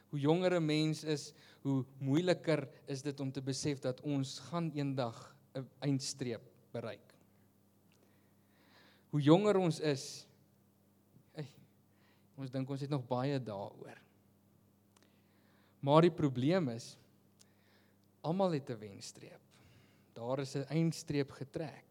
Hoe 0.09 0.19
jonger 0.19 0.55
'n 0.59 0.65
mens 0.65 1.03
is, 1.03 1.33
hoe 1.61 1.85
moeiliker 1.99 2.69
is 2.85 3.01
dit 3.01 3.19
om 3.19 3.31
te 3.31 3.41
besef 3.41 3.79
dat 3.79 4.01
ons 4.01 4.39
gaan 4.39 4.71
eendag 4.71 5.35
'n 5.55 5.67
eindstreep 5.79 6.41
bereik. 6.71 7.15
Hoe 9.09 9.21
jonger 9.21 9.57
ons 9.57 9.79
is, 9.79 10.27
hey, 11.33 11.47
ons 12.37 12.51
dink 12.51 12.69
ons 12.69 12.81
het 12.81 12.89
nog 12.89 13.07
baie 13.07 13.39
daaroor. 13.39 13.99
Maar 15.81 16.01
die 16.01 16.13
probleem 16.13 16.69
is 16.69 16.97
almal 18.21 18.51
het 18.51 18.69
'n 18.69 18.79
wenstreep. 18.79 19.50
Daar 20.13 20.39
is 20.39 20.55
'n 20.55 20.67
eindstreep 20.69 21.31
getrek. 21.31 21.85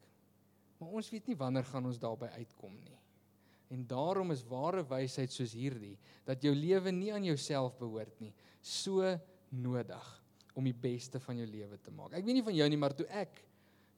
Maar 0.79 0.89
ons 0.89 1.11
weet 1.11 1.27
nie 1.27 1.37
wanneer 1.37 1.65
gaan 1.65 1.87
ons 1.87 1.99
daarby 1.99 2.27
uitkom 2.27 2.73
nie. 2.73 2.99
En 3.71 3.87
daarom 3.87 4.31
is 4.31 4.43
ware 4.43 4.83
wysheid 4.83 5.33
soos 5.33 5.53
hierdie 5.53 5.97
dat 6.27 6.43
jou 6.43 6.55
lewe 6.55 6.91
nie 6.91 7.13
aan 7.13 7.25
jouself 7.25 7.77
behoort 7.79 8.21
nie, 8.21 8.33
so 8.61 9.19
nodig 9.49 10.09
om 10.55 10.65
die 10.65 10.75
beste 10.75 11.21
van 11.21 11.39
jou 11.39 11.47
lewe 11.47 11.79
te 11.79 11.93
maak. 11.95 12.13
Ek 12.13 12.25
weet 12.25 12.35
nie 12.35 12.47
van 12.47 12.55
jou 12.55 12.69
nie, 12.69 12.81
maar 12.81 12.95
toe 12.97 13.07
ek 13.07 13.45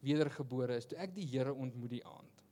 wedergebore 0.05 0.77
is, 0.77 0.89
toe 0.91 0.99
ek 1.01 1.15
die 1.15 1.27
Here 1.27 1.55
ontmoet 1.55 1.95
die 1.97 2.05
aand. 2.05 2.45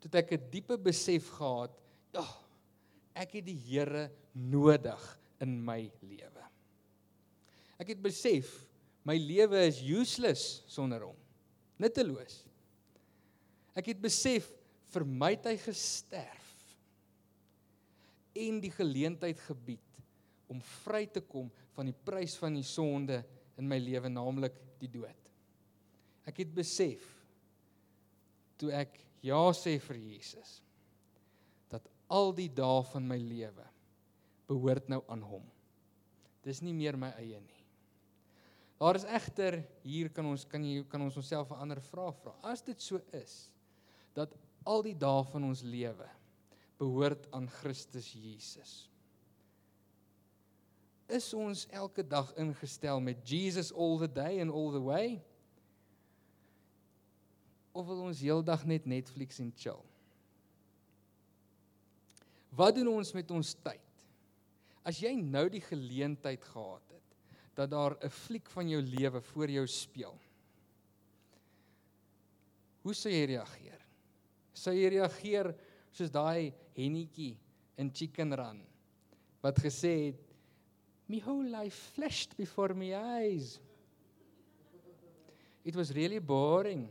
Toe 0.00 0.10
ek 0.20 0.32
'n 0.32 0.50
diepe 0.50 0.78
besef 0.78 1.28
gehad, 1.36 1.76
ja, 2.12 2.20
oh, 2.20 2.34
ek 3.14 3.32
het 3.32 3.46
die 3.46 3.58
Here 3.58 4.10
nodig 4.32 5.20
in 5.40 5.64
my 5.64 5.90
lewe. 6.00 6.44
Ek 7.78 7.88
het 7.88 8.02
besef 8.02 8.68
my 9.04 9.16
lewe 9.20 9.66
is 9.68 9.82
useless 9.82 10.62
sonder 10.70 11.04
hom. 11.04 11.16
Nutteloos. 11.80 12.42
Ek 13.76 13.90
het 13.92 14.00
besef 14.02 14.46
vir 14.94 15.04
my 15.04 15.34
het 15.34 15.48
hy 15.50 15.56
gesterf 15.58 16.42
en 18.34 18.60
die 18.62 18.72
geleentheid 18.74 19.38
gebied 19.46 20.00
om 20.50 20.60
vry 20.82 21.04
te 21.10 21.22
kom 21.22 21.50
van 21.74 21.90
die 21.90 21.96
prys 22.06 22.36
van 22.38 22.56
die 22.56 22.66
sonde 22.66 23.20
in 23.58 23.68
my 23.70 23.78
lewe 23.82 24.10
naamlik 24.10 24.56
die 24.80 24.90
dood. 24.90 25.30
Ek 26.26 26.40
het 26.42 26.54
besef 26.54 27.04
toe 28.58 28.72
ek 28.74 28.96
ja 29.24 29.42
sê 29.56 29.76
vir 29.82 29.98
Jesus 30.00 30.58
dat 31.72 31.86
al 32.12 32.32
die 32.36 32.50
dae 32.52 32.82
van 32.92 33.06
my 33.08 33.18
lewe 33.18 33.66
behoort 34.48 34.90
nou 34.92 35.00
aan 35.08 35.24
hom. 35.24 35.44
Dis 36.44 36.60
nie 36.62 36.74
meer 36.76 36.98
my 37.00 37.14
eie 37.18 37.40
nie. 37.40 37.53
Daar 38.84 38.94
is 38.94 39.04
egter 39.08 39.62
hier 39.80 40.10
kan 40.12 40.26
ons 40.28 40.42
kan 40.44 40.64
jy 40.64 40.82
kan 40.92 41.00
ons 41.00 41.16
onsself 41.16 41.48
'n 41.50 41.60
ander 41.64 41.80
vraag 41.80 42.16
vra. 42.20 42.34
As 42.42 42.60
dit 42.62 42.82
so 42.82 43.00
is 43.12 43.50
dat 44.12 44.36
al 44.62 44.82
die 44.82 44.96
dae 44.96 45.24
van 45.24 45.44
ons 45.44 45.62
lewe 45.62 46.08
behoort 46.76 47.30
aan 47.32 47.48
Christus 47.48 48.12
Jesus. 48.12 48.90
Is 51.08 51.32
ons 51.34 51.66
elke 51.70 52.06
dag 52.06 52.32
ingestel 52.36 53.00
met 53.00 53.28
Jesus 53.28 53.72
all 53.72 53.98
the 53.98 54.12
day 54.12 54.40
and 54.40 54.50
all 54.50 54.70
the 54.70 54.82
way? 54.82 55.22
Of 57.72 57.86
wil 57.86 58.00
ons 58.00 58.20
heeldag 58.20 58.66
net 58.66 58.84
Netflix 58.84 59.38
en 59.38 59.52
chill? 59.56 59.84
Wat 62.50 62.74
doen 62.74 62.88
ons 62.88 63.12
met 63.12 63.30
ons 63.30 63.54
tyd? 63.54 64.04
As 64.84 65.00
jy 65.00 65.14
nou 65.14 65.48
die 65.48 65.64
geleentheid 65.64 66.44
gehad 66.44 66.82
het 66.88 66.93
dat 67.54 67.70
daar 67.70 67.96
'n 68.02 68.10
fliek 68.10 68.50
van 68.50 68.68
jou 68.68 68.82
lewe 68.82 69.20
voor 69.20 69.50
jou 69.50 69.66
speel. 69.66 70.18
Hoe 72.82 72.94
sou 72.94 73.12
jy 73.12 73.24
reageer? 73.24 73.80
Sou 74.52 74.74
jy 74.74 74.88
reageer 74.88 75.54
soos 75.90 76.10
daai 76.10 76.52
hennetjie 76.74 77.36
in 77.76 77.90
Chicken 77.94 78.34
Run 78.34 78.66
wat 79.44 79.58
gesê 79.60 80.06
het 80.06 80.20
my 81.06 81.20
whole 81.20 81.48
life 81.48 81.92
flashed 81.94 82.36
before 82.36 82.74
my 82.74 82.94
eyes. 82.94 83.60
It 85.64 85.76
was 85.76 85.92
really 85.92 86.18
boring. 86.18 86.88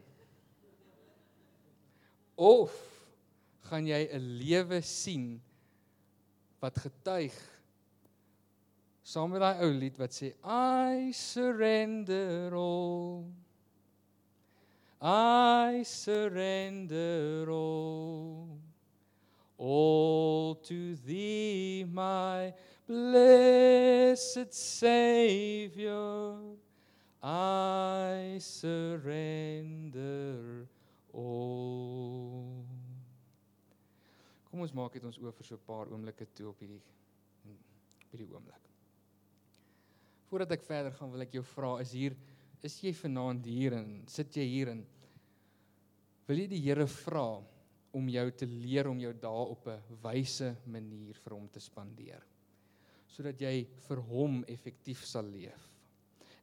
Of 2.36 2.74
gaan 3.70 3.88
jy 3.88 4.10
'n 4.14 4.38
lewe 4.38 4.82
sien 4.82 5.42
wat 6.60 6.78
getuig 6.78 7.34
saam 9.04 9.32
met 9.32 9.44
daai 9.44 9.64
ou 9.68 9.72
lied 9.76 10.00
wat 10.00 10.16
sê 10.16 10.34
I 10.44 11.12
surrender 11.12 12.56
all 12.56 13.26
I 15.02 15.84
surrender 15.84 17.52
all 17.52 18.48
all 19.58 20.56
to 20.56 20.96
thee 21.06 21.86
blessed 22.88 24.54
Savior, 24.54 26.36
I 27.22 28.38
surrender 28.40 29.88
all. 31.14 32.66
Kom 34.52 34.60
ons 34.62 34.74
maak 34.76 34.94
dit 34.94 35.06
ons 35.08 35.18
oë 35.18 35.32
vir 35.38 35.46
so 35.48 35.56
'n 35.56 35.66
paar 35.66 35.88
oomblikke 35.90 36.26
toe 36.36 36.48
op 36.52 36.60
hierdie 36.60 36.82
op 38.04 38.12
hierdie 38.12 38.30
oomblik. 38.36 38.73
Voordat 40.34 40.56
ek 40.56 40.64
verder 40.66 40.96
gaan, 40.98 41.12
wil 41.14 41.22
ek 41.22 41.36
jou 41.38 41.44
vra, 41.46 41.76
is 41.84 41.92
hier 41.94 42.16
is 42.66 42.80
jy 42.82 42.90
vanaand 42.98 43.46
hier 43.46 43.76
en 43.78 43.90
sit 44.10 44.34
jy 44.34 44.46
hier 44.50 44.72
en 44.72 44.80
wil 46.26 46.40
jy 46.42 46.48
die 46.50 46.62
Here 46.64 46.88
vra 46.90 47.26
om 47.94 48.08
jou 48.10 48.24
te 48.40 48.48
leer 48.50 48.90
om 48.90 48.98
jou 49.04 49.12
dae 49.14 49.44
op 49.54 49.68
'n 49.70 50.00
wyse 50.02 50.50
manier 50.66 51.20
vir 51.22 51.36
hom 51.36 51.46
te 51.54 51.62
spandeer 51.62 52.26
sodat 53.06 53.46
jy 53.46 53.68
vir 53.86 54.02
hom 54.10 54.44
effektief 54.50 55.06
sal 55.06 55.30
leef. 55.30 55.70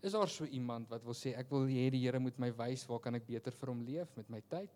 Is 0.03 0.12
daar 0.12 0.29
so 0.29 0.44
iemand 0.44 0.88
wat 0.88 1.03
wil 1.03 1.14
sê 1.14 1.35
ek 1.35 1.50
wil 1.50 1.66
hê 1.66 1.90
die 1.90 2.05
Here 2.07 2.20
moet 2.20 2.38
my 2.38 2.53
wys 2.53 2.87
waar 2.87 3.00
kan 3.00 3.16
ek 3.16 3.26
beter 3.26 3.50
vir 3.50 3.74
hom 3.74 3.83
leef 3.83 4.16
met 4.16 4.31
my 4.31 4.40
tyd? 4.40 4.70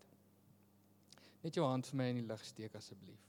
Net 1.44 1.55
jou 1.55 1.64
hand 1.64 1.87
vir 1.87 1.96
my 1.96 2.11
in 2.11 2.16
die 2.16 2.27
lug 2.27 2.42
steek 2.44 2.74
asseblief. 2.74 3.22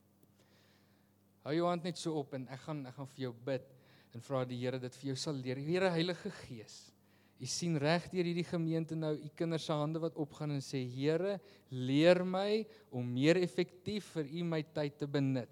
Hou 1.44 1.54
jou 1.54 1.68
hand 1.68 1.84
net 1.84 1.98
so 1.98 2.18
op 2.18 2.34
en 2.34 2.48
ek 2.48 2.60
gaan 2.60 2.88
ek 2.88 2.96
gaan 2.96 3.14
vir 3.14 3.28
jou 3.28 3.34
bid 3.46 3.75
en 4.16 4.24
vra 4.24 4.46
die 4.48 4.62
Here 4.64 4.80
dit 4.80 5.00
vir 5.02 5.12
jou 5.12 5.18
sal 5.20 5.36
leer. 5.44 5.60
Here 5.60 5.92
Heilige 5.92 6.32
Gees, 6.46 6.86
U 7.36 7.48
sien 7.52 7.76
reg 7.76 8.06
deur 8.14 8.24
hierdie 8.24 8.48
gemeente 8.48 8.96
nou 8.96 9.12
u 9.12 9.30
kinders 9.36 9.66
se 9.68 9.76
hande 9.76 10.00
wat 10.00 10.16
opgaan 10.22 10.54
en 10.56 10.64
sê 10.64 10.80
Here, 10.88 11.36
leer 11.70 12.24
my 12.24 12.64
om 12.96 13.08
meer 13.18 13.42
effektief 13.42 14.14
vir 14.16 14.30
u 14.40 14.46
my 14.48 14.62
tyd 14.76 14.96
te 15.02 15.08
benut. 15.08 15.52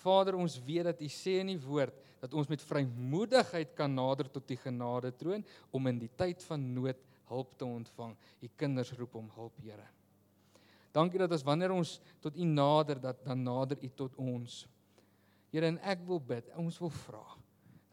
Vader, 0.00 0.38
ons 0.40 0.56
weet 0.64 0.88
dat 0.88 1.02
u 1.04 1.08
sê 1.12 1.38
in 1.42 1.52
die 1.52 1.60
woord 1.60 1.96
dat 2.22 2.32
ons 2.36 2.48
met 2.48 2.64
vrymoedigheid 2.64 3.74
kan 3.76 3.92
nader 3.92 4.30
tot 4.32 4.46
die 4.48 4.56
genade 4.60 5.12
troon 5.20 5.44
om 5.72 5.92
in 5.92 6.00
die 6.00 6.10
tyd 6.16 6.40
van 6.48 6.64
nood 6.76 7.00
hulp 7.28 7.52
te 7.60 7.68
ontvang. 7.68 8.16
U 8.40 8.48
kinders 8.56 8.92
roep 8.96 9.20
om 9.20 9.28
hulp, 9.36 9.60
Here. 9.60 9.84
Dankie 10.94 11.20
dat 11.20 11.32
as 11.34 11.44
wanneer 11.44 11.74
ons 11.74 11.98
tot 12.24 12.36
u 12.38 12.44
nader 12.48 13.00
dat 13.02 13.20
dan 13.26 13.42
nader 13.44 13.80
u 13.82 13.90
tot 13.96 14.16
ons. 14.16 14.62
Here, 15.54 15.70
en 15.70 15.78
ek 15.86 16.00
wil 16.08 16.18
bid, 16.18 16.48
ons 16.58 16.80
wil 16.82 16.90
vra 17.06 17.22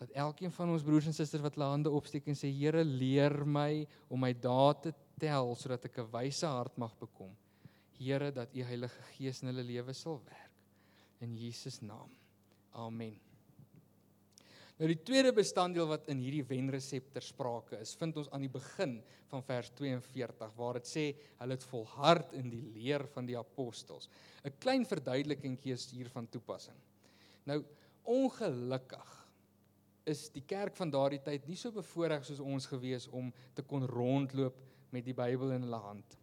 dat 0.02 0.16
elkeen 0.18 0.50
van 0.56 0.72
ons 0.74 0.82
broers 0.82 1.06
en 1.06 1.14
susters 1.14 1.44
wat 1.44 1.54
hulle 1.54 1.68
hande 1.70 1.92
opsteek 1.94 2.26
en 2.32 2.38
sê 2.38 2.50
Here 2.50 2.82
leer 2.82 3.36
my 3.46 3.84
om 4.10 4.24
my 4.24 4.32
dae 4.34 4.72
te 4.82 4.94
tel 5.22 5.54
sodat 5.54 5.86
ek 5.86 6.00
'n 6.02 6.10
wyse 6.10 6.48
hart 6.48 6.78
mag 6.82 6.96
bekom. 6.98 7.36
Here 8.00 8.32
dat 8.32 8.56
u 8.56 8.64
Heilige 8.66 9.04
Gees 9.14 9.44
in 9.44 9.54
hulle 9.54 9.62
lewe 9.62 9.94
sal 9.94 10.18
werk. 10.26 10.56
In 11.22 11.38
Jesus 11.38 11.82
naam. 11.82 12.10
Amen. 12.74 13.20
Nou 14.80 14.88
die 14.88 15.04
tweede 15.06 15.32
bestanddeel 15.32 15.86
wat 15.86 16.08
in 16.10 16.18
hierdie 16.18 16.48
wenresep 16.50 17.12
ter 17.14 17.22
sprake 17.22 17.78
is, 17.78 17.94
vind 17.94 18.18
ons 18.18 18.30
aan 18.34 18.42
die 18.42 18.50
begin 18.50 19.04
van 19.30 19.44
vers 19.44 19.70
42 19.78 20.56
waar 20.58 20.74
dit 20.74 20.88
sê 20.90 21.04
hulle 21.38 21.54
het 21.54 21.64
volhard 21.70 22.34
in 22.34 22.50
die 22.50 22.64
leer 22.74 23.06
van 23.14 23.26
die 23.26 23.38
apostels. 23.38 24.10
'n 24.44 24.58
Klein 24.58 24.84
verduidelikingkie 24.84 25.74
is 25.74 25.92
hier 25.92 26.10
van 26.10 26.26
toepassing. 26.26 26.76
Nou 27.50 27.62
ongelukkig 28.12 29.18
is 30.10 30.28
die 30.34 30.44
kerk 30.46 30.76
van 30.78 30.92
daardie 30.94 31.22
tyd 31.24 31.46
nie 31.50 31.58
so 31.60 31.74
bevoordeel 31.74 32.24
soos 32.26 32.42
ons 32.42 32.68
gewees 32.70 33.08
om 33.14 33.30
te 33.58 33.64
kon 33.66 33.86
rondloop 33.88 34.58
met 34.92 35.06
die 35.06 35.16
Bybel 35.16 35.54
in 35.56 35.68
hulle 35.68 35.82
hand 35.84 36.18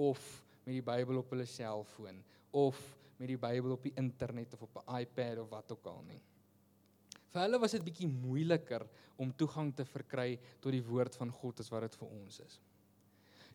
of 0.00 0.20
met 0.64 0.76
die 0.76 0.84
Bybel 0.86 1.18
op 1.20 1.34
hulle 1.34 1.46
selfoon 1.50 2.22
of 2.54 2.78
met 3.18 3.28
die 3.30 3.40
Bybel 3.40 3.74
op 3.74 3.82
die 3.82 3.94
internet 4.00 4.54
of 4.54 4.62
op 4.62 4.78
'n 4.82 5.00
iPad 5.00 5.38
of 5.38 5.50
wat 5.50 5.72
ook 5.72 5.86
al 5.86 6.02
nie. 6.06 6.22
Vir 7.34 7.42
hulle 7.42 7.58
was 7.58 7.72
dit 7.72 7.84
bietjie 7.84 8.08
moeiliker 8.08 8.86
om 9.16 9.32
toegang 9.36 9.74
te 9.74 9.84
verkry 9.84 10.38
tot 10.60 10.72
die 10.72 10.84
woord 10.84 11.16
van 11.16 11.30
God 11.30 11.60
as 11.60 11.70
wat 11.70 11.82
dit 11.82 11.96
vir 11.96 12.08
ons 12.08 12.40
is. 12.40 12.60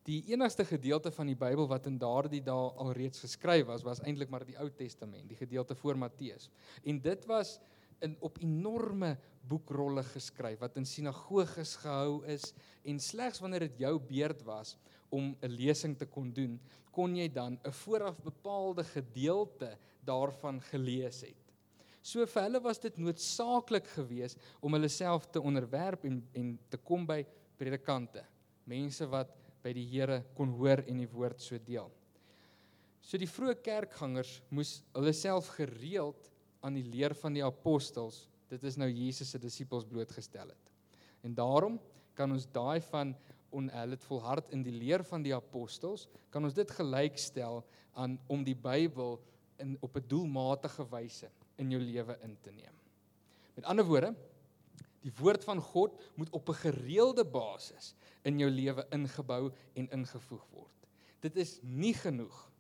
Die 0.07 0.23
enigste 0.31 0.65
gedeelte 0.65 1.11
van 1.11 1.27
die 1.27 1.35
Bybel 1.35 1.67
wat 1.67 1.87
in 1.89 1.97
daardie 1.99 2.41
dae 2.41 2.69
alreeds 2.81 3.19
geskryf 3.19 3.65
was, 3.67 3.83
was 3.83 4.01
eintlik 4.01 4.29
maar 4.29 4.45
die 4.47 4.57
Ou 4.57 4.69
Testament, 4.69 5.27
die 5.29 5.37
gedeelte 5.37 5.75
voor 5.75 5.97
Matteus. 5.97 6.49
En 6.83 7.01
dit 7.01 7.25
was 7.25 7.59
in 8.01 8.15
op 8.23 8.39
enorme 8.39 9.17
boekrolle 9.49 10.03
geskryf 10.13 10.61
wat 10.63 10.77
in 10.79 10.87
sinagoges 10.87 11.75
gehou 11.81 12.21
is 12.31 12.53
en 12.87 12.99
slegs 12.99 13.41
wanneer 13.43 13.67
dit 13.67 13.83
jou 13.83 13.97
beurt 13.99 14.43
was 14.47 14.77
om 15.09 15.35
'n 15.41 15.51
lesing 15.51 15.97
te 15.97 16.05
kon 16.05 16.31
doen, 16.33 16.59
kon 16.91 17.15
jy 17.15 17.27
dan 17.27 17.59
'n 17.63 17.71
vooraf 17.71 18.21
bepaalde 18.21 18.83
gedeelte 18.83 19.77
daarvan 20.05 20.61
gelees 20.61 21.21
het. 21.21 21.35
So 22.01 22.25
vir 22.25 22.43
hulle 22.43 22.61
was 22.61 22.79
dit 22.79 22.97
noodsaaklik 22.97 23.87
geweest 23.87 24.37
om 24.61 24.73
hulle 24.73 24.87
self 24.87 25.25
te 25.25 25.41
onderwerp 25.41 26.05
en 26.05 26.27
en 26.33 26.59
te 26.69 26.77
kom 26.77 27.05
by 27.05 27.25
predikante, 27.57 28.23
mense 28.63 29.05
wat 29.07 29.35
by 29.63 29.73
die 29.75 29.85
Here 29.89 30.21
kon 30.37 30.51
hoor 30.57 30.83
en 30.87 31.01
die 31.01 31.09
woord 31.09 31.41
so 31.41 31.57
deel. 31.57 31.89
So 33.01 33.17
die 33.17 33.29
vroeë 33.29 33.57
kerkgangers 33.63 34.39
moes 34.53 34.79
hulle 34.93 35.13
self 35.15 35.49
gereeld 35.57 36.29
aan 36.65 36.75
die 36.75 36.85
leer 36.85 37.15
van 37.15 37.35
die 37.35 37.45
apostels, 37.45 38.27
dit 38.49 38.63
is 38.65 38.77
nou 38.77 38.89
Jesus 38.89 39.31
se 39.31 39.39
disippels 39.39 39.87
blootgestel 39.87 40.51
het. 40.51 40.71
En 41.23 41.35
daarom 41.35 41.77
kan 42.17 42.31
ons 42.31 42.47
daai 42.51 42.79
van 42.89 43.13
on 43.55 43.69
hulle 43.73 43.97
het 43.97 44.05
volhard 44.05 44.51
in 44.53 44.61
die 44.65 44.75
leer 44.75 45.03
van 45.07 45.23
die 45.25 45.33
apostels, 45.33 46.07
kan 46.29 46.45
ons 46.45 46.57
dit 46.57 46.71
gelykstel 46.77 47.63
aan 47.97 48.17
om 48.29 48.43
die 48.45 48.57
Bybel 48.57 49.17
in 49.59 49.77
op 49.81 49.97
'n 49.97 50.07
doelmatige 50.07 50.85
wyse 50.91 51.29
in 51.57 51.71
jou 51.71 51.81
lewe 51.81 52.17
in 52.23 52.37
te 52.41 52.51
neem. 52.51 52.75
Met 53.55 53.65
ander 53.65 53.85
woorde, 53.85 54.15
die 55.03 55.13
woord 55.19 55.43
van 55.47 55.61
God 55.61 55.95
moet 56.15 56.29
op 56.35 56.49
'n 56.49 56.61
gereelde 56.63 57.25
basis 57.25 57.95
in 58.23 58.39
jou 58.39 58.49
lewe 58.51 58.85
ingebou 58.91 59.51
en 59.73 59.89
ingevoeg 59.89 60.45
word. 60.51 60.87
Dit 61.19 61.35
is 61.35 61.59
nie 61.61 61.93
genoeg 61.93 62.51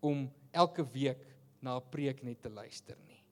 om 0.00 0.32
elke 0.50 0.84
week 0.92 1.26
na 1.60 1.76
'n 1.76 1.90
preek 1.90 2.22
net 2.22 2.42
te 2.42 2.50
luister 2.50 2.96
nie. 3.06 3.22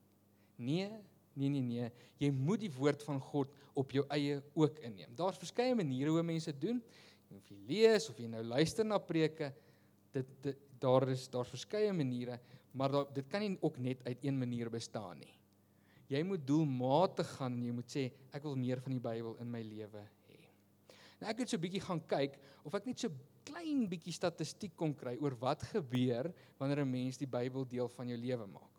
Nee, 0.55 0.89
nee 1.33 1.49
nee 1.49 1.61
nee, 1.61 1.91
jy 2.17 2.31
moet 2.31 2.59
die 2.59 2.73
woord 2.73 3.03
van 3.03 3.19
God 3.19 3.49
op 3.73 3.91
jou 3.91 4.05
eie 4.09 4.41
ook 4.53 4.79
inneem. 4.79 5.15
Daar's 5.15 5.37
verskeie 5.37 5.75
maniere 5.75 6.09
hoe 6.09 6.23
mense 6.23 6.53
doen. 6.57 6.81
Of 7.33 7.49
jy 7.49 7.57
lees 7.67 8.09
of 8.09 8.17
jy 8.17 8.27
nou 8.27 8.43
luister 8.43 8.85
na 8.85 8.97
preke, 8.97 9.53
dit, 10.11 10.27
dit 10.41 10.57
daar 10.79 11.07
is 11.09 11.29
daar's 11.29 11.49
verskeie 11.49 11.93
maniere, 11.93 12.39
maar 12.71 12.91
daar, 12.91 13.07
dit 13.13 13.27
kan 13.27 13.41
nie 13.41 13.57
ook 13.61 13.77
net 13.77 14.03
uit 14.05 14.17
een 14.21 14.37
manier 14.37 14.69
bestaan 14.69 15.17
nie. 15.17 15.33
Jy 16.11 16.23
moet 16.27 16.43
doelmatig 16.47 17.29
gaan 17.37 17.53
en 17.57 17.63
jy 17.63 17.75
moet 17.75 17.89
sê 17.89 18.09
ek 18.31 18.43
wil 18.43 18.57
meer 18.59 18.81
van 18.83 18.95
die 18.95 19.03
Bybel 19.03 19.37
in 19.43 19.51
my 19.51 19.61
lewe 19.63 20.03
hê. 20.27 20.39
Nou 21.21 21.29
ek 21.31 21.43
het 21.43 21.49
so 21.49 21.57
'n 21.57 21.63
bietjie 21.63 21.81
gaan 21.81 22.01
kyk 22.01 22.39
of 22.65 22.75
ek 22.75 22.85
net 22.85 22.99
so 22.99 23.09
klein 23.45 23.87
bietjie 23.87 24.13
statistiek 24.13 24.75
kon 24.75 24.93
kry 24.93 25.17
oor 25.21 25.35
wat 25.39 25.63
gebeur 25.63 26.33
wanneer 26.59 26.83
'n 26.83 26.91
mens 26.91 27.17
die 27.17 27.27
Bybel 27.27 27.65
deel 27.65 27.87
van 27.87 28.07
jou 28.07 28.17
lewe 28.17 28.47
maak. 28.47 28.73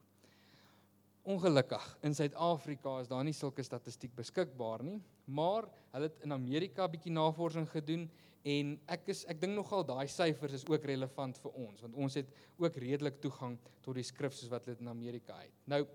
Ongelukkig 1.25 1.99
in 2.03 2.15
Suid-Afrika 2.15 3.01
is 3.01 3.09
daar 3.09 3.25
nie 3.25 3.33
sulke 3.33 3.63
statistiek 3.63 4.15
beskikbaar 4.15 4.83
nie, 4.85 5.01
maar 5.25 5.65
hulle 5.93 6.11
het 6.11 6.21
in 6.23 6.33
Amerika 6.33 6.87
bietjie 6.87 7.13
navorsing 7.13 7.69
gedoen 7.71 8.11
en 8.45 8.75
ek 8.93 9.09
is 9.09 9.25
ek 9.25 9.41
dink 9.41 9.57
nogal 9.57 9.87
daai 9.89 10.07
syfers 10.07 10.53
is 10.53 10.67
ook 10.69 10.85
relevant 10.85 11.39
vir 11.41 11.55
ons 11.57 11.81
want 11.81 11.95
ons 11.95 12.15
het 12.15 12.29
ook 12.61 12.77
redelik 12.77 13.23
toegang 13.23 13.57
tot 13.81 13.95
die 13.97 14.05
skrif 14.05 14.35
soos 14.37 14.51
wat 14.53 14.67
hulle 14.67 14.85
in 14.85 14.89
Amerika 14.93 15.39
het. 15.41 15.55
Nou 15.67 15.87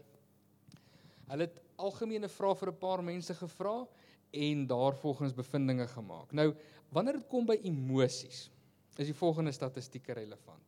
hulle 1.30 1.48
het 1.48 1.60
algemene 1.78 2.30
vrae 2.30 2.56
vir 2.56 2.72
'n 2.72 2.80
paar 2.80 3.04
mense 3.04 3.34
gevra 3.34 3.88
en 4.32 4.68
daarvolgens 4.68 5.34
bevindinge 5.34 5.88
gemaak. 5.88 6.32
Nou 6.32 6.54
wanneer 6.89 7.13
dit 7.13 7.28
kom 7.28 7.46
by 7.46 7.60
emosies 7.63 8.50
is 8.98 9.08
die 9.08 9.15
volgende 9.15 9.52
statistieke 9.52 10.13
relevant. 10.13 10.63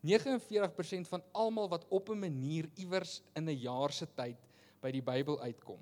49% 0.00 1.08
van 1.08 1.22
almal 1.32 1.68
wat 1.68 1.86
op 1.88 2.08
'n 2.08 2.18
manier 2.18 2.70
iewers 2.74 3.22
in 3.34 3.48
'n 3.48 3.58
jaar 3.58 3.92
se 3.92 4.06
tyd 4.14 4.38
by 4.80 4.90
die 4.90 5.02
Bybel 5.02 5.40
uitkom, 5.40 5.80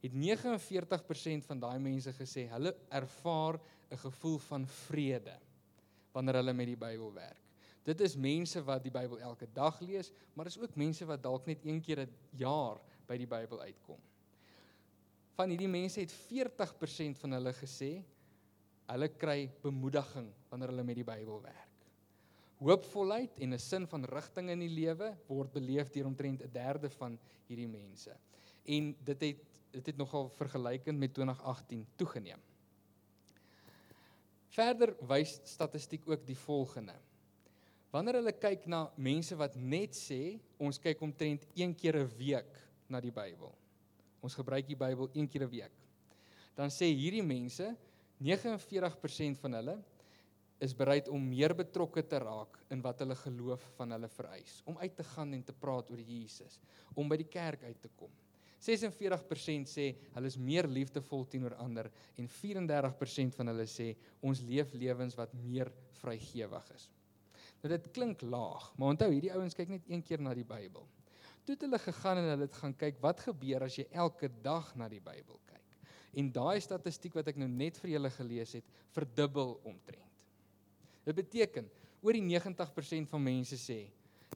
het 0.00 0.12
49% 0.12 1.44
van 1.44 1.60
daai 1.60 1.78
mense 1.78 2.12
gesê 2.12 2.48
hulle 2.48 2.74
ervaar 2.88 3.60
'n 3.90 3.96
gevoel 3.96 4.38
van 4.38 4.66
vrede 4.66 5.38
wanneer 6.12 6.34
hulle 6.34 6.52
met 6.52 6.66
die 6.66 6.76
Bybel 6.76 7.12
werk. 7.12 7.49
Dit 7.90 8.04
is 8.06 8.14
mense 8.14 8.60
wat 8.62 8.84
die 8.84 8.92
Bybel 8.94 9.18
elke 9.24 9.48
dag 9.54 9.80
lees, 9.82 10.12
maar 10.34 10.46
is 10.46 10.58
ook 10.60 10.76
mense 10.78 11.06
wat 11.08 11.22
dalk 11.24 11.48
net 11.50 11.64
een 11.66 11.80
keer 11.82 12.04
'n 12.04 12.12
jaar 12.38 12.78
by 13.08 13.16
die 13.18 13.26
Bybel 13.26 13.60
uitkom. 13.60 13.98
Van 15.34 15.50
hierdie 15.50 15.68
mense 15.68 16.00
het 16.00 16.12
40% 16.12 17.18
van 17.18 17.32
hulle 17.32 17.52
gesê 17.52 18.04
hulle 18.90 19.08
kry 19.08 19.50
bemoediging 19.62 20.30
wanneer 20.50 20.68
hulle 20.68 20.84
met 20.84 20.98
die 20.98 21.04
Bybel 21.04 21.42
werk. 21.42 21.86
Hoopvolheid 22.60 23.38
en 23.40 23.54
'n 23.54 23.58
sin 23.58 23.86
van 23.86 24.04
rigting 24.04 24.50
in 24.50 24.60
die 24.60 24.68
lewe 24.68 25.16
word 25.26 25.52
beleef 25.52 25.90
deur 25.90 26.06
omtrent 26.06 26.42
'n 26.42 26.52
derde 26.52 26.90
van 26.90 27.18
hierdie 27.46 27.68
mense. 27.68 28.16
En 28.64 28.96
dit 29.04 29.20
het 29.20 29.46
dit 29.70 29.86
het 29.86 29.96
nogal 29.96 30.28
vergelykend 30.28 30.98
met 30.98 31.14
2018 31.14 31.86
toegeneem. 31.96 32.40
Verder 34.48 34.96
wys 35.06 35.40
statistiek 35.44 36.08
ook 36.08 36.26
die 36.26 36.36
volgende. 36.36 36.94
Wanneer 37.90 38.20
hulle 38.20 38.32
kyk 38.38 38.68
na 38.70 38.84
mense 38.94 39.34
wat 39.34 39.56
net 39.58 39.96
sê 39.98 40.38
ons 40.62 40.78
kyk 40.78 41.00
omtrent 41.02 41.46
een 41.58 41.74
keer 41.74 41.96
'n 41.98 42.10
week 42.18 42.52
na 42.88 43.00
die 43.00 43.10
Bybel. 43.10 43.50
Ons 44.22 44.34
gebruik 44.34 44.66
die 44.66 44.76
Bybel 44.76 45.10
een 45.14 45.26
keer 45.26 45.42
'n 45.42 45.50
week. 45.50 45.76
Dan 46.54 46.68
sê 46.68 46.86
hierdie 46.86 47.22
mense 47.22 47.76
49% 48.20 49.38
van 49.38 49.52
hulle 49.52 49.82
is 50.60 50.74
bereid 50.74 51.08
om 51.08 51.28
meer 51.28 51.54
betrokke 51.54 52.02
te 52.06 52.18
raak 52.18 52.58
in 52.70 52.82
wat 52.82 52.98
hulle 52.98 53.16
geloof 53.16 53.62
van 53.76 53.90
hulle 53.90 54.08
vereis, 54.08 54.62
om 54.66 54.76
uit 54.78 54.96
te 54.96 55.04
gaan 55.04 55.32
en 55.32 55.42
te 55.42 55.52
praat 55.52 55.90
oor 55.90 56.00
Jesus, 56.00 56.60
om 56.94 57.08
by 57.08 57.16
die 57.16 57.28
kerk 57.28 57.62
uit 57.62 57.80
te 57.80 57.88
kom. 57.96 58.10
46% 58.60 59.68
sê 59.72 59.86
hulle 60.12 60.26
is 60.26 60.36
meer 60.36 60.68
liefdevol 60.68 61.24
teenoor 61.24 61.54
ander 61.54 61.90
en 62.20 62.28
34% 62.28 63.34
van 63.34 63.46
hulle 63.46 63.66
sê 63.66 63.94
ons 64.20 64.40
leef 64.40 64.74
lewens 64.74 65.16
wat 65.16 65.32
meer 65.32 65.72
vrygewig 66.02 66.72
is. 66.76 66.90
Nou 67.60 67.70
dit 67.74 67.90
klink 67.92 68.22
laag, 68.24 68.70
maar 68.76 68.94
onthou 68.94 69.10
hierdie 69.12 69.32
ouens 69.36 69.56
kyk 69.56 69.68
net 69.68 69.88
een 69.88 70.02
keer 70.04 70.22
na 70.24 70.32
die 70.36 70.46
Bybel. 70.48 70.86
Toe 71.44 71.54
het 71.54 71.64
hulle 71.66 71.80
gegaan 71.80 72.20
en 72.20 72.28
hulle 72.32 72.46
het 72.46 72.60
gaan 72.60 72.76
kyk 72.76 73.00
wat 73.04 73.20
gebeur 73.26 73.66
as 73.66 73.76
jy 73.76 73.86
elke 73.90 74.30
dag 74.44 74.70
na 74.80 74.88
die 74.88 75.02
Bybel 75.04 75.40
kyk. 75.48 75.76
En 76.20 76.30
daai 76.32 76.60
statistiek 76.64 77.14
wat 77.16 77.28
ek 77.30 77.38
nou 77.40 77.48
net 77.50 77.78
vir 77.82 77.94
julle 77.96 78.10
gelees 78.14 78.56
het, 78.58 78.72
verdubbel 78.96 79.58
omtrent. 79.68 80.24
Dit 81.04 81.16
beteken 81.16 81.68
oor 82.00 82.16
die 82.16 82.24
90% 82.24 83.10
van 83.10 83.24
mense 83.24 83.58
sê 83.60 83.82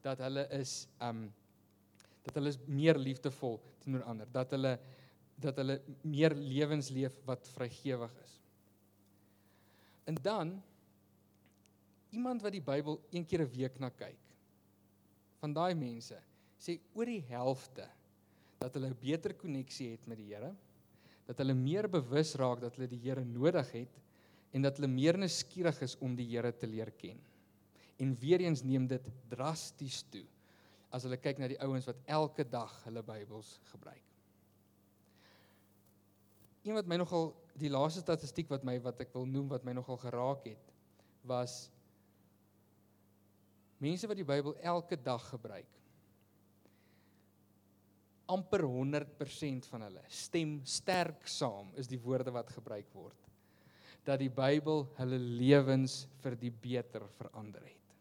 dat 0.04 0.20
hulle 0.24 0.44
is 0.58 0.84
um 1.04 1.26
dat 2.24 2.38
hulle 2.38 2.54
is 2.54 2.60
meer 2.64 2.96
liefdevol 2.96 3.58
teenoor 3.82 4.04
ander, 4.08 4.28
dat 4.32 4.52
hulle 4.56 4.78
dat 5.40 5.58
hulle 5.58 5.80
meer 6.06 6.32
lewens 6.38 6.88
leef 6.94 7.16
wat 7.26 7.48
vrygewig 7.56 8.12
is. 8.22 8.36
En 10.08 10.16
dan 10.22 10.54
iemand 12.14 12.44
wat 12.44 12.54
die 12.54 12.62
Bybel 12.64 13.00
een 13.10 13.26
keer 13.26 13.42
'n 13.42 13.50
week 13.50 13.78
na 13.78 13.90
kyk. 13.90 14.20
Van 15.40 15.52
daai 15.52 15.74
mense 15.74 16.20
sê 16.58 16.78
oor 16.94 17.06
die 17.06 17.24
helfte 17.28 17.88
dat 18.58 18.74
hulle 18.74 18.90
'n 18.90 19.00
beter 19.00 19.34
koneksie 19.34 19.90
het 19.90 20.06
met 20.06 20.18
die 20.18 20.34
Here, 20.34 20.54
dat 21.26 21.38
hulle 21.38 21.54
meer 21.54 21.88
bewus 21.88 22.34
raak 22.34 22.60
dat 22.60 22.76
hulle 22.76 22.88
die 22.88 23.00
Here 23.02 23.24
nodig 23.24 23.70
het 23.72 24.00
en 24.52 24.62
dat 24.62 24.76
hulle 24.76 24.88
meer 24.88 25.18
nuuskierig 25.18 25.80
is 25.82 25.96
om 25.98 26.16
die 26.16 26.28
Here 26.28 26.52
te 26.52 26.66
leer 26.66 26.90
ken. 26.90 27.18
En 27.98 28.16
weer 28.18 28.40
eens 28.40 28.62
neem 28.62 28.86
dit 28.86 29.02
drasties 29.28 30.02
toe 30.10 30.24
as 30.90 31.02
hulle 31.02 31.16
kyk 31.16 31.38
na 31.38 31.48
die 31.50 31.60
ouens 31.60 31.86
wat 31.86 31.98
elke 32.06 32.44
dag 32.44 32.72
hulle 32.84 33.02
Bybels 33.02 33.58
gebruik. 33.72 34.02
Een 36.64 36.74
wat 36.74 36.86
my 36.86 36.96
nogal 36.96 37.34
die 37.58 37.70
laaste 37.70 38.00
statistiek 38.00 38.48
wat 38.48 38.64
my 38.64 38.78
wat 38.82 39.00
ek 39.00 39.12
wil 39.14 39.26
noem 39.26 39.48
wat 39.48 39.64
my 39.66 39.74
nogal 39.76 39.98
geraak 40.00 40.46
het 40.46 40.70
was 41.28 41.68
mense 43.82 44.08
wat 44.08 44.18
die 44.18 44.26
Bybel 44.26 44.56
elke 44.62 44.96
dag 44.96 45.22
gebruik. 45.28 45.70
amper 48.26 48.62
100% 48.64 49.66
van 49.68 49.82
hulle 49.84 50.02
stem 50.08 50.56
sterk 50.64 51.26
saam 51.28 51.68
is 51.76 51.90
die 51.90 52.00
woorde 52.00 52.32
wat 52.32 52.48
gebruik 52.54 52.88
word 52.96 53.20
dat 54.04 54.20
die 54.20 54.30
Bybel 54.32 54.84
hulle 54.98 55.18
lewens 55.18 56.02
vir 56.20 56.36
die 56.36 56.50
beter 56.52 57.06
verander 57.16 57.62
het. 57.64 57.94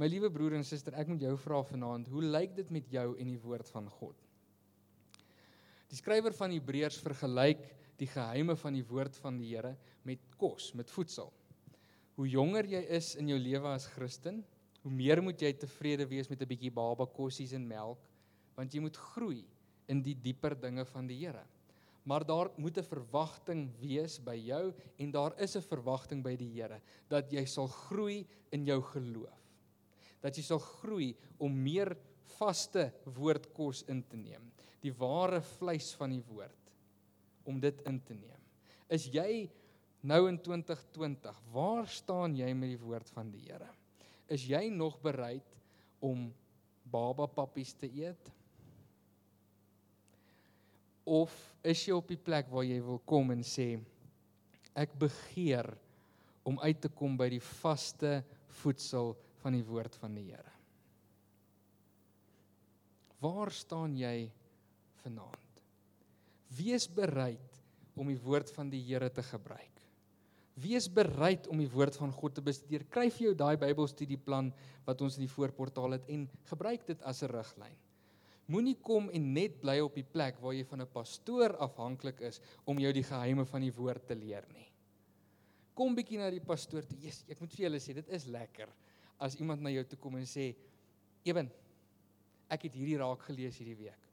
My 0.00 0.08
liewe 0.08 0.30
broer 0.32 0.56
en 0.56 0.64
suster, 0.64 0.96
ek 0.96 1.10
moet 1.12 1.26
jou 1.26 1.34
vra 1.44 1.60
vanaand, 1.68 2.08
hoe 2.08 2.22
lyk 2.24 2.54
dit 2.56 2.70
met 2.72 2.88
jou 2.88 3.10
en 3.20 3.28
die 3.28 3.40
woord 3.42 3.68
van 3.68 3.90
God? 3.98 4.16
Die 5.92 5.98
skrywer 6.00 6.32
van 6.32 6.54
Hebreërs 6.56 6.96
vergelyk 7.04 7.66
die 8.00 8.08
geheime 8.08 8.56
van 8.56 8.72
die 8.78 8.86
woord 8.88 9.18
van 9.20 9.36
die 9.36 9.50
Here 9.52 9.74
met 10.08 10.24
kos, 10.40 10.70
met 10.72 10.88
voedsel. 10.90 11.28
Hoe 12.22 12.30
jonger 12.30 12.68
jy 12.70 12.84
is 12.94 13.16
in 13.18 13.32
jou 13.32 13.38
lewe 13.42 13.72
as 13.74 13.88
Christen, 13.96 14.44
hoe 14.84 14.92
meer 14.94 15.18
moet 15.22 15.42
jy 15.42 15.50
tevrede 15.58 16.06
wees 16.06 16.30
met 16.30 16.42
'n 16.42 16.46
bietjie 16.46 16.70
baba 16.70 17.06
kossies 17.06 17.52
en 17.52 17.66
melk, 17.66 17.98
want 18.54 18.70
jy 18.70 18.80
moet 18.80 18.96
groei 18.96 19.42
in 19.88 20.02
die 20.02 20.14
dieper 20.14 20.54
dinge 20.54 20.84
van 20.84 21.06
die 21.06 21.18
Here 21.18 21.42
maar 22.02 22.26
daar 22.26 22.50
moet 22.56 22.78
'n 22.78 22.82
verwagting 22.82 23.70
wees 23.78 24.18
by 24.18 24.34
jou 24.34 24.74
en 24.96 25.10
daar 25.10 25.40
is 25.40 25.56
'n 25.56 25.62
verwagting 25.62 26.22
by 26.22 26.36
die 26.36 26.50
Here 26.50 26.80
dat 27.08 27.32
jy 27.32 27.44
sal 27.44 27.66
groei 27.66 28.26
in 28.50 28.64
jou 28.64 28.82
geloof. 28.82 29.40
Dat 30.20 30.36
jy 30.36 30.42
sal 30.42 30.58
groei 30.58 31.16
om 31.38 31.62
meer 31.62 31.96
vaste 32.38 32.92
woordkos 33.04 33.82
in 33.82 34.02
te 34.08 34.16
neem, 34.16 34.52
die 34.80 34.92
ware 34.92 35.40
vleis 35.40 35.94
van 35.94 36.10
die 36.10 36.22
woord 36.22 36.72
om 37.44 37.60
dit 37.60 37.80
in 37.86 38.02
te 38.02 38.14
neem. 38.14 38.40
Is 38.88 39.06
jy 39.06 39.50
nou 40.02 40.26
in 40.28 40.38
2020, 40.42 41.40
waar 41.54 41.88
staan 41.88 42.36
jy 42.36 42.50
met 42.58 42.74
die 42.74 42.82
woord 42.82 43.10
van 43.14 43.30
die 43.30 43.44
Here? 43.46 43.70
Is 44.32 44.46
jy 44.48 44.68
nog 44.72 44.98
bereid 45.02 45.46
om 46.02 46.30
baba 46.90 47.28
pappies 47.30 47.74
te 47.78 47.86
eet? 47.86 48.32
of 51.04 51.32
is 51.66 51.82
jy 51.86 51.94
op 51.96 52.10
die 52.10 52.20
plek 52.20 52.50
waar 52.52 52.66
jy 52.66 52.78
wil 52.84 53.00
kom 53.08 53.32
en 53.34 53.42
sê 53.46 53.74
ek 54.78 54.94
begeer 55.00 55.68
om 56.46 56.58
uit 56.62 56.80
te 56.82 56.90
kom 56.90 57.16
by 57.18 57.28
die 57.32 57.42
vaste 57.42 58.20
voedsel 58.62 59.12
van 59.42 59.56
die 59.56 59.66
woord 59.66 59.94
van 60.00 60.14
die 60.16 60.30
Here. 60.30 60.52
Waar 63.22 63.52
staan 63.54 63.94
jy 63.98 64.30
vanaand? 65.02 65.62
Wees 66.56 66.88
bereid 66.90 67.60
om 67.94 68.08
die 68.10 68.18
woord 68.18 68.50
van 68.54 68.70
die 68.70 68.82
Here 68.86 69.10
te 69.10 69.22
gebruik. 69.26 69.71
Wees 70.60 70.88
bereid 70.92 71.46
om 71.48 71.60
die 71.62 71.70
woord 71.70 71.96
van 71.96 72.12
God 72.12 72.34
te 72.36 72.44
bestudeer. 72.44 72.84
Kry 72.92 73.06
vir 73.10 73.30
jou 73.30 73.34
daai 73.34 73.56
Bybelstudieplan 73.56 74.50
wat 74.84 75.00
ons 75.00 75.16
in 75.16 75.24
die 75.24 75.32
voorportaal 75.32 75.96
het 75.96 76.10
en 76.12 76.26
gebruik 76.50 76.84
dit 76.86 77.02
as 77.08 77.22
'n 77.22 77.32
riglyn. 77.32 77.78
Moenie 78.52 78.76
kom 78.82 79.08
en 79.14 79.32
net 79.32 79.60
bly 79.62 79.78
op 79.80 79.94
die 79.94 80.04
plek 80.04 80.40
waar 80.42 80.52
jy 80.52 80.64
van 80.64 80.82
'n 80.82 80.92
pastoor 80.92 81.56
afhanklik 81.56 82.20
is 82.20 82.40
om 82.66 82.78
jou 82.78 82.92
die 82.92 83.02
geheime 83.02 83.44
van 83.44 83.60
die 83.60 83.72
woord 83.72 84.06
te 84.06 84.14
leer 84.14 84.44
nie. 84.52 84.68
Kom 85.74 85.94
bietjie 85.94 86.18
na 86.18 86.30
die 86.30 86.40
pastoor 86.40 86.82
toe. 86.82 86.98
Jesus, 86.98 87.24
ek 87.28 87.40
moet 87.40 87.52
vir 87.54 87.64
julle 87.64 87.78
sê, 87.80 87.94
dit 87.94 88.08
is 88.08 88.26
lekker 88.26 88.68
as 89.18 89.36
iemand 89.36 89.62
na 89.62 89.70
jou 89.70 89.84
toe 89.84 89.98
kom 89.98 90.16
en 90.16 90.26
sê, 90.26 90.54
"Ewen, 91.24 91.50
ek 92.50 92.62
het 92.62 92.74
hierdie 92.74 92.98
raak 92.98 93.22
gelees 93.22 93.58
hierdie 93.58 93.76
week." 93.76 94.08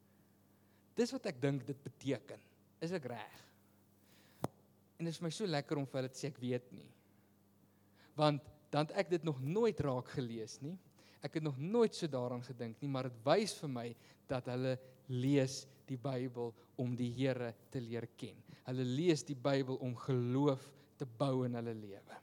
Dis 0.95 1.11
wat 1.11 1.25
ek 1.25 1.41
dink 1.41 1.65
dit 1.65 1.83
beteken. 1.83 2.39
Is 2.81 2.91
ek 2.91 3.05
reg? 3.05 3.48
En 4.99 5.07
dit 5.07 5.15
is 5.15 5.21
my 5.23 5.31
so 5.31 5.47
lekker 5.47 5.79
om 5.79 5.87
vir 5.87 6.01
hulle 6.01 6.11
te 6.11 6.19
sê 6.19 6.29
ek 6.29 6.39
weet 6.43 6.71
nie. 6.75 6.89
Want 8.19 8.43
dan 8.69 8.89
het 8.89 8.97
ek 9.05 9.13
dit 9.15 9.25
nog 9.25 9.39
nooit 9.41 9.79
raak 9.81 10.11
gelees 10.11 10.59
nie. 10.61 10.75
Ek 11.23 11.39
het 11.39 11.43
nog 11.43 11.57
nooit 11.59 11.95
so 11.95 12.07
daaraan 12.07 12.43
gedink 12.45 12.79
nie, 12.79 12.91
maar 12.91 13.09
dit 13.09 13.19
wys 13.25 13.55
vir 13.59 13.71
my 13.71 13.87
dat 14.29 14.47
hulle 14.51 14.75
lees 15.11 15.63
die 15.89 15.97
Bybel 15.99 16.53
om 16.79 16.93
die 16.95 17.09
Here 17.15 17.53
te 17.71 17.81
leer 17.83 18.07
ken. 18.19 18.37
Hulle 18.67 18.85
lees 18.85 19.25
die 19.27 19.37
Bybel 19.39 19.79
om 19.83 19.95
geloof 20.05 20.67
te 20.99 21.07
bou 21.07 21.45
in 21.47 21.57
hulle 21.57 21.73
lewe. 21.75 22.19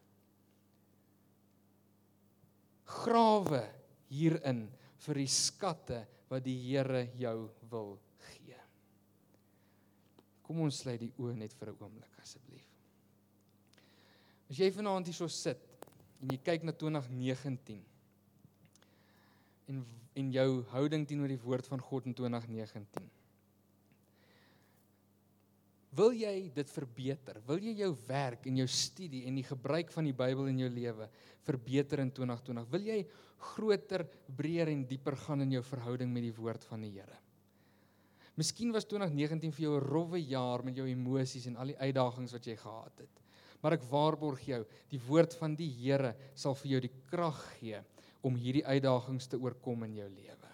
Grawe 2.87 3.65
hierin 4.13 4.67
vir 5.07 5.21
die 5.23 5.31
skatte 5.31 6.05
wat 6.31 6.45
die 6.47 6.59
Here 6.69 7.07
jou 7.19 7.39
wil 7.73 7.97
gee. 8.31 8.61
Kom 10.47 10.63
ons 10.63 10.85
sluit 10.85 11.03
die 11.03 11.13
oë 11.19 11.35
net 11.43 11.57
vir 11.59 11.73
'n 11.73 11.83
oomblik 11.83 12.21
asseblief. 12.23 12.66
As 14.51 14.59
jy 14.59 14.71
vanaand 14.71 15.07
hier 15.07 15.15
so 15.15 15.29
sit 15.29 15.63
en 16.23 16.31
jy 16.31 16.39
kyk 16.39 16.65
na 16.65 16.73
2019 16.73 17.83
en 19.69 19.85
en 20.17 20.33
jou 20.33 20.51
houding 20.73 21.05
teenoor 21.05 21.29
die 21.29 21.43
woord 21.43 21.67
van 21.69 21.83
God 21.85 22.07
in 22.09 22.15
2019. 22.17 23.05
Wil 25.97 26.13
jy 26.17 26.35
dit 26.57 26.73
verbeter? 26.73 27.39
Wil 27.49 27.61
jy 27.69 27.75
jou 27.83 27.91
werk 28.09 28.49
en 28.49 28.59
jou 28.61 28.67
studie 28.69 29.25
en 29.29 29.37
die 29.39 29.45
gebruik 29.47 29.93
van 29.95 30.09
die 30.09 30.17
Bybel 30.17 30.51
in 30.53 30.63
jou 30.65 30.71
lewe 30.73 31.09
verbeter 31.47 32.03
in 32.05 32.11
2020? 32.17 32.67
Wil 32.73 32.89
jy 32.89 32.99
groter, 33.53 34.05
breër 34.37 34.73
en 34.73 34.85
dieper 34.89 35.17
gaan 35.27 35.45
in 35.45 35.57
jou 35.57 35.63
verhouding 35.65 36.13
met 36.13 36.27
die 36.27 36.35
woord 36.37 36.65
van 36.69 36.85
die 36.85 36.93
Here? 36.97 37.21
Miskien 38.37 38.73
was 38.73 38.85
2019 38.89 39.53
vir 39.57 39.65
jou 39.69 39.77
'n 39.77 39.85
rowwe 39.85 40.21
jaar 40.21 40.65
met 40.65 40.77
jou 40.77 40.87
emosies 40.89 41.47
en 41.47 41.57
al 41.57 41.73
die 41.73 41.79
uitdagings 41.79 42.33
wat 42.33 42.45
jy 42.45 42.57
gehad 42.57 42.93
het. 42.99 43.23
Maar 43.67 43.75
ek 43.81 43.87
waarborg 43.91 44.45
jou, 44.47 44.61
die 44.93 45.01
woord 45.09 45.33
van 45.41 45.57
die 45.59 45.67
Here 45.75 46.13
sal 46.39 46.55
vir 46.55 46.77
jou 46.77 46.79
die 46.85 46.93
krag 47.11 47.41
gee 47.57 47.81
om 48.23 48.37
hierdie 48.39 48.63
uitdagings 48.63 49.27
te 49.27 49.41
oorkom 49.43 49.83
in 49.89 49.97
jou 49.99 50.07
lewe. 50.07 50.51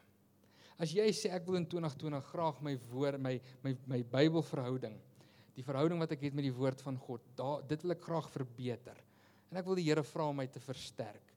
As 0.80 0.94
jy 0.96 1.04
sê 1.12 1.28
ek 1.36 1.44
wil 1.44 1.58
in 1.58 1.66
2020 1.68 2.24
graag 2.30 2.62
my 2.64 2.72
woord 2.88 3.20
my 3.20 3.34
my 3.66 3.74
my 3.92 3.98
Bybelverhouding, 4.14 4.96
die 5.52 5.64
verhouding 5.66 6.00
wat 6.00 6.14
ek 6.16 6.24
het 6.24 6.38
met 6.38 6.46
die 6.46 6.54
woord 6.56 6.80
van 6.86 6.96
God, 7.04 7.26
da 7.36 7.50
dit 7.68 7.84
wil 7.84 7.92
ek 7.98 8.06
graag 8.08 8.30
verbeter. 8.32 9.04
En 9.52 9.60
ek 9.60 9.68
wil 9.68 9.76
die 9.76 9.84
Here 9.90 10.06
vra 10.08 10.30
om 10.32 10.40
my 10.40 10.48
te 10.48 10.64
versterk. 10.64 11.36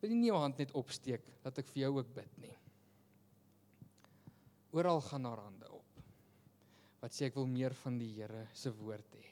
Wil 0.00 0.14
jy 0.14 0.18
nie 0.22 0.32
jou 0.32 0.40
hand 0.40 0.64
net 0.64 0.72
opsteek 0.80 1.28
dat 1.44 1.60
ek 1.60 1.68
vir 1.74 1.84
jou 1.84 1.92
ook 1.98 2.16
bid 2.16 2.40
nie? 2.40 2.56
Oral 4.72 5.04
gaan 5.04 5.28
daar 5.28 5.44
hande 5.44 5.68
op. 5.76 6.02
Wat 7.04 7.12
sê 7.12 7.28
ek 7.28 7.36
wil 7.36 7.52
meer 7.52 7.76
van 7.84 8.00
die 8.00 8.14
Here 8.16 8.46
se 8.56 8.72
woord 8.80 9.20
hê. 9.20 9.31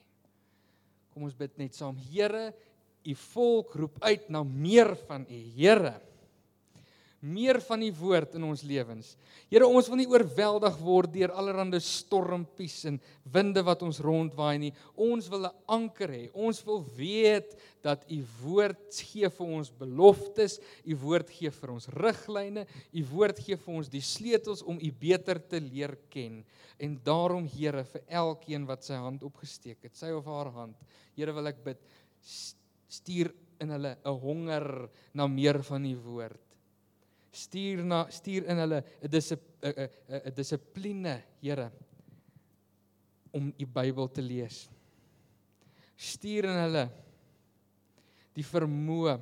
Kom 1.14 1.26
ons 1.26 1.36
bid 1.36 1.56
net 1.60 1.76
saam. 1.76 1.98
Here, 2.10 2.50
u 3.04 3.14
volk 3.32 3.74
roep 3.80 3.98
uit 4.04 4.28
na 4.30 4.42
meer 4.44 4.92
van 5.08 5.26
u. 5.28 5.40
Here, 5.56 5.94
meer 7.20 7.58
van 7.60 7.82
die 7.84 7.92
woord 7.92 8.38
in 8.38 8.46
ons 8.48 8.62
lewens. 8.64 9.12
Here, 9.52 9.66
ons 9.68 9.90
wil 9.90 9.98
nie 10.00 10.08
oorweldig 10.08 10.76
word 10.80 11.12
deur 11.12 11.34
allerlei 11.36 11.80
stormpies 11.84 12.78
en 12.88 12.96
winde 13.28 13.60
wat 13.66 13.82
ons 13.84 14.00
rondwaai 14.00 14.56
nie. 14.62 14.72
Ons 14.96 15.28
wil 15.28 15.44
'n 15.46 15.54
anker 15.68 16.08
hê. 16.08 16.30
Ons 16.32 16.64
wil 16.64 16.82
weet 16.96 17.56
dat 17.82 18.04
u 18.10 18.24
woord 18.42 18.94
gee 18.94 19.28
vir 19.28 19.46
ons 19.46 19.70
beloftes, 19.70 20.60
u 20.84 20.96
woord 20.96 21.30
gee 21.30 21.50
vir 21.50 21.70
ons 21.70 21.88
riglyne, 21.88 22.66
u 22.92 23.04
woord 23.12 23.38
gee 23.38 23.56
vir 23.56 23.74
ons 23.74 23.88
die 23.88 24.00
sleutels 24.00 24.62
om 24.62 24.78
u 24.80 24.90
beter 24.90 25.38
te 25.38 25.60
leer 25.60 25.96
ken. 26.08 26.44
En 26.78 27.00
daarom, 27.04 27.46
Here, 27.46 27.84
vir 27.84 28.02
elkeen 28.08 28.66
wat 28.66 28.84
sy 28.84 28.94
hand 28.94 29.22
opgesteek 29.22 29.82
het, 29.82 29.96
sy 29.96 30.10
of 30.10 30.24
haar 30.24 30.50
hand, 30.52 30.76
Here 31.16 31.32
wil 31.32 31.46
ek 31.46 31.64
bid, 31.64 31.78
stuur 32.88 33.34
in 33.60 33.70
hulle 33.70 33.96
'n 34.04 34.20
honger 34.20 34.88
na 35.12 35.26
meer 35.26 35.62
van 35.62 35.84
u 35.84 35.96
woord 35.96 36.49
stuur 37.30 37.84
na 37.86 38.04
stuur 38.10 38.46
in 38.50 38.58
hulle 38.58 38.82
'n 39.02 39.10
dissipline 39.10 39.88
'n 40.08 40.34
dissipline, 40.34 41.22
Here, 41.40 41.70
om 43.32 43.52
u 43.58 43.66
Bybel 43.66 44.08
te 44.08 44.22
lees. 44.22 44.68
Stuur 45.96 46.44
in 46.44 46.58
hulle 46.64 46.90
die 48.34 48.44
vermoë 48.44 49.18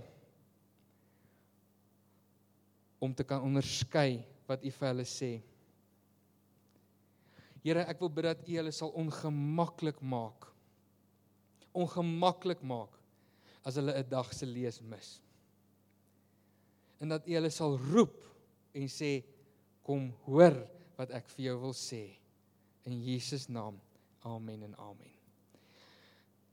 om 3.00 3.14
te 3.14 3.24
kan 3.24 3.42
onderskei 3.42 4.24
wat 4.46 4.64
u 4.64 4.70
vir 4.70 4.88
hulle 4.88 5.04
sê. 5.04 5.42
Here, 7.62 7.84
ek 7.84 8.00
wil 8.00 8.08
bid 8.08 8.24
dat 8.24 8.48
u 8.48 8.56
hulle 8.56 8.72
sal 8.72 8.90
ongemaklik 8.94 10.00
maak. 10.00 10.48
Ongemaklik 11.74 12.62
maak 12.62 12.96
as 13.64 13.76
hulle 13.76 13.92
'n 13.92 14.08
dag 14.08 14.32
se 14.32 14.46
lees 14.46 14.80
mis 14.80 15.20
en 16.98 17.14
dat 17.14 17.26
U 17.26 17.34
hulle 17.34 17.50
sal 17.50 17.76
roep 17.90 18.16
en 18.74 18.88
sê 18.90 19.22
kom 19.86 20.10
hoor 20.26 20.56
wat 20.98 21.12
ek 21.16 21.28
vir 21.36 21.50
jou 21.50 21.58
wil 21.62 21.76
sê 21.76 22.02
in 22.88 22.98
Jesus 23.04 23.46
naam. 23.48 23.78
Amen 24.26 24.64
en 24.66 24.74
amen. 24.82 25.12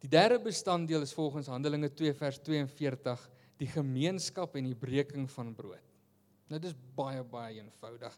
Die 0.03 0.11
derde 0.11 0.37
bestanddeel 0.39 1.01
is 1.01 1.13
volgens 1.15 1.49
Handelinge 1.49 1.89
2 1.89 2.13
vers 2.13 2.37
42 2.45 3.23
die 3.57 3.69
gemeenskap 3.71 4.55
en 4.59 4.67
die 4.67 4.77
breking 4.77 5.25
van 5.31 5.53
brood. 5.55 5.93
Nou 6.51 6.59
dis 6.61 6.75
baie 6.97 7.23
baie 7.25 7.57
eenvoudig. 7.57 8.17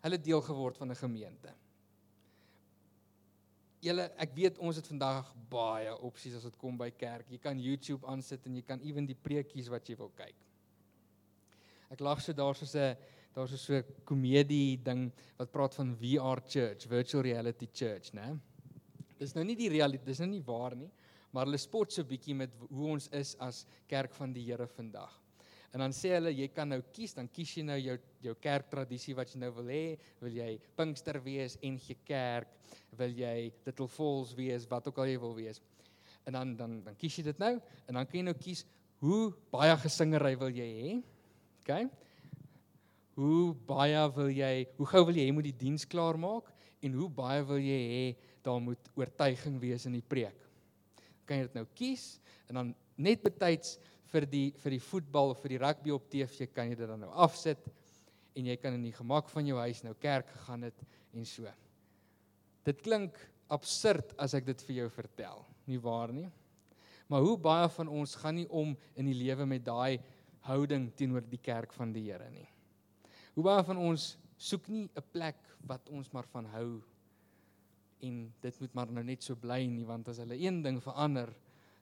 Hulle 0.00 0.20
deel 0.24 0.40
geword 0.40 0.78
van 0.80 0.90
'n 0.90 0.96
gemeente. 0.96 1.52
Julle, 3.80 4.10
ek 4.16 4.34
weet 4.36 4.58
ons 4.58 4.76
het 4.76 4.86
vandag 4.86 5.34
baie 5.48 5.92
opsies 5.98 6.34
as 6.34 6.42
dit 6.42 6.56
kom 6.56 6.76
by 6.76 6.90
kerk. 6.90 7.30
Jy 7.30 7.38
kan 7.38 7.60
YouTube 7.60 8.06
aansit 8.06 8.46
en 8.46 8.54
jy 8.54 8.62
kan 8.62 8.80
ewen 8.80 9.06
die 9.06 9.16
preekies 9.16 9.68
wat 9.68 9.88
jy 9.88 9.96
wil 9.96 10.12
kyk. 10.16 10.36
Ek 11.90 12.02
lag 12.06 12.20
so 12.22 12.32
daar 12.32 12.54
soos 12.54 12.74
'n 12.76 12.96
daar's 13.34 13.54
so 13.60 13.74
'n 13.74 13.84
komedie 14.04 14.76
ding 14.82 15.12
wat 15.38 15.52
praat 15.52 15.74
van 15.74 15.96
VR 15.96 16.40
church, 16.46 16.86
virtual 16.86 17.22
reality 17.22 17.68
church, 17.72 18.12
né? 18.12 18.38
Dis 19.18 19.34
nou 19.34 19.44
nie 19.44 19.56
die 19.56 19.68
realiteit, 19.68 20.06
dis 20.06 20.20
nou 20.20 20.28
nie 20.28 20.42
waar 20.42 20.74
nie, 20.74 20.90
maar 21.32 21.46
hulle 21.46 21.58
spot 21.58 21.92
so 21.92 22.02
bietjie 22.04 22.34
met 22.34 22.50
hoe 22.68 22.88
ons 22.90 23.08
is 23.12 23.36
as 23.38 23.66
kerk 23.88 24.14
van 24.14 24.32
die 24.32 24.44
Here 24.44 24.66
vandag. 24.66 25.20
En 25.72 25.80
dan 25.80 25.92
sê 25.92 26.14
hulle 26.16 26.32
jy 26.32 26.48
kan 26.48 26.68
nou 26.68 26.80
kies, 26.92 27.14
dan 27.14 27.28
kies 27.28 27.56
jy 27.56 27.62
nou 27.62 27.78
jou 27.78 27.98
jou 28.22 28.34
kerktradisie 28.34 29.14
wat 29.14 29.30
jy 29.30 29.38
nou 29.38 29.50
wil 29.50 29.68
hê, 29.70 29.98
wil 30.20 30.32
jy 30.32 30.60
Pinkster 30.76 31.20
wees 31.22 31.56
en 31.62 31.78
ge 31.78 31.96
kerk, 32.04 32.48
wil 32.98 33.10
jy 33.10 33.52
Little 33.66 33.88
Falls 33.88 34.34
wees, 34.34 34.66
wat 34.70 34.88
ook 34.88 34.98
al 34.98 35.06
jy 35.06 35.18
wil 35.18 35.34
wees. 35.34 35.60
En 36.26 36.32
dan 36.32 36.56
dan 36.56 36.82
dan 36.84 36.96
kies 36.96 37.16
jy 37.16 37.24
dit 37.24 37.38
nou 37.38 37.60
en 37.86 37.94
dan 37.94 38.06
kan 38.06 38.18
jy 38.18 38.22
nou 38.22 38.34
kies 38.34 38.64
hoe 39.00 39.32
baie 39.50 39.76
gesingery 39.76 40.36
wil 40.36 40.50
jy 40.50 40.70
hê? 40.82 41.02
OK? 41.60 41.86
Hoe 43.20 43.52
baie 43.68 44.02
wil 44.16 44.30
jy, 44.32 44.52
hoe 44.78 44.88
gou 44.88 45.04
wil 45.08 45.18
jy 45.20 45.28
hê 45.28 45.36
moet 45.36 45.50
die 45.50 45.58
diens 45.66 45.86
klaar 45.88 46.18
maak 46.20 46.48
en 46.80 46.96
hoe 46.96 47.08
baie 47.12 47.42
wil 47.44 47.60
jy 47.60 47.80
hê 47.92 48.04
daar 48.44 48.60
moet 48.64 48.92
oortuiging 48.96 49.58
wees 49.62 49.86
in 49.88 49.98
die 49.98 50.04
preek? 50.04 50.36
Kan 51.28 51.42
jy 51.42 51.48
dit 51.50 51.58
nou 51.58 51.66
kies 51.76 52.14
en 52.48 52.60
dan 52.60 52.72
net 53.00 53.22
betyds 53.24 53.76
vir 54.10 54.26
die 54.26 54.46
vir 54.62 54.74
die 54.74 54.82
voetbal 54.82 55.34
of 55.34 55.42
vir 55.44 55.54
die 55.54 55.60
rugby 55.62 55.92
op 55.94 56.08
TV 56.10 56.48
kan 56.54 56.70
jy 56.70 56.78
dit 56.80 56.88
dan 56.90 57.04
nou 57.04 57.12
afsit 57.26 57.68
en 58.36 58.48
jy 58.48 58.56
kan 58.60 58.76
in 58.78 58.86
die 58.88 58.94
gemak 58.94 59.28
van 59.30 59.46
jou 59.46 59.58
huis 59.60 59.82
nou 59.84 59.94
kerk 60.00 60.30
gegaan 60.34 60.68
het 60.68 60.86
en 61.14 61.26
so. 61.26 61.50
Dit 62.66 62.82
klink 62.84 63.16
absurd 63.50 64.14
as 64.20 64.34
ek 64.38 64.46
dit 64.46 64.62
vir 64.68 64.76
jou 64.82 64.88
vertel, 64.94 65.42
nie 65.66 65.80
waar 65.82 66.12
nie? 66.14 66.28
Maar 67.10 67.24
hoe 67.26 67.36
baie 67.42 67.68
van 67.74 67.88
ons 67.90 68.14
gaan 68.20 68.36
nie 68.38 68.46
om 68.46 68.76
in 68.94 69.08
die 69.10 69.16
lewe 69.18 69.46
met 69.48 69.64
daai 69.66 69.98
houding 70.48 70.88
teenoor 70.96 71.24
die 71.28 71.40
kerk 71.42 71.74
van 71.76 71.92
die 71.92 72.06
Here 72.08 72.28
nie. 72.32 72.48
Hoe 73.34 73.44
baie 73.44 73.64
van 73.66 73.80
ons 73.80 74.14
soek 74.40 74.68
nie 74.72 74.88
'n 74.96 75.04
plek 75.12 75.36
wat 75.68 75.88
ons 75.88 76.12
maar 76.12 76.26
van 76.32 76.46
hou 76.46 76.82
en 78.00 78.32
dit 78.40 78.60
moet 78.60 78.74
maar 78.74 78.90
nou 78.90 79.04
net 79.04 79.22
so 79.22 79.34
bly 79.34 79.66
nie 79.66 79.84
want 79.84 80.08
as 80.08 80.18
hulle 80.18 80.38
een 80.40 80.62
ding 80.62 80.80
verander 80.80 81.34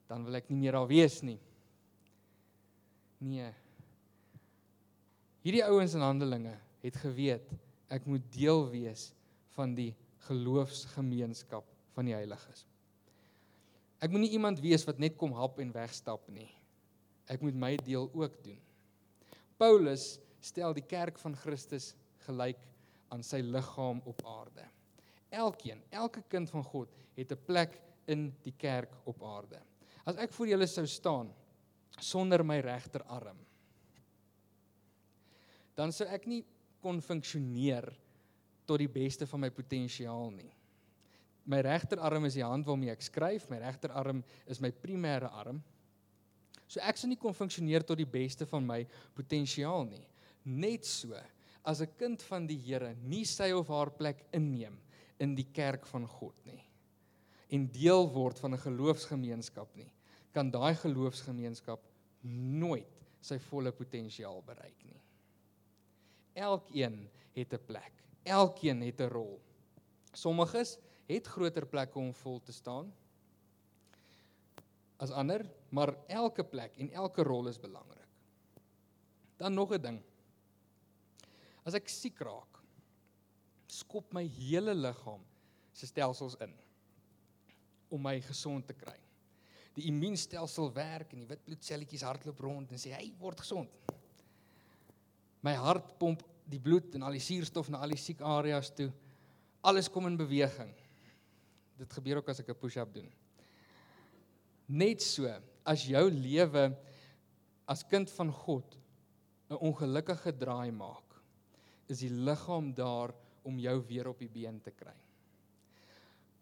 dan 0.09 0.25
wil 0.25 0.35
ek 0.35 0.51
nie 0.51 0.59
meer 0.59 0.73
daar 0.73 0.89
wees 0.89 1.23
nie. 1.23 1.39
Nee. 3.21 3.53
Hierdie 5.43 5.65
ouens 5.65 5.95
in 5.95 6.01
Handelinge 6.01 6.59
het 6.83 6.97
geweet 6.97 7.49
ek 7.89 8.07
moet 8.07 8.33
deel 8.33 8.71
wees 8.71 9.15
van 9.55 9.75
die 9.75 9.95
geloofsgemeenskap 10.19 11.65
van 11.95 12.05
die 12.05 12.15
heiliges. 12.15 12.67
Ek 14.01 14.11
moet 14.11 14.21
nie 14.21 14.35
iemand 14.35 14.61
wees 14.61 14.85
wat 14.85 14.99
net 14.99 15.17
kom 15.17 15.33
hap 15.33 15.59
en 15.59 15.73
wegstap 15.73 16.29
nie 16.29 16.58
ek 17.29 17.43
moet 17.45 17.55
my 17.55 17.75
deel 17.77 18.09
ook 18.15 18.43
doen. 18.45 18.59
Paulus 19.59 20.17
stel 20.41 20.75
die 20.77 20.87
kerk 20.87 21.19
van 21.19 21.37
Christus 21.37 21.93
gelyk 22.27 22.61
aan 23.13 23.25
sy 23.25 23.41
liggaam 23.43 24.01
op 24.09 24.23
aarde. 24.27 24.65
Elkeen, 25.35 25.83
elke 25.91 26.23
kind 26.31 26.51
van 26.51 26.65
God 26.65 26.93
het 27.17 27.33
'n 27.33 27.45
plek 27.47 27.81
in 28.07 28.33
die 28.43 28.55
kerk 28.57 28.93
op 29.05 29.23
aarde. 29.23 29.61
As 30.07 30.17
ek 30.17 30.33
voor 30.33 30.49
julle 30.49 30.67
sou 30.67 30.87
staan 30.87 31.35
sonder 32.01 32.45
my 32.45 32.61
regterarm, 32.61 33.39
dan 35.75 35.93
sou 35.93 36.09
ek 36.09 36.27
nie 36.27 36.45
kon 36.81 37.01
funksioneer 37.01 37.87
tot 38.67 38.79
die 38.79 38.89
beste 38.89 39.27
van 39.27 39.41
my 39.41 39.51
potensiaal 39.51 40.31
nie. 40.31 40.51
My 41.49 41.61
regterarm 41.65 42.25
is 42.25 42.35
die 42.35 42.45
hand 42.45 42.67
waarmee 42.67 42.91
ek 42.91 43.03
skryf, 43.03 43.49
my 43.49 43.59
regterarm 43.59 44.25
is 44.47 44.61
my 44.61 44.71
primêre 44.71 45.31
arm. 45.33 45.63
So 46.69 46.81
ek 46.85 47.01
sou 47.01 47.09
nie 47.09 47.17
kon 47.17 47.35
funksioneer 47.35 47.83
tot 47.83 47.99
die 47.99 48.09
beste 48.09 48.47
van 48.47 48.67
my 48.67 48.83
potensiaal 49.17 49.87
nie. 49.89 50.05
Net 50.45 50.85
so 50.85 51.17
as 51.65 51.81
'n 51.81 51.97
kind 51.99 52.23
van 52.23 52.47
die 52.47 52.59
Here 52.59 52.95
nie 52.95 53.25
sy 53.25 53.53
of 53.53 53.69
haar 53.69 53.91
plek 53.91 54.25
inneem 54.33 54.79
in 55.19 55.35
die 55.35 55.49
kerk 55.53 55.87
van 55.87 56.07
God 56.07 56.35
nie 56.45 56.63
en 57.51 57.67
deel 57.73 58.09
word 58.13 58.39
van 58.39 58.55
'n 58.55 58.61
geloofsgemeenskap 58.61 59.75
nie, 59.77 59.91
kan 60.33 60.51
daai 60.51 60.75
geloofsgemeenskap 60.75 61.81
nooit 62.23 63.01
sy 63.21 63.39
volle 63.39 63.73
potensiaal 63.73 64.43
bereik 64.43 64.85
nie. 64.85 65.01
Elkeen 66.35 67.09
het 67.35 67.53
'n 67.53 67.67
plek. 67.67 67.93
Elkeen 68.25 68.83
het 68.83 69.01
'n 69.01 69.09
rol. 69.09 69.41
Sommiges 70.13 70.79
het 71.09 71.27
groter 71.27 71.67
plekke 71.67 71.99
om 71.99 72.13
vol 72.13 72.41
te 72.41 72.53
staan 72.53 72.93
as 74.99 75.15
ander, 75.15 75.45
maar 75.71 75.95
elke 76.11 76.45
plek 76.45 76.77
en 76.83 76.91
elke 76.91 77.23
rol 77.23 77.49
is 77.49 77.61
belangrik. 77.61 78.07
Dan 79.39 79.55
nog 79.55 79.73
'n 79.73 79.83
ding. 79.83 80.03
As 81.65 81.75
ek 81.75 81.89
siek 81.89 82.19
raak, 82.19 82.59
skop 83.67 84.13
my 84.13 84.25
hele 84.27 84.75
liggaam 84.75 85.25
se 85.73 85.87
stelsels 85.87 86.37
in 86.41 86.55
om 87.89 88.03
my 88.03 88.21
gesond 88.21 88.67
te 88.67 88.75
kry. 88.75 88.97
Die 89.75 89.87
immuunstelsel 89.87 90.73
werk 90.73 91.13
en 91.13 91.23
die 91.23 91.29
wit 91.29 91.45
bloedselletjies 91.45 92.03
hardloop 92.03 92.41
rond 92.41 92.73
en 92.73 92.79
sê 92.79 92.93
hy 92.93 93.13
word 93.21 93.41
gesond. 93.41 93.71
My 95.41 95.55
hart 95.55 95.99
pomp 95.99 96.25
die 96.49 96.61
bloed 96.61 96.95
en 96.95 97.03
al 97.03 97.13
die 97.13 97.23
suurstof 97.23 97.69
na 97.69 97.79
al 97.79 97.95
die 97.95 98.01
siek 98.01 98.21
areas 98.21 98.73
toe. 98.75 98.91
Alles 99.63 99.89
kom 99.89 100.07
in 100.07 100.17
beweging. 100.17 100.73
Dit 101.79 101.93
gebeur 101.93 102.17
ook 102.17 102.29
as 102.29 102.41
ek 102.41 102.49
'n 102.49 102.61
push-up 102.61 102.93
doen. 102.95 103.13
Net 104.69 105.03
so 105.03 105.29
as 105.69 105.85
jou 105.89 106.05
lewe 106.13 106.69
as 107.69 107.85
kind 107.85 108.11
van 108.17 108.33
God 108.33 108.77
'n 109.49 109.57
ongelukkige 109.57 110.33
draai 110.37 110.71
maak, 110.71 111.17
is 111.89 112.01
die 112.05 112.13
liggaam 112.13 112.75
daar 112.75 113.15
om 113.43 113.59
jou 113.59 113.81
weer 113.89 114.09
op 114.09 114.19
die 114.19 114.29
been 114.29 114.61
te 114.61 114.71
kry. 114.71 114.97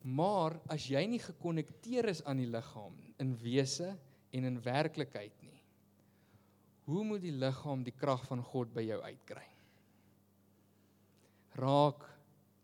Maar 0.03 0.61
as 0.71 0.87
jy 0.91 1.03
nie 1.07 1.23
gekonnekteer 1.23 2.09
is 2.09 2.23
aan 2.25 2.39
die 2.43 2.51
liggaam 2.51 2.95
in 3.23 3.35
wese 3.43 3.97
en 4.31 4.45
in 4.45 4.61
werklikheid 4.63 5.35
nie, 5.43 5.61
hoe 6.87 7.05
moet 7.05 7.23
die 7.23 7.35
liggaam 7.35 7.83
die 7.83 7.95
krag 7.95 8.23
van 8.27 8.43
God 8.43 8.75
by 8.75 8.85
jou 8.87 9.01
uitkry? 9.03 9.47
Raak 11.59 12.05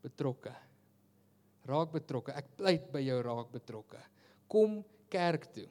betrokke. 0.02 0.52
Raak 1.66 1.92
betrokke. 1.94 2.34
Ek 2.36 2.50
pleit 2.58 2.90
by 2.92 3.00
jou 3.02 3.18
raak 3.22 3.50
betrokke. 3.54 3.98
Kom 4.50 4.82
kerk 5.12 5.50
toe. 5.52 5.68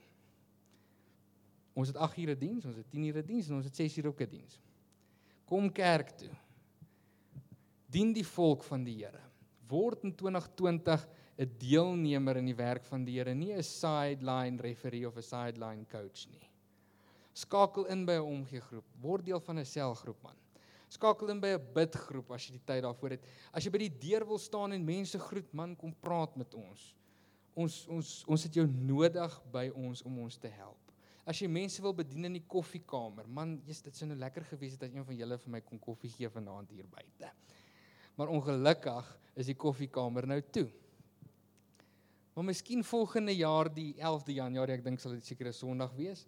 Ons 1.74 1.92
het 1.92 1.98
8 1.98 2.20
ure 2.22 2.36
diens, 2.38 2.68
ons 2.68 2.78
het 2.78 2.90
10 2.92 3.08
ure 3.10 3.24
diens 3.26 3.50
en 3.50 3.58
ons 3.58 3.68
het 3.68 3.80
6 3.80 3.98
ure 4.02 4.12
ook 4.12 4.22
'n 4.22 4.30
diens. 4.30 4.60
Kom 5.46 5.72
kerk 5.72 6.14
toe. 6.18 6.32
Dien 7.92 8.14
die 8.14 8.26
volk 8.26 8.64
van 8.64 8.84
die 8.84 9.04
Here. 9.04 9.20
Word 9.68 10.04
in 10.04 10.16
2020 10.16 11.08
'n 11.38 11.50
deelnemer 11.58 12.38
in 12.38 12.46
die 12.46 12.56
werk 12.56 12.86
van 12.86 13.06
die 13.06 13.18
Here, 13.18 13.34
nie 13.34 13.54
'n 13.54 13.64
sideline 13.64 14.62
referee 14.62 15.08
of 15.08 15.18
'n 15.18 15.22
sideline 15.22 15.86
coach 15.86 16.28
nie. 16.30 16.48
Skakel 17.34 17.86
in 17.88 18.06
by 18.06 18.14
'n 18.14 18.28
omgeegroep, 18.28 18.86
word 19.02 19.26
deel 19.26 19.40
van 19.40 19.60
'n 19.60 19.66
selgroep 19.66 20.22
man. 20.24 20.36
Skakel 20.90 21.30
in 21.30 21.40
by 21.40 21.48
'n 21.56 21.74
bidgroep 21.74 22.32
as 22.32 22.48
jy 22.48 22.52
die 22.52 22.66
tyd 22.66 22.84
daarvoor 22.84 23.10
het. 23.10 23.26
As 23.54 23.64
jy 23.64 23.72
by 23.72 23.78
die 23.78 23.98
deur 24.10 24.26
wil 24.28 24.38
staan 24.38 24.74
en 24.74 24.86
mense 24.86 25.20
groet, 25.20 25.54
man, 25.54 25.76
kom 25.76 25.96
praat 26.00 26.36
met 26.36 26.54
ons. 26.54 26.96
Ons 27.56 27.86
ons 27.92 28.12
ons 28.32 28.44
het 28.48 28.56
jou 28.56 28.66
nodig 28.68 29.38
by 29.52 29.70
ons 29.76 30.04
om 30.08 30.20
ons 30.24 30.38
te 30.38 30.52
help. 30.56 30.78
As 31.28 31.40
jy 31.42 31.48
mense 31.52 31.82
wil 31.84 31.94
bedien 31.94 32.26
in 32.26 32.38
die 32.40 32.46
koffiekamer, 32.50 33.28
man, 33.30 33.60
jy's 33.68 33.84
dit 33.86 33.96
sou 33.96 34.08
nou 34.10 34.18
lekker 34.18 34.46
gewees 34.50 34.74
het 34.78 34.88
as 34.88 34.94
een 34.96 35.06
van 35.06 35.18
julle 35.18 35.38
vir 35.38 35.54
my 35.56 35.62
kon 35.66 35.80
koffie 35.80 36.10
gee 36.10 36.30
vanaand 36.32 36.72
hier 36.74 36.88
buite. 36.90 37.30
Maar 38.18 38.32
ongelukkig 38.34 39.12
is 39.36 39.52
die 39.52 39.58
koffiekamer 39.60 40.28
nou 40.28 40.40
toe. 40.52 40.68
Maar 42.34 42.48
miskien 42.48 42.84
volgende 42.84 43.36
jaar 43.36 43.70
die 43.74 43.94
11de 44.00 44.38
Januarie, 44.40 44.80
ek 44.80 44.86
dink 44.86 45.00
sal 45.04 45.14
dit 45.14 45.26
seker 45.26 45.52
'n 45.52 45.54
Sondag 45.54 45.94
wees 45.96 46.26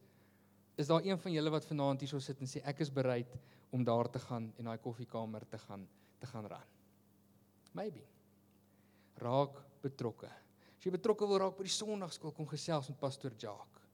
is 0.76 0.88
daar 0.88 1.05
een 1.05 1.17
van 1.17 1.32
julle 1.32 1.49
wat 1.53 1.65
vanaand 1.65 2.01
hierso 2.01 2.19
sit 2.19 2.39
en 2.41 2.49
sê 2.49 2.61
ek 2.65 2.80
is 2.80 2.91
bereid 2.93 3.36
om 3.69 3.84
daar 3.84 4.09
te 4.09 4.19
gaan 4.19 4.51
en 4.57 4.65
daai 4.65 4.78
koffiekamer 4.82 5.45
te 5.49 5.57
gaan 5.57 5.88
te 6.19 6.28
gaan 6.28 6.45
ran. 6.47 6.69
Maybe. 7.74 8.01
Raak 9.19 9.59
betrokke. 9.82 10.30
As 10.84 10.89
jy 10.89 10.97
betrokke 10.97 11.23
wil 11.23 11.38
raak 11.39 11.53
by 11.55 11.63
die 11.63 11.71
Sondagskool 11.71 12.34
kom 12.36 12.47
gesels 12.51 12.89
met 12.91 12.97
pastoor 12.99 13.31
Jacques. 13.39 13.86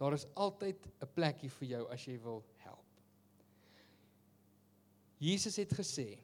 Daar 0.00 0.14
is 0.16 0.22
altyd 0.40 0.86
'n 1.04 1.08
plekkie 1.12 1.50
vir 1.52 1.68
jou 1.68 1.82
as 1.92 2.06
jy 2.08 2.16
wil 2.16 2.42
help. 2.64 2.86
Jesus 5.18 5.56
het 5.56 5.68
gesê 5.68 6.18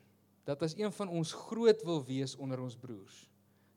dat 0.47 0.63
as 0.63 0.75
een 0.79 0.91
van 0.93 1.09
ons 1.09 1.33
groot 1.33 1.83
wil 1.85 2.03
wees 2.03 2.35
onder 2.37 2.61
ons 2.61 2.77
broers, 2.77 3.29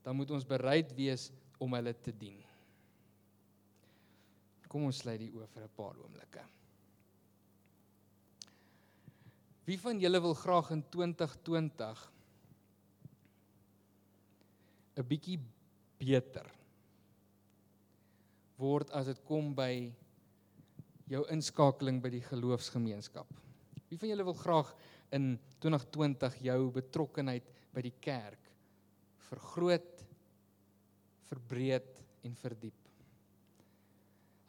dan 0.01 0.15
moet 0.15 0.32
ons 0.32 0.45
bereid 0.45 0.95
wees 0.95 1.30
om 1.59 1.74
hulle 1.74 1.93
te 1.93 2.17
dien. 2.17 2.39
Kom 4.69 4.86
ons 4.86 4.97
sluit 4.97 5.19
die 5.19 5.32
oë 5.32 5.47
vir 5.47 5.63
'n 5.63 5.76
paar 5.76 5.97
oomblikke. 5.97 6.45
Wie 9.65 9.80
van 9.80 9.99
julle 9.99 10.21
wil 10.21 10.34
graag 10.34 10.71
in 10.71 10.89
2020 10.89 12.11
'n 14.95 15.07
bietjie 15.07 15.39
beter 16.04 16.49
word 18.60 18.91
as 18.95 19.10
dit 19.10 19.20
kom 19.28 19.51
by 19.58 19.72
jou 21.10 21.24
inskakeling 21.34 21.99
by 22.04 22.12
die 22.14 22.24
geloofsgemeenskap? 22.26 23.28
Wie 23.89 23.99
van 23.99 24.12
julle 24.12 24.26
wil 24.28 24.38
graag 24.38 24.72
in 25.14 25.34
2020 25.64 26.39
jou 26.47 26.60
betrokkenheid 26.76 27.49
by 27.74 27.84
die 27.86 27.95
kerk 28.04 28.51
vergroot, 29.30 30.06
verbreed 31.30 32.01
en 32.28 32.38
verdiep? 32.39 32.80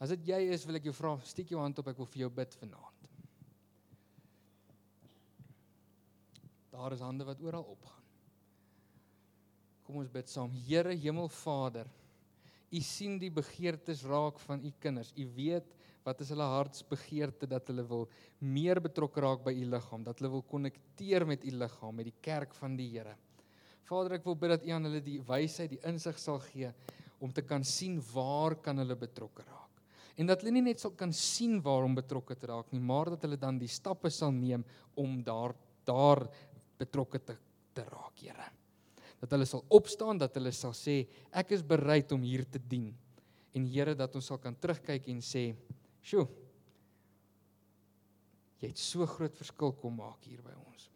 As 0.02 0.12
dit 0.14 0.30
jy 0.34 0.40
is, 0.52 0.66
wil 0.68 0.78
ek 0.80 0.88
jou 0.90 0.96
vra, 0.96 1.16
steek 1.24 1.52
jou 1.54 1.60
hand 1.62 1.78
op, 1.80 1.90
ek 1.90 2.00
wil 2.00 2.10
vir 2.12 2.26
jou 2.26 2.30
bid 2.34 2.56
vanaand. 2.60 3.10
Daar 6.74 6.96
is 6.96 7.04
hande 7.04 7.24
wat 7.24 7.40
oral 7.40 7.64
opgaan. 7.76 8.03
Kom 9.94 10.02
ons 10.02 10.10
bid 10.10 10.26
saam. 10.26 10.50
Here 10.66 10.90
Hemelvader, 10.98 11.86
U 12.74 12.80
sien 12.82 13.12
die 13.22 13.28
begeertes 13.30 14.00
raak 14.10 14.40
van 14.42 14.64
U 14.66 14.72
kinders. 14.82 15.12
U 15.14 15.24
weet 15.36 15.68
wat 16.02 16.24
is 16.24 16.32
hulle 16.34 16.48
hartsbegeerte 16.50 17.46
dat 17.46 17.70
hulle 17.70 17.84
wil 17.86 18.02
meer 18.42 18.80
betrokke 18.82 19.22
raak 19.22 19.44
by 19.44 19.52
U 19.54 19.68
liggaam, 19.70 20.02
dat 20.02 20.18
hulle 20.18 20.32
wil 20.32 20.42
konnekteer 20.50 21.22
met 21.30 21.46
U 21.46 21.52
liggaam, 21.60 21.94
met 21.94 22.08
die 22.08 22.16
kerk 22.26 22.56
van 22.58 22.74
die 22.74 22.88
Here. 22.96 23.12
Vader, 23.86 24.16
ek 24.18 24.26
wil 24.26 24.34
bid 24.40 24.56
dat 24.56 24.66
U 24.66 24.72
aan 24.74 24.88
hulle 24.90 25.02
die 25.06 25.20
wysheid, 25.28 25.70
die 25.76 25.78
insig 25.86 26.18
sal 26.18 26.42
gee 26.48 26.72
om 27.22 27.30
te 27.30 27.46
kan 27.46 27.62
sien 27.62 28.00
waar 28.10 28.58
kan 28.66 28.82
hulle 28.82 28.98
betrokke 28.98 29.46
raak 29.46 29.70
en 30.18 30.28
dat 30.30 30.42
hulle 30.42 30.54
nie 30.54 30.64
net 30.68 30.82
sal 30.82 30.92
kan 30.98 31.14
sien 31.14 31.56
waarom 31.62 31.94
betrokke 31.98 32.36
te 32.38 32.46
raak 32.50 32.68
nie, 32.74 32.82
maar 32.82 33.14
dat 33.14 33.26
hulle 33.26 33.38
dan 33.38 33.58
die 33.58 33.70
stappe 33.70 34.10
sal 34.14 34.34
neem 34.34 34.66
om 34.98 35.16
daar 35.26 35.54
daar 35.86 36.26
betrokke 36.78 37.22
te 37.22 37.38
te 37.74 37.82
raak, 37.82 38.20
Here. 38.22 38.52
Dat 39.24 39.32
hulle 39.32 39.46
sal 39.48 39.62
opstaan, 39.72 40.18
dat 40.20 40.34
hulle 40.36 40.52
sal 40.52 40.74
sê 40.76 40.98
ek 41.32 41.54
is 41.56 41.62
bereid 41.64 42.12
om 42.12 42.20
hier 42.26 42.44
te 42.44 42.60
dien. 42.60 42.90
En 43.56 43.64
Here 43.70 43.94
dat 43.96 44.12
ons 44.18 44.26
sal 44.28 44.40
kan 44.42 44.56
terugkyk 44.60 45.08
en 45.08 45.22
sê, 45.24 45.54
"Sjoe. 46.02 46.28
Jy 48.60 48.68
het 48.68 48.78
so 48.78 49.06
groot 49.06 49.36
verskil 49.36 49.72
kom 49.72 49.96
maak 49.96 50.24
hier 50.24 50.42
by 50.42 50.52
ons." 50.66 50.90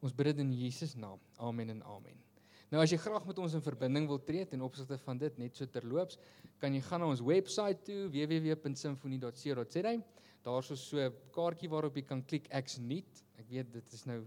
Ons 0.00 0.12
bid 0.12 0.26
dit 0.26 0.38
in 0.38 0.52
Jesus 0.52 0.94
naam. 0.94 1.18
Amen 1.38 1.70
en 1.70 1.82
amen. 1.82 2.22
Nou 2.70 2.80
as 2.82 2.90
jy 2.90 2.98
graag 2.98 3.26
met 3.26 3.38
ons 3.38 3.54
in 3.54 3.62
verbinding 3.62 4.06
wil 4.06 4.18
tree 4.18 4.46
ten 4.46 4.62
opsigte 4.62 4.98
van 4.98 5.18
dit 5.18 5.38
net 5.38 5.56
so 5.56 5.66
terloops, 5.66 6.18
kan 6.58 6.74
jy 6.74 6.80
gaan 6.80 7.00
na 7.00 7.06
ons 7.06 7.20
webwerf 7.20 7.82
toe 7.82 8.08
www.symfonie.co.za. 8.08 9.94
Daar's 10.46 10.66
so 10.80 10.98
'n 10.98 11.12
kaartjie 11.32 11.68
waarop 11.68 11.96
jy 11.96 12.02
kan 12.02 12.22
klik 12.22 12.46
ek's 12.50 12.78
nuut. 12.78 13.24
Ek 13.38 13.48
weet 13.48 13.72
dit 13.72 13.92
is 13.92 14.04
nou 14.06 14.24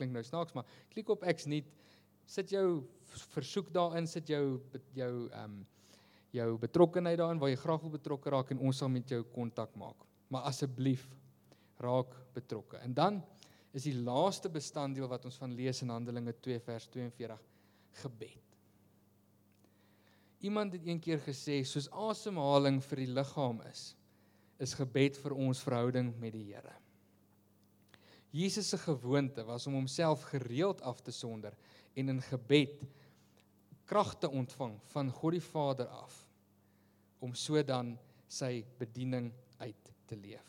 klink 0.00 0.16
nou 0.16 0.24
snaaks, 0.24 0.56
maar 0.56 0.68
klik 0.92 1.12
op 1.12 1.26
ek's 1.28 1.48
nuut. 1.50 1.68
Sit 2.30 2.54
jou 2.54 2.82
versoek 3.34 3.70
daarin, 3.74 4.08
sit 4.08 4.32
jou 4.32 4.44
jou 4.96 5.12
ehm 5.28 5.60
um, 5.60 5.60
jou 6.30 6.58
betrokkeheid 6.62 7.18
daarin 7.18 7.40
waar 7.42 7.50
jy 7.50 7.58
graag 7.58 7.82
wil 7.82 7.90
betrokke 7.96 8.30
raak 8.30 8.52
en 8.54 8.60
ons 8.62 8.78
sal 8.78 8.90
met 8.92 9.08
jou 9.10 9.24
kontak 9.34 9.72
maak. 9.78 10.04
Maar 10.30 10.46
asseblief 10.50 11.08
raak 11.82 12.12
betrokke. 12.36 12.78
En 12.84 12.94
dan 12.94 13.18
is 13.74 13.86
die 13.86 13.96
laaste 13.96 14.50
bestanddeel 14.50 15.08
wat 15.10 15.24
ons 15.26 15.38
van 15.42 15.54
lees 15.54 15.82
in 15.82 15.90
Handelinge 15.90 16.34
2 16.42 16.60
vers 16.66 16.86
42 16.94 17.42
gebed. 18.02 18.46
Iemand 20.46 20.72
het 20.72 20.86
eendag 20.86 21.24
gesê 21.26 21.60
soos 21.68 21.90
asemhaling 21.90 22.80
vir 22.84 23.02
die 23.04 23.10
liggaam 23.10 23.60
is, 23.68 23.90
is 24.60 24.76
gebed 24.76 25.18
vir 25.20 25.34
ons 25.36 25.60
verhouding 25.64 26.12
met 26.20 26.32
die 26.36 26.46
Here. 26.52 26.76
Jesus 28.30 28.68
se 28.68 28.78
gewoonte 28.78 29.44
was 29.44 29.66
om 29.66 29.74
homself 29.74 30.22
gereeld 30.30 30.82
af 30.86 31.00
te 31.02 31.10
sonder 31.10 31.56
en 31.94 32.08
in 32.08 32.22
gebed 32.22 32.84
krag 33.90 34.14
te 34.18 34.30
ontvang 34.30 34.76
van 34.92 35.10
God 35.10 35.34
die 35.34 35.42
Vader 35.42 35.86
af 35.86 36.14
om 37.18 37.34
sodan 37.34 37.96
sy 38.30 38.62
bediening 38.78 39.32
uit 39.58 39.90
te 40.06 40.16
leef. 40.16 40.46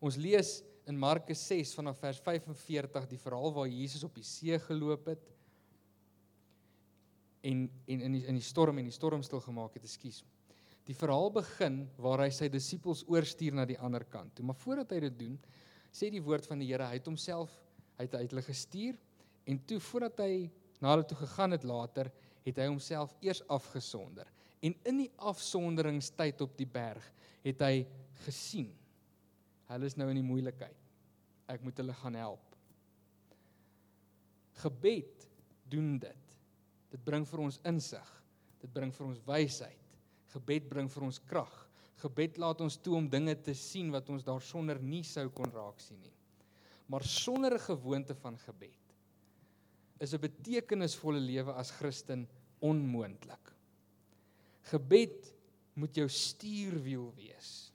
Ons 0.00 0.16
lees 0.16 0.62
in 0.88 0.96
Markus 0.98 1.42
6 1.50 1.74
vanaf 1.76 2.00
vers 2.00 2.20
45 2.24 3.10
die 3.10 3.20
verhaal 3.20 3.52
waar 3.52 3.68
Jesus 3.68 4.06
op 4.06 4.16
die 4.16 4.24
see 4.24 4.56
geloop 4.64 5.12
het 5.12 5.28
en 7.44 7.68
en 7.86 8.00
in 8.00 8.16
die, 8.16 8.24
in 8.26 8.40
die 8.40 8.44
storm 8.44 8.80
en 8.80 8.88
die 8.88 8.96
storm 8.96 9.22
stil 9.22 9.40
gemaak 9.44 9.76
het, 9.76 9.84
ekskuus. 9.84 10.22
Die 10.88 10.96
verhaal 10.96 11.30
begin 11.32 11.82
waar 12.00 12.24
hy 12.24 12.30
sy 12.32 12.48
disippels 12.48 13.04
oorstuur 13.12 13.54
na 13.54 13.66
die 13.68 13.78
ander 13.78 14.04
kant. 14.08 14.34
Toe, 14.34 14.46
maar 14.48 14.56
voordat 14.56 14.94
hy 14.96 15.02
dit 15.04 15.18
doen, 15.20 15.36
sê 15.98 16.10
die 16.14 16.22
woord 16.22 16.46
van 16.46 16.62
die 16.62 16.68
Here, 16.70 16.86
hy 16.86 17.00
het 17.00 17.10
homself 17.10 17.52
uit 17.98 18.14
uit 18.14 18.30
hulle 18.30 18.44
gestuur 18.46 18.98
en 19.50 19.58
toe 19.66 19.80
voordat 19.82 20.22
hy 20.22 20.48
na 20.78 20.92
hulle 20.94 21.06
toe 21.08 21.18
gegaan 21.18 21.56
het 21.56 21.64
later, 21.66 22.10
het 22.46 22.58
hy 22.60 22.68
homself 22.68 23.14
eers 23.24 23.40
afgesonder. 23.50 24.28
En 24.62 24.74
in 24.90 25.00
die 25.02 25.10
afsonderingstyd 25.30 26.40
op 26.44 26.54
die 26.58 26.68
berg 26.70 27.04
het 27.44 27.62
hy 27.66 27.86
gesien 28.24 28.70
hulle 29.68 29.88
is 29.88 29.98
nou 30.00 30.08
in 30.10 30.20
die 30.20 30.26
moeilikheid. 30.26 30.76
Ek 31.48 31.64
moet 31.64 31.76
hulle 31.80 31.94
gaan 31.96 32.16
help. 32.16 32.56
Gebed 34.62 35.26
doen 35.68 35.98
dit. 36.00 36.36
Dit 36.88 37.02
bring 37.04 37.26
vir 37.28 37.42
ons 37.44 37.60
insig. 37.68 38.08
Dit 38.62 38.72
bring 38.72 38.92
vir 38.94 39.06
ons 39.10 39.20
wysheid. 39.26 39.98
Gebed 40.32 40.68
bring 40.70 40.88
vir 40.92 41.04
ons 41.08 41.20
krag. 41.28 41.52
Gebed 41.98 42.38
laat 42.38 42.60
ons 42.62 42.76
toe 42.76 42.94
om 42.94 43.08
dinge 43.10 43.34
te 43.42 43.54
sien 43.54 43.90
wat 43.90 44.08
ons 44.12 44.24
daarsonder 44.26 44.78
nie 44.82 45.02
sou 45.06 45.26
kon 45.34 45.50
raak 45.50 45.80
sien 45.82 45.98
nie. 46.00 46.14
Maar 46.86 47.04
sonder 47.04 47.54
'n 47.54 47.66
gewoonte 47.66 48.14
van 48.14 48.38
gebed 48.38 48.94
is 50.00 50.14
'n 50.14 50.20
betekenisvolle 50.20 51.20
lewe 51.20 51.52
as 51.52 51.70
Christen 51.70 52.28
onmoontlik. 52.60 53.52
Gebed 54.62 55.34
moet 55.74 55.94
jou 55.94 56.08
stuurwiel 56.08 57.12
wees. 57.14 57.72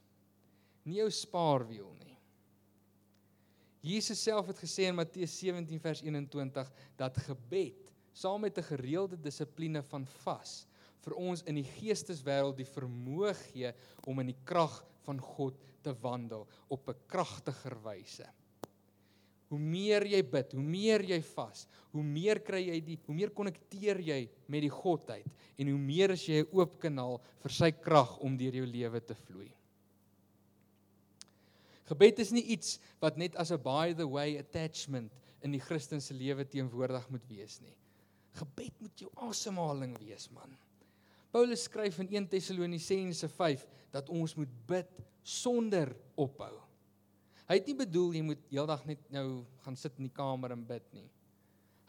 Nie 0.83 0.97
jou 0.99 1.11
spaarwiel 1.11 1.93
nie. 1.99 2.17
Jesus 3.83 4.21
self 4.23 4.47
het 4.47 4.59
gesê 4.59 4.87
in 4.87 4.95
Matteus 4.95 5.39
17 5.39 5.79
vers 5.79 6.01
21 6.01 6.71
dat 6.95 7.17
gebed 7.17 7.91
saam 8.13 8.41
met 8.41 8.57
'n 8.57 8.63
gereelde 8.63 9.17
dissipline 9.19 9.83
van 9.83 10.05
vas 10.05 10.65
vir 11.03 11.15
ons 11.19 11.43
in 11.49 11.59
die 11.59 11.67
geesteswêreld 11.67 12.57
die 12.57 12.69
vermoë 12.69 13.33
gee 13.49 13.73
om 14.07 14.21
in 14.23 14.31
die 14.31 14.39
krag 14.47 14.75
van 15.03 15.19
God 15.19 15.59
te 15.83 15.93
wandel 16.03 16.47
op 16.71 16.89
'n 16.89 17.03
kragtiger 17.07 17.75
wyse. 17.83 18.27
Hoe 19.49 19.59
meer 19.59 20.05
jy 20.07 20.23
bid, 20.23 20.53
hoe 20.53 20.63
meer 20.63 21.03
jy 21.03 21.21
vas, 21.21 21.67
hoe 21.91 22.03
meer 22.03 22.39
kry 22.39 22.63
jy 22.69 22.79
die 22.81 22.99
hoe 23.05 23.15
meer 23.15 23.29
konnekteer 23.29 23.99
jy 23.99 24.29
met 24.47 24.61
die 24.61 24.69
Godheid 24.69 25.27
en 25.57 25.67
hoe 25.67 25.77
meer 25.77 26.11
is 26.11 26.25
jy 26.27 26.41
'n 26.41 26.49
oop 26.51 26.79
kanaal 26.79 27.21
vir 27.43 27.51
sy 27.51 27.71
krag 27.71 28.17
om 28.19 28.37
deur 28.37 28.55
jou 28.55 28.65
lewe 28.65 28.99
te 28.99 29.13
vloei. 29.13 29.53
Gebed 31.85 32.19
is 32.19 32.31
nie 32.31 32.45
iets 32.55 32.79
wat 33.01 33.17
net 33.17 33.35
as 33.35 33.51
'n 33.51 33.61
by 33.61 33.93
the 33.93 34.07
way 34.07 34.37
attachment 34.37 35.11
in 35.41 35.51
die 35.51 35.59
Christelike 35.59 36.13
lewe 36.13 36.45
teenwoordig 36.45 37.09
moet 37.09 37.25
wees 37.27 37.59
nie. 37.61 37.75
Gebed 38.33 38.81
moet 38.81 38.99
jou 38.99 39.11
asemhaling 39.15 39.97
wees, 39.99 40.29
man. 40.31 40.57
Paulus 41.33 41.65
skryf 41.65 41.97
in 42.03 42.11
1 42.13 42.29
Tessalonisense 42.29 43.25
5 43.25 43.65
dat 43.93 44.09
ons 44.13 44.35
moet 44.37 44.51
bid 44.69 44.89
sonder 45.25 45.89
ophou. 46.19 46.53
Hy 47.49 47.57
het 47.57 47.67
nie 47.67 47.77
bedoel 47.79 48.13
jy 48.13 48.21
moet 48.27 48.43
heeldag 48.51 48.83
net 48.85 49.01
nou 49.11 49.41
gaan 49.65 49.77
sit 49.79 49.97
in 49.97 50.07
die 50.07 50.13
kamer 50.13 50.53
en 50.53 50.61
bid 50.67 50.85
nie. 50.93 51.07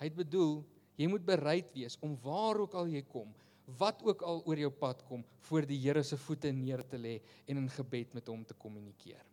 Hy 0.01 0.09
het 0.09 0.17
bedoel 0.17 0.63
jy 0.97 1.11
moet 1.11 1.27
bereid 1.27 1.69
wees 1.77 1.99
om 2.01 2.17
waar 2.25 2.63
ook 2.65 2.75
al 2.79 2.89
jy 2.89 3.05
kom, 3.11 3.31
wat 3.79 4.01
ook 4.07 4.25
al 4.25 4.43
oor 4.49 4.61
jou 4.65 4.73
pad 4.73 5.03
kom, 5.09 5.23
voor 5.49 5.69
die 5.69 5.79
Here 5.83 6.03
se 6.05 6.17
voete 6.21 6.53
neer 6.53 6.85
te 6.89 7.01
lê 7.01 7.19
en 7.45 7.61
in 7.61 7.71
gebed 7.77 8.17
met 8.17 8.29
hom 8.33 8.45
te 8.49 8.57
kommunikeer. 8.57 9.25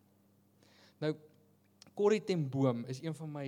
Nou 1.00 1.16
Corrie 1.96 2.24
ten 2.24 2.44
Boom 2.50 2.86
is 2.92 3.02
een 3.04 3.16
van 3.16 3.32
my 3.32 3.48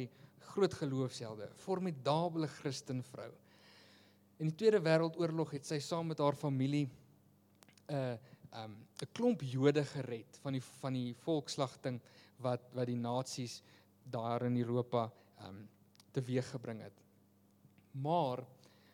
groot 0.53 0.73
geloofshelde, 0.79 1.49
formidable 1.59 2.47
Christen 2.59 3.03
vrou. 3.11 3.31
In 4.41 4.49
die 4.49 4.55
Tweede 4.57 4.79
Wêreldoorlog 4.81 5.51
het 5.53 5.67
sy 5.67 5.77
saam 5.83 6.07
met 6.09 6.21
haar 6.23 6.35
familie 6.37 6.87
'n 6.87 7.93
uh, 7.93 8.17
um 8.63 8.73
'n 9.01 9.09
klomp 9.13 9.41
Jode 9.41 9.83
gered 9.85 10.37
van 10.41 10.53
die 10.53 10.61
van 10.61 10.93
die 10.93 11.13
volkslagting 11.25 11.99
wat 12.37 12.63
wat 12.73 12.87
die 12.87 12.97
nasies 12.97 13.61
daar 14.03 14.45
in 14.45 14.57
Europa 14.57 15.11
um 15.45 15.67
teweeggebring 16.11 16.81
het. 16.81 17.03
Maar 17.91 18.43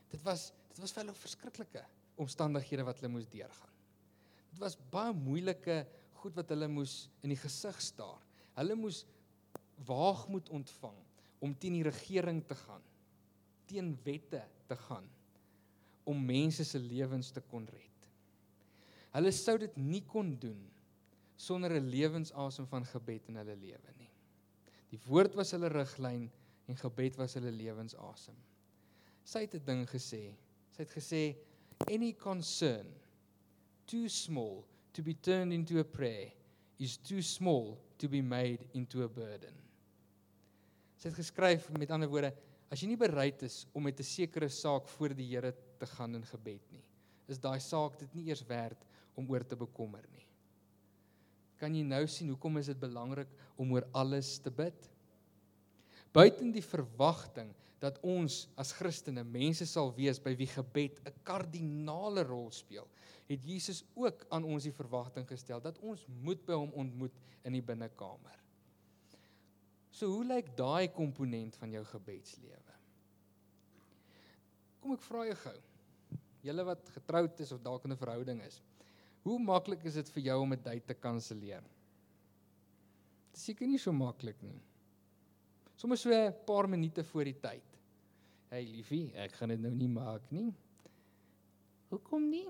dit 0.09 0.21
was 0.23 0.51
dit 0.67 0.79
was 0.79 0.91
vir 0.91 1.03
hulle 1.03 1.15
verskriklike 1.15 1.85
omstandighede 2.15 2.83
wat 2.83 2.99
hulle 2.99 3.13
moes 3.13 3.27
deurgaan. 3.27 3.75
Dit 4.51 4.59
was 4.59 4.75
baie 4.91 5.13
moeilike 5.13 5.85
goed 6.19 6.35
wat 6.35 6.49
hulle 6.49 6.67
moes 6.67 7.09
in 7.23 7.29
die 7.29 7.39
gesig 7.39 7.79
staar. 7.81 8.19
Hulle 8.55 8.75
moes 8.75 9.05
waagmoed 9.87 10.49
ontvang 10.49 10.99
om 11.39 11.55
teen 11.55 11.73
die 11.73 11.87
regering 11.87 12.43
te 12.47 12.55
gaan, 12.55 12.83
teen 13.65 13.95
wette 14.03 14.43
te 14.67 14.75
gaan 14.75 15.07
om 16.09 16.25
mense 16.25 16.65
se 16.65 16.79
lewens 16.81 17.31
te 17.31 17.41
kon 17.51 17.67
red. 17.69 18.09
Hulle 19.13 19.31
sou 19.33 19.57
dit 19.61 19.75
nie 19.77 20.01
kon 20.05 20.35
doen 20.41 20.61
sonder 21.39 21.71
'n 21.77 21.89
lewensasem 21.89 22.67
van 22.67 22.85
gebed 22.85 23.29
in 23.29 23.39
hulle 23.39 23.55
lewe 23.55 23.93
nie. 23.97 24.11
Die 24.91 24.99
woord 25.05 25.35
was 25.35 25.51
hulle 25.51 25.69
riglyn 25.69 26.29
en 26.67 26.75
gebed 26.75 27.17
was 27.17 27.33
hulle 27.37 27.51
lewensasem. 27.51 28.35
Sy 29.23 29.45
het 29.45 29.55
'n 29.55 29.65
ding 29.65 29.85
gesê. 29.87 30.35
Sy 30.71 30.83
het 30.83 30.91
gesê 30.91 31.35
any 31.87 32.13
concern 32.13 32.87
too 33.85 34.07
small 34.07 34.65
to 34.93 35.01
be 35.01 35.13
turned 35.13 35.53
into 35.53 35.79
a 35.79 35.83
prayer 35.83 36.31
is 36.79 36.97
too 36.97 37.21
small 37.21 37.77
to 37.97 38.07
be 38.07 38.21
made 38.21 38.65
into 38.73 39.03
a 39.03 39.07
burden. 39.07 39.55
Sy 40.97 41.09
het 41.09 41.17
geskryf 41.17 41.69
met 41.77 41.91
ander 41.91 42.09
woorde, 42.09 42.33
as 42.69 42.81
jy 42.81 42.87
nie 42.87 42.99
bereid 42.99 43.41
is 43.43 43.65
om 43.73 43.83
met 43.83 43.99
'n 43.99 44.03
sekere 44.03 44.49
saak 44.49 44.87
voor 44.87 45.13
die 45.15 45.27
Here 45.35 45.53
te 45.79 45.87
gaan 45.89 46.15
in 46.19 46.25
gebed 46.27 46.71
nie, 46.73 46.83
is 47.29 47.41
daai 47.41 47.59
saak 47.63 47.97
dit 48.01 48.15
nie 48.17 48.27
eers 48.29 48.43
werd 48.49 48.85
om 49.15 49.29
oor 49.29 49.45
te 49.45 49.57
bekommer 49.59 50.05
nie. 50.13 50.25
Kan 51.59 51.75
jy 51.75 51.83
nou 51.83 52.05
sien 52.07 52.29
hoekom 52.31 52.59
is 52.61 52.69
dit 52.71 52.79
belangrik 52.79 53.31
om 53.59 53.73
oor 53.75 53.87
alles 53.91 54.37
te 54.39 54.51
bid? 54.51 54.87
Buiten 56.15 56.53
die 56.55 56.63
verwagting 56.63 57.51
dat 57.79 57.99
ons 58.03 58.47
as 58.59 58.71
Christene 58.75 59.23
mense 59.23 59.67
sal 59.69 59.91
wees 59.95 60.19
by 60.23 60.33
wie 60.39 60.47
gebed 60.47 60.99
'n 61.05 61.13
kardinale 61.23 62.23
rol 62.23 62.49
speel, 62.51 62.87
het 63.29 63.45
Jesus 63.45 63.83
ook 63.95 64.25
aan 64.29 64.43
ons 64.43 64.63
die 64.63 64.73
verwagting 64.73 65.27
gestel 65.27 65.61
dat 65.61 65.77
ons 65.79 66.05
moet 66.23 66.41
by 66.45 66.53
hom 66.53 66.71
ontmoet 66.73 67.13
in 67.43 67.53
die 67.53 67.61
binnekamer. 67.61 68.39
So 69.91 70.07
hoe 70.07 70.25
lyk 70.25 70.55
daai 70.57 70.89
komponent 70.93 71.55
van 71.55 71.71
jou 71.71 71.83
gebedslewe? 71.85 72.75
Kom 74.79 74.93
ek 74.95 75.01
vra 75.03 75.25
jou 75.25 75.35
gou. 75.35 75.57
Julle 76.45 76.63
wat 76.63 76.89
getroud 76.95 77.39
is 77.43 77.51
of 77.51 77.61
dalk 77.61 77.85
in 77.85 77.91
'n 77.91 77.97
verhouding 77.97 78.41
is. 78.41 78.61
Hoe 79.23 79.39
maklik 79.39 79.83
is 79.85 79.93
dit 79.93 80.09
vir 80.09 80.23
jou 80.23 80.41
om 80.41 80.53
'n 80.53 80.63
date 80.63 80.85
te 80.87 80.93
kanselleer? 80.93 81.63
Dit 83.31 83.39
seker 83.39 83.67
nie 83.67 83.77
so 83.77 83.91
maklik 83.91 84.41
nie. 84.41 84.61
Sommige 85.75 86.01
so 86.01 86.09
'n 86.11 86.33
paar 86.45 86.69
minute 86.69 87.03
voor 87.03 87.23
die 87.23 87.39
tyd. 87.39 87.63
Hey 88.49 88.65
liefie, 88.65 89.13
ek 89.15 89.31
gaan 89.33 89.49
dit 89.49 89.59
nou 89.59 89.71
nie 89.75 89.87
maak 89.87 90.31
nie. 90.31 90.53
Hoekom 91.89 92.29
nie? 92.29 92.47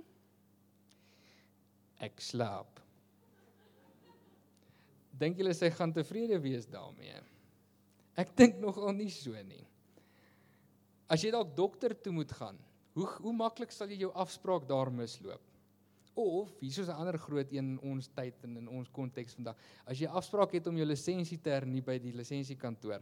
Ek 2.00 2.22
slaap. 2.22 2.80
Dink 5.20 5.38
julle 5.38 5.54
sy 5.54 5.70
gaan 5.70 5.94
tevrede 5.94 6.40
wees 6.40 6.66
daarmee? 6.66 7.20
Ek 8.16 8.36
dink 8.36 8.60
nogal 8.60 8.94
nie 8.94 9.10
so 9.10 9.32
nie. 9.44 9.66
As 11.10 11.24
jy 11.24 11.32
dalk 11.32 11.56
dokter 11.56 11.96
toe 12.02 12.14
moet 12.14 12.32
gaan, 12.32 12.60
hoe 13.00 13.08
hoe 13.24 13.36
maklik 13.36 13.72
sal 13.72 13.92
jy 13.92 14.02
jou 14.04 14.12
afspraak 14.18 14.68
daar 14.68 14.92
misloop? 14.92 15.44
Of 16.20 16.52
hier 16.60 16.82
is 16.84 16.90
'n 16.90 17.00
ander 17.00 17.18
groot 17.18 17.52
een 17.52 17.78
in 17.78 17.80
ons 17.80 18.08
tyd 18.08 18.36
en 18.44 18.58
in 18.58 18.68
ons 18.68 18.90
konteks 18.90 19.36
vandag. 19.36 19.56
As 19.86 20.00
jy 20.00 20.08
afspraak 20.08 20.52
het 20.52 20.68
om 20.68 20.76
jou 20.76 20.86
lisensie 20.86 21.38
te 21.38 21.50
hernie 21.50 21.82
by 21.82 21.98
die 21.98 22.12
lisensiekantoor, 22.12 23.02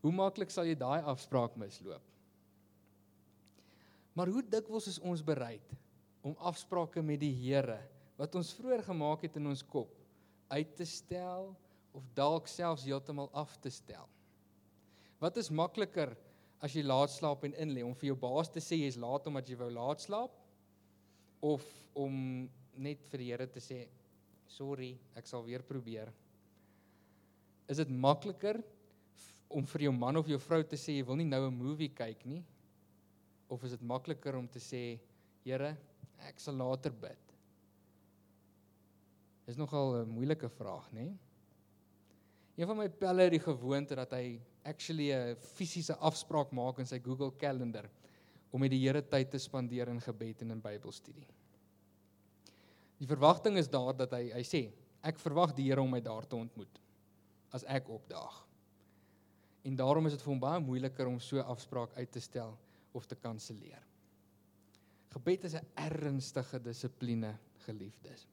hoe 0.00 0.12
maklik 0.12 0.50
sal 0.50 0.64
jy 0.64 0.74
daai 0.74 1.02
afspraak 1.02 1.56
misloop? 1.56 2.02
Maar 4.14 4.28
hoe 4.28 4.42
dikwels 4.42 4.86
is 4.86 4.98
ons 4.98 5.22
bereid 5.22 5.74
om 6.22 6.36
afsprake 6.38 7.02
met 7.02 7.20
die 7.20 7.34
Here 7.34 7.80
wat 8.16 8.34
ons 8.34 8.54
vroeër 8.54 8.82
gemaak 8.82 9.22
het 9.22 9.36
in 9.36 9.46
ons 9.46 9.62
kop 9.62 9.90
uit 10.48 10.76
te 10.76 10.84
stel 10.84 11.56
of 11.92 12.04
dalk 12.14 12.46
selfs 12.46 12.84
heeltemal 12.84 13.28
af 13.32 13.56
te 13.56 13.70
stel? 13.70 14.08
Wat 15.18 15.36
is 15.36 15.50
makliker 15.50 16.16
as 16.64 16.72
jy 16.72 16.84
laat 16.86 17.12
slaap 17.12 17.44
en 17.44 17.56
in 17.60 17.74
lê 17.76 17.82
om 17.84 17.92
vir 18.00 18.12
jou 18.12 18.16
baas 18.16 18.48
te 18.48 18.62
sê 18.64 18.78
jy's 18.80 18.96
laat 19.00 19.26
omdat 19.28 19.48
jy 19.50 19.56
wou 19.60 19.68
laat 19.74 20.00
slaap 20.00 20.32
of 21.44 21.64
om 22.00 22.14
net 22.80 23.04
vir 23.10 23.20
die 23.20 23.30
Here 23.32 23.46
te 23.46 23.60
sê 23.60 23.84
sorry, 24.48 24.94
ek 25.18 25.26
sal 25.26 25.42
weer 25.44 25.64
probeer. 25.66 26.08
Is 27.68 27.80
dit 27.82 27.90
makliker 27.90 28.60
om 29.52 29.66
vir 29.74 29.86
jou 29.86 29.92
man 29.96 30.16
of 30.20 30.30
jou 30.30 30.38
vrou 30.40 30.62
te 30.64 30.78
sê 30.80 30.96
jy 30.96 31.04
wil 31.06 31.20
nie 31.20 31.28
nou 31.28 31.42
'n 31.46 31.58
movie 31.58 31.90
kyk 31.90 32.24
nie 32.26 32.42
of 33.48 33.62
is 33.64 33.76
dit 33.76 33.82
makliker 33.82 34.36
om 34.36 34.48
te 34.48 34.58
sê 34.58 34.98
Here, 35.44 35.76
ek 36.24 36.40
sal 36.40 36.54
later 36.56 36.90
bid? 36.90 37.20
Dis 39.44 39.58
nogal 39.60 40.00
'n 40.00 40.08
moeilike 40.08 40.48
vraag, 40.48 40.88
nê? 40.92 41.12
Een 42.56 42.66
van 42.66 42.78
my 42.78 42.88
pelle 42.88 43.22
het 43.22 43.32
die 43.32 43.44
gewoonte 43.44 43.94
dat 43.94 44.12
hy 44.12 44.40
actually 44.64 45.12
'n 45.12 45.36
fisiese 45.36 45.96
afspraak 45.96 46.52
maak 46.52 46.78
in 46.78 46.86
sy 46.86 46.98
Google 46.98 47.32
Calendar 47.38 47.90
om 48.50 48.60
met 48.60 48.70
die 48.70 48.80
Here 48.80 49.02
tyd 49.02 49.30
te 49.30 49.38
spandeer 49.38 49.88
in 49.88 50.00
gebed 50.00 50.42
en 50.42 50.50
in 50.50 50.60
Bybelstudie. 50.60 51.26
Die 52.98 53.06
verwagting 53.06 53.58
is 53.58 53.68
daar 53.68 53.96
dat 53.96 54.12
hy 54.12 54.30
hy 54.32 54.42
sê, 54.42 54.72
ek 55.02 55.18
verwag 55.18 55.54
die 55.54 55.66
Here 55.68 55.82
om 55.82 55.90
my 55.90 56.00
daar 56.00 56.26
te 56.26 56.36
ontmoet 56.36 56.80
as 57.54 57.64
ek 57.64 57.88
opdaag. 57.88 58.46
En 59.64 59.76
daarom 59.76 60.06
is 60.06 60.12
dit 60.12 60.22
vir 60.22 60.32
hom 60.32 60.40
baie 60.40 60.60
moeiliker 60.60 61.08
om 61.08 61.18
so 61.20 61.38
'n 61.38 61.50
afspraak 61.54 61.96
uit 61.96 62.10
te 62.12 62.20
stel 62.20 62.56
of 62.92 63.06
te 63.06 63.16
kanselleer. 63.16 63.82
Gebed 65.10 65.44
is 65.44 65.54
'n 65.54 65.66
ernstige 65.74 66.58
dissipline, 66.62 67.38
geliefdes. 67.66 68.26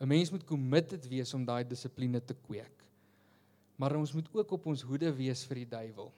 'n 0.00 0.08
Mens 0.08 0.30
moet 0.30 0.44
committed 0.44 1.08
wees 1.08 1.34
om 1.34 1.44
daai 1.44 1.64
dissipline 1.64 2.20
te 2.20 2.34
kweek. 2.34 2.84
Maar 3.82 3.96
ons 3.98 4.12
moet 4.14 4.28
ook 4.30 4.52
op 4.54 4.66
ons 4.70 4.84
hoede 4.86 5.10
wees 5.16 5.40
vir 5.50 5.64
die 5.64 5.70
duiwel, 5.72 6.12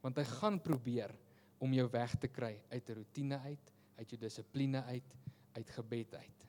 want 0.00 0.16
hy 0.16 0.24
gaan 0.24 0.56
probeer 0.64 1.12
om 1.60 1.72
jou 1.76 1.84
weg 1.92 2.14
te 2.16 2.30
kry 2.32 2.54
uit 2.70 2.88
'n 2.88 2.96
rotine 2.96 3.38
uit, 3.44 3.72
uit 3.98 4.10
jou 4.10 4.18
dissipline 4.20 4.80
uit, 4.88 5.10
uit 5.52 5.70
gebed 5.70 6.14
uit. 6.14 6.46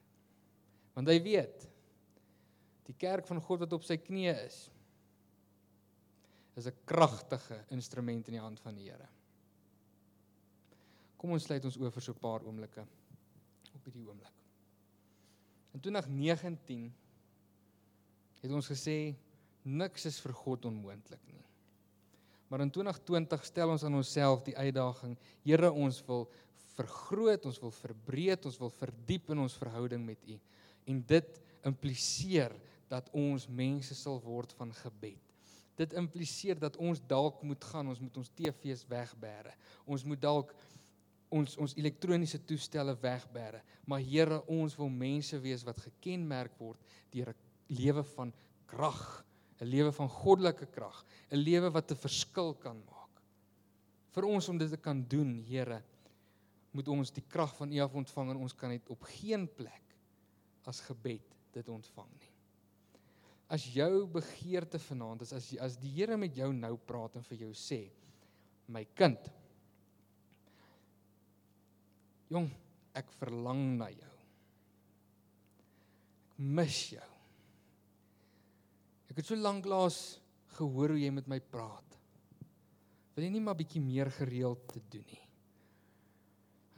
Want 0.96 1.08
hy 1.12 1.18
weet 1.24 1.68
die 2.88 2.96
kerk 2.96 3.28
van 3.28 3.42
God 3.42 3.60
wat 3.66 3.74
op 3.74 3.84
sy 3.84 3.98
knieë 3.98 4.36
is 4.46 4.70
is 6.56 6.68
'n 6.68 6.80
kragtige 6.86 7.66
instrument 7.70 8.28
in 8.28 8.34
die 8.34 8.44
hand 8.44 8.60
van 8.60 8.76
die 8.76 8.90
Here. 8.90 9.10
Kom 11.18 11.32
ons 11.32 11.44
sluit 11.44 11.66
ons 11.66 11.78
oë 11.78 11.92
vir 11.92 12.02
so 12.02 12.14
'n 12.14 12.20
paar 12.20 12.46
oomblikke 12.46 12.86
op 13.76 13.84
hierdie 13.84 14.08
oomblik. 14.08 14.38
In 15.74 15.80
2019 15.80 16.94
het 18.42 18.52
ons 18.52 18.68
gesê 18.68 19.16
niks 19.64 20.06
is 20.06 20.20
vir 20.24 20.34
God 20.34 20.66
onmoontlik 20.66 21.22
nie. 21.30 21.46
Maar 22.52 22.66
in 22.66 22.72
2020 22.72 23.46
stel 23.48 23.72
ons 23.72 23.84
aan 23.88 23.96
onsself 23.96 24.44
die 24.44 24.58
uitdaging: 24.58 25.16
Here, 25.46 25.72
ons 25.72 26.02
wil 26.08 26.26
vergroot, 26.76 27.46
ons 27.48 27.60
wil 27.64 27.72
verbreed, 27.72 28.46
ons 28.46 28.60
wil 28.60 28.74
verdiep 28.76 29.32
in 29.32 29.44
ons 29.46 29.56
verhouding 29.60 30.04
met 30.06 30.20
U. 30.28 30.38
En 30.92 31.00
dit 31.08 31.40
impliseer 31.68 32.56
dat 32.92 33.08
ons 33.16 33.48
mense 33.48 33.96
sal 33.96 34.20
word 34.24 34.52
van 34.60 34.74
gebed. 34.76 35.22
Dit 35.80 35.96
impliseer 35.98 36.60
dat 36.60 36.76
ons 36.78 37.00
dalk 37.08 37.40
moet 37.48 37.64
gaan, 37.72 37.88
ons 37.88 38.02
moet 38.04 38.18
ons 38.20 38.34
TV's 38.36 38.84
wegbêre. 38.90 39.56
Ons 39.88 40.04
moet 40.04 40.20
dalk 40.20 40.52
ons 41.32 41.56
ons 41.64 41.74
elektroniese 41.80 42.42
toestelle 42.44 42.98
wegbêre. 43.00 43.62
Maar 43.88 44.04
Here, 44.04 44.42
ons 44.52 44.76
wil 44.76 44.92
mense 44.92 45.40
wees 45.40 45.64
wat 45.64 45.80
gekenmerk 45.80 46.58
word 46.60 46.80
deur 47.16 47.32
'n 47.32 47.80
lewe 47.80 48.04
van 48.04 48.34
krag, 48.68 49.24
'n 49.62 49.70
lewe 49.70 49.92
van 49.94 50.10
goddelike 50.10 50.66
krag, 50.74 51.06
'n 51.30 51.38
lewe 51.38 51.70
wat 51.70 51.92
'n 51.92 51.96
verskil 51.96 52.54
kan 52.54 52.82
maak. 52.86 53.22
Vir 54.12 54.26
ons 54.26 54.50
om 54.50 54.58
dit 54.58 54.70
te 54.70 54.78
kan 54.78 55.04
doen, 55.08 55.44
Here, 55.44 55.84
moet 56.72 56.88
ons 56.88 57.12
die 57.12 57.24
krag 57.28 57.56
van 57.56 57.72
U 57.72 57.80
af 57.80 57.94
ontvang 57.94 58.32
en 58.32 58.38
ons 58.38 58.54
kan 58.54 58.70
dit 58.70 58.90
op 58.90 59.04
geen 59.04 59.48
plek 59.48 59.96
as 60.66 60.82
gebed 60.82 61.36
dit 61.52 61.70
ontvang 61.70 62.10
nie. 62.20 62.32
As 63.52 63.66
jou 63.74 64.08
begeerte 64.08 64.80
vanaand 64.80 65.22
is 65.22 65.34
as 65.34 65.52
as 65.60 65.78
die 65.78 65.92
Here 65.92 66.18
met 66.18 66.36
jou 66.36 66.52
nou 66.54 66.78
praat 66.78 67.16
en 67.16 67.24
vir 67.24 67.38
jou 67.38 67.54
sê, 67.54 67.92
my 68.68 68.86
kind, 68.96 69.20
jong, 72.30 72.50
ek 72.96 73.12
verlang 73.20 73.78
na 73.78 73.90
jou. 73.92 74.16
Ek 76.32 76.40
mis 76.40 76.90
jou. 76.96 77.11
Ek 79.12 79.20
het 79.20 79.28
so 79.28 79.36
lank 79.36 79.66
laas 79.68 80.22
gehoor 80.56 80.94
hoe 80.96 81.02
jy 81.02 81.10
met 81.12 81.28
my 81.28 81.42
praat. 81.44 81.98
Wil 83.12 83.26
jy 83.28 83.34
nie 83.34 83.44
maar 83.44 83.58
bietjie 83.60 83.82
meer 83.84 84.08
gereeld 84.16 84.64
te 84.72 84.80
doen 84.94 85.04
nie? 85.04 85.20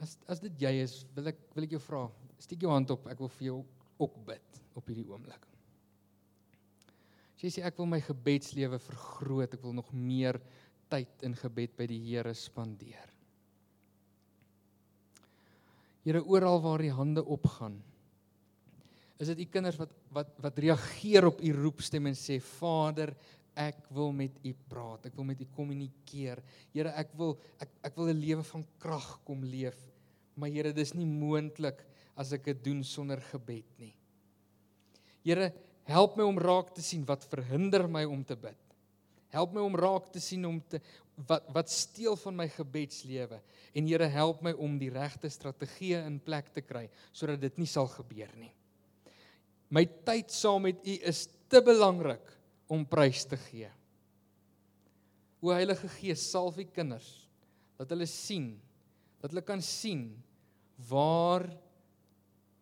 As 0.02 0.16
as 0.26 0.42
dit 0.42 0.64
jy 0.66 0.72
is, 0.82 0.96
wil 1.14 1.30
ek 1.30 1.38
wil 1.54 1.68
ek 1.68 1.76
jou 1.76 1.82
vra, 1.86 2.02
steek 2.42 2.66
jou 2.66 2.72
hand 2.74 2.90
op. 2.90 3.06
Ek 3.06 3.22
wil 3.22 3.30
vir 3.36 3.46
jou 3.52 3.58
ook 4.02 4.18
bid 4.26 4.60
op 4.74 4.90
hierdie 4.90 5.06
oomblik. 5.06 5.46
As 7.36 7.46
jy 7.46 7.52
sê 7.54 7.64
ek 7.70 7.78
wil 7.78 7.86
my 7.92 8.02
gebedslewe 8.02 8.82
vergroot, 8.82 9.54
ek 9.54 9.62
wil 9.62 9.78
nog 9.78 9.94
meer 9.94 10.40
tyd 10.90 11.22
in 11.26 11.38
gebed 11.38 11.78
by 11.78 11.86
die 11.90 12.00
Here 12.02 12.34
spandeer. 12.34 13.14
Here 16.04 16.20
oral 16.26 16.58
waar 16.66 16.82
die 16.82 16.92
hande 16.92 17.22
opgaan, 17.22 17.78
is 19.22 19.30
dit 19.30 19.46
u 19.46 19.50
kinders 19.54 19.78
wat 19.80 19.94
wat 20.14 20.30
wat 20.42 20.58
reageer 20.62 21.26
op 21.26 21.40
u 21.42 21.52
roepstem 21.56 22.06
en 22.10 22.18
sê 22.18 22.38
Vader, 22.42 23.14
ek 23.54 23.84
wil 23.94 24.12
met 24.14 24.38
u 24.42 24.52
praat. 24.68 25.08
Ek 25.10 25.16
wil 25.18 25.26
met 25.28 25.40
u 25.42 25.46
kommunikeer. 25.54 26.42
Here, 26.74 26.94
ek 26.98 27.14
wil 27.18 27.36
ek 27.62 27.70
ek 27.90 27.98
wil 27.98 28.10
'n 28.10 28.20
lewe 28.20 28.42
van 28.42 28.64
krag 28.78 29.20
kom 29.24 29.44
leef. 29.44 29.78
Maar 30.36 30.50
Here, 30.50 30.72
dis 30.72 30.94
nie 30.94 31.06
moontlik 31.06 31.84
as 32.16 32.32
ek 32.32 32.44
dit 32.44 32.64
doen 32.64 32.82
sonder 32.82 33.20
gebed 33.20 33.66
nie. 33.78 33.94
Here, 35.24 35.52
help 35.84 36.16
my 36.16 36.24
om 36.24 36.38
raak 36.38 36.74
te 36.74 36.82
sien 36.82 37.04
wat 37.04 37.24
verhinder 37.24 37.88
my 37.88 38.04
om 38.04 38.24
te 38.24 38.36
bid. 38.36 38.58
Help 39.30 39.52
my 39.52 39.60
om 39.60 39.76
raak 39.76 40.12
te 40.12 40.20
sien 40.20 40.44
om 40.46 40.60
te 40.60 40.80
wat 41.28 41.46
wat 41.54 41.70
steel 41.70 42.16
van 42.16 42.34
my 42.36 42.48
gebedslewe 42.48 43.40
en 43.74 43.86
Here 43.86 44.06
help 44.10 44.42
my 44.42 44.52
om 44.52 44.78
die 44.78 44.90
regte 44.90 45.30
strategieë 45.30 46.04
in 46.06 46.18
plek 46.18 46.52
te 46.54 46.62
kry 46.62 46.88
sodat 47.12 47.40
dit 47.40 47.58
nie 47.58 47.70
sal 47.70 47.86
gebeur 47.86 48.32
nie. 48.38 48.52
My 49.74 49.82
tyd 50.06 50.30
saam 50.30 50.68
met 50.68 50.84
U 50.86 50.94
is 51.10 51.24
te 51.50 51.60
belangrik 51.64 52.30
om 52.70 52.84
prys 52.86 53.24
te 53.26 53.38
gee. 53.48 53.70
O 55.42 55.50
Heilige 55.52 55.88
Gees, 55.98 56.22
salf 56.30 56.60
U 56.62 56.64
kinders 56.64 57.08
dat 57.74 57.90
hulle 57.90 58.06
sien, 58.06 58.52
dat 59.18 59.32
hulle 59.32 59.42
kan 59.42 59.62
sien 59.64 60.06
waar 60.88 61.48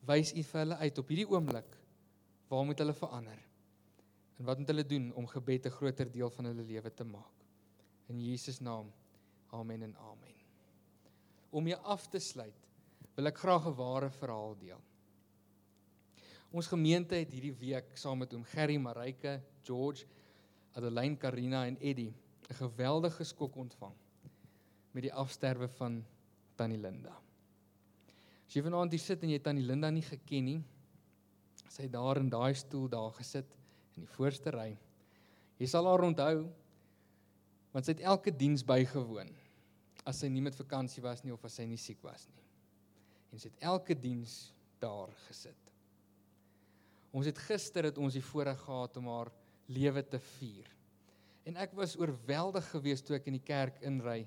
wys 0.08 0.32
U 0.32 0.42
vir 0.48 0.62
hulle 0.62 0.78
uit 0.80 1.00
op 1.02 1.12
hierdie 1.12 1.28
oomblik 1.28 1.78
waar 2.52 2.64
moet 2.68 2.80
hulle 2.82 2.96
verander? 2.96 3.38
En 4.40 4.48
wat 4.48 4.58
moet 4.60 4.72
hulle 4.72 4.84
doen 4.88 5.12
om 5.16 5.28
gebed 5.28 5.66
'n 5.66 5.76
groter 5.76 6.08
deel 6.12 6.30
van 6.30 6.44
hulle 6.50 6.64
lewe 6.64 6.90
te 6.90 7.04
maak? 7.04 7.44
In 8.08 8.20
Jesus 8.20 8.60
naam. 8.60 8.92
Amen 9.52 9.82
en 9.82 9.96
amen. 9.96 10.34
Om 11.50 11.68
jou 11.68 11.80
af 11.82 12.08
te 12.08 12.18
sluit, 12.18 12.68
wil 13.14 13.26
ek 13.26 13.38
graag 13.38 13.66
'n 13.66 13.76
ware 13.76 14.10
verhaal 14.10 14.56
deel. 14.58 14.80
Ons 16.53 16.68
gemeente 16.68 17.16
het 17.16 17.30
hierdie 17.32 17.55
week 17.57 17.94
saam 17.96 18.18
met 18.20 18.34
oom 18.36 18.42
Gerry, 18.44 18.76
Marike, 18.76 19.38
George, 19.64 20.05
Adeline, 20.76 21.16
Karina 21.16 21.64
en 21.66 21.78
Eddie 21.80 22.12
'n 22.50 22.55
geweldige 22.55 23.24
skok 23.24 23.57
ontvang 23.57 23.94
met 24.92 25.03
die 25.03 25.12
afsterwe 25.12 25.68
van 25.68 26.05
Tannie 26.55 26.78
Linda. 26.78 27.14
As 28.46 28.55
jy 28.55 28.62
vanaand 28.62 28.92
hier 28.92 29.00
sit 29.00 29.22
en 29.22 29.30
jy 29.30 29.38
Tannie 29.38 29.64
Linda 29.64 29.90
nie 29.90 30.05
geken 30.05 30.44
nie, 30.44 30.62
sy 31.68 31.82
het 31.86 31.92
daar 31.92 32.20
in 32.20 32.28
daai 32.28 32.55
stoel 32.55 32.88
daar 32.88 33.12
gesit 33.16 33.57
in 33.96 34.05
die 34.05 34.12
voorste 34.16 34.50
ry. 34.50 34.76
Jy 35.59 35.66
sal 35.66 35.86
haar 35.86 36.05
onthou 36.05 36.50
want 37.72 37.86
sy 37.86 37.92
het 37.92 38.05
elke 38.05 38.30
diens 38.30 38.62
bygewoon 38.62 39.32
as 40.05 40.20
sy 40.20 40.28
nie 40.28 40.42
met 40.42 40.55
vakansie 40.55 41.03
was 41.03 41.24
nie 41.24 41.32
of 41.32 41.44
as 41.44 41.55
sy 41.55 41.64
nie 41.64 41.80
siek 41.80 42.03
was 42.05 42.28
nie. 42.28 42.44
En 43.32 43.38
sy 43.38 43.48
het 43.48 43.62
elke 43.72 43.94
diens 43.94 44.53
daar 44.82 45.09
gesit. 45.28 45.61
Ons 47.12 47.28
het 47.28 47.38
gister 47.48 47.84
het 47.84 47.98
ons 48.00 48.14
die 48.16 48.24
voorreg 48.24 48.60
gehad 48.64 48.96
om 48.96 49.10
haar 49.12 49.30
lewe 49.72 50.02
te 50.02 50.20
vier. 50.38 50.68
En 51.48 51.58
ek 51.60 51.74
was 51.76 51.96
oorweldig 52.00 52.64
geweest 52.70 53.06
toe 53.06 53.18
ek 53.18 53.28
in 53.28 53.36
die 53.36 53.44
kerk 53.44 53.82
inry 53.84 54.22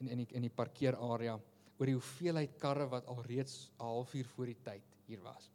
en 0.00 0.08
in 0.08 0.22
die 0.22 0.28
in 0.38 0.46
die 0.46 0.52
parkeerarea 0.52 1.36
oor 1.74 1.90
die 1.90 1.96
hoeveelheid 1.96 2.56
karre 2.62 2.86
wat 2.90 3.06
alreeds 3.10 3.70
'n 3.78 3.82
halfuur 3.82 4.28
voor 4.36 4.46
die 4.46 4.60
tyd 4.62 4.96
hier 5.06 5.20
was. 5.22 5.50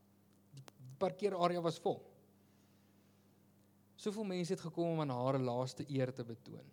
Die 0.53 0.63
parkeerarea 0.99 1.61
was 1.61 1.79
vol. 1.79 2.01
Soveel 3.95 4.23
mense 4.23 4.53
het 4.53 4.61
gekom 4.61 4.93
om 4.93 5.01
aan 5.01 5.09
haar 5.09 5.39
laaste 5.39 5.85
eer 5.87 6.13
te 6.13 6.23
betoon. 6.23 6.67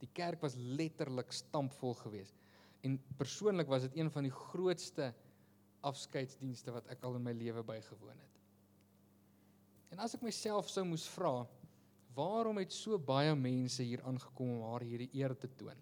Die 0.00 0.08
kerk 0.12 0.40
was 0.40 0.56
letterlik 0.56 1.32
stampvol 1.32 1.94
geweest. 1.94 2.34
En 2.80 3.00
persoonlik 3.16 3.68
was 3.68 3.82
dit 3.82 3.96
een 3.96 4.10
van 4.10 4.22
die 4.22 4.32
grootste 4.32 5.14
afskeidsdienste 5.80 6.72
wat 6.72 6.86
ek 6.86 7.04
al 7.04 7.14
in 7.14 7.22
my 7.22 7.32
lewe 7.32 7.62
bygewoon 7.62 8.16
het. 8.16 8.29
En 9.90 9.98
as 9.98 10.14
ek 10.14 10.22
myself 10.22 10.70
sou 10.70 10.84
moes 10.86 11.06
vra, 11.10 11.46
waarom 12.14 12.60
het 12.62 12.72
so 12.74 12.98
baie 12.98 13.34
mense 13.38 13.82
hier 13.82 14.02
aangekom 14.06 14.56
om 14.56 14.66
haar 14.70 14.84
hierdie 14.86 15.10
eer 15.18 15.34
te 15.38 15.50
toon? 15.58 15.78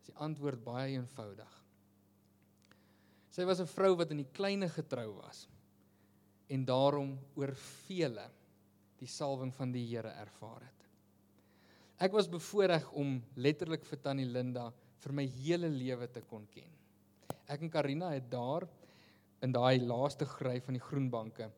Is 0.00 0.10
die 0.10 0.16
antwoord 0.22 0.62
baie 0.64 0.96
eenvoudig. 0.96 1.52
Sy 3.34 3.46
was 3.48 3.60
'n 3.60 3.66
vrou 3.66 3.96
wat 3.98 4.10
in 4.10 4.22
die 4.22 4.32
kleine 4.32 4.68
getrou 4.68 5.14
was 5.18 5.48
en 6.48 6.64
daarom 6.64 7.18
oor 7.34 7.54
vele 7.54 8.28
die 9.00 9.08
salwing 9.08 9.52
van 9.54 9.72
die 9.72 9.86
Here 9.86 10.10
ervaar 10.10 10.60
het. 10.60 10.80
Ek 11.98 12.12
was 12.12 12.28
bevoorreg 12.28 12.92
om 12.92 13.22
letterlik 13.36 13.84
vir 13.84 13.98
Tannie 14.02 14.26
Linda 14.26 14.72
vir 15.04 15.12
my 15.12 15.26
hele 15.26 15.68
lewe 15.68 16.06
te 16.06 16.20
kon 16.20 16.46
ken. 16.46 16.70
Ek 17.48 17.62
en 17.62 17.70
Karina 17.70 18.10
het 18.10 18.30
daar 18.30 18.68
in 19.42 19.52
daai 19.52 19.78
laaste 19.78 20.26
gry 20.26 20.60
van 20.60 20.74
die 20.74 20.84
groenbanke 20.84 21.50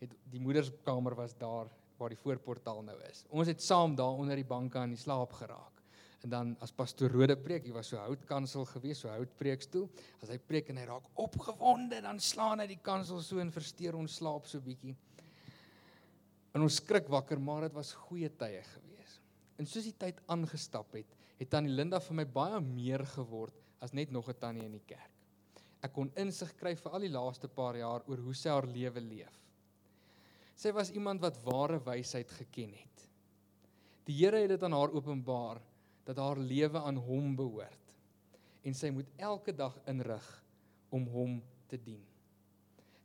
het 0.00 0.12
die 0.30 0.40
moederskamer 0.40 1.14
was 1.14 1.34
daar 1.38 1.70
waar 1.96 2.12
die 2.12 2.20
voorportaal 2.20 2.82
nou 2.84 2.96
is. 3.08 3.24
Ons 3.32 3.48
het 3.48 3.62
saam 3.62 3.94
daar 3.96 4.20
onder 4.20 4.36
die 4.36 4.44
banke 4.44 4.78
aan 4.78 4.92
die 4.92 5.00
slaap 5.00 5.32
geraak. 5.32 5.76
En 6.24 6.32
dan 6.32 6.52
as 6.64 6.72
pastoor 6.74 7.12
Rode 7.12 7.36
preek, 7.38 7.68
hy 7.68 7.72
was 7.72 7.92
so 7.92 8.00
houtkansel 8.00 8.64
gewees, 8.68 9.00
so 9.04 9.08
houtpreekstoel. 9.12 9.86
As 10.24 10.32
hy 10.32 10.38
preek 10.42 10.72
en 10.72 10.80
hy 10.80 10.86
raak 10.88 11.06
opgewonde, 11.22 12.00
dan 12.04 12.20
slaan 12.20 12.60
hy 12.60 12.66
die 12.72 12.80
kansel 12.82 13.20
so 13.24 13.40
en 13.40 13.52
versteur 13.54 13.96
ons 13.98 14.16
slaap 14.20 14.48
so 14.50 14.60
bietjie. 14.64 14.96
En 16.56 16.64
ons 16.64 16.80
skrik 16.80 17.08
wakker, 17.12 17.40
maar 17.40 17.68
dit 17.68 17.76
was 17.76 17.92
goeie 18.08 18.30
tye 18.40 18.62
gewees. 18.72 19.20
En 19.60 19.68
soos 19.68 19.86
die 19.88 19.96
tyd 19.96 20.18
aangestap 20.32 20.96
het, 20.96 21.14
het 21.36 21.52
tannie 21.52 21.72
Linda 21.72 22.00
vir 22.00 22.18
my 22.22 22.26
baie 22.28 22.60
meer 22.64 23.04
geword 23.12 23.56
as 23.84 23.92
net 23.92 24.10
nog 24.10 24.28
'n 24.28 24.40
tannie 24.40 24.64
in 24.64 24.72
die 24.72 24.86
kerk. 24.86 25.12
Ek 25.84 25.92
kon 25.92 26.10
insig 26.16 26.56
kry 26.56 26.74
vir 26.74 26.92
al 26.92 27.00
die 27.00 27.12
laaste 27.12 27.48
paar 27.48 27.76
jaar 27.76 28.02
oor 28.08 28.16
hoe 28.18 28.34
sy 28.34 28.48
haar 28.48 28.66
lewe 28.66 29.00
leef. 29.00 29.45
Sy 30.56 30.72
was 30.72 30.90
iemand 30.90 31.20
wat 31.20 31.38
ware 31.44 31.78
wysheid 31.84 32.30
geken 32.32 32.72
het. 32.72 33.04
Die 34.08 34.16
Here 34.16 34.40
het 34.40 34.54
dit 34.54 34.62
aan 34.64 34.72
haar 34.76 34.94
openbaar 34.94 35.60
dat 36.06 36.20
haar 36.22 36.38
lewe 36.38 36.80
aan 36.80 36.96
hom 37.02 37.34
behoort 37.36 37.82
en 38.66 38.74
sy 38.74 38.90
moet 38.90 39.06
elke 39.22 39.52
dag 39.54 39.76
inrig 39.86 40.24
om 40.94 41.04
hom 41.12 41.36
te 41.70 41.78
dien. 41.78 42.02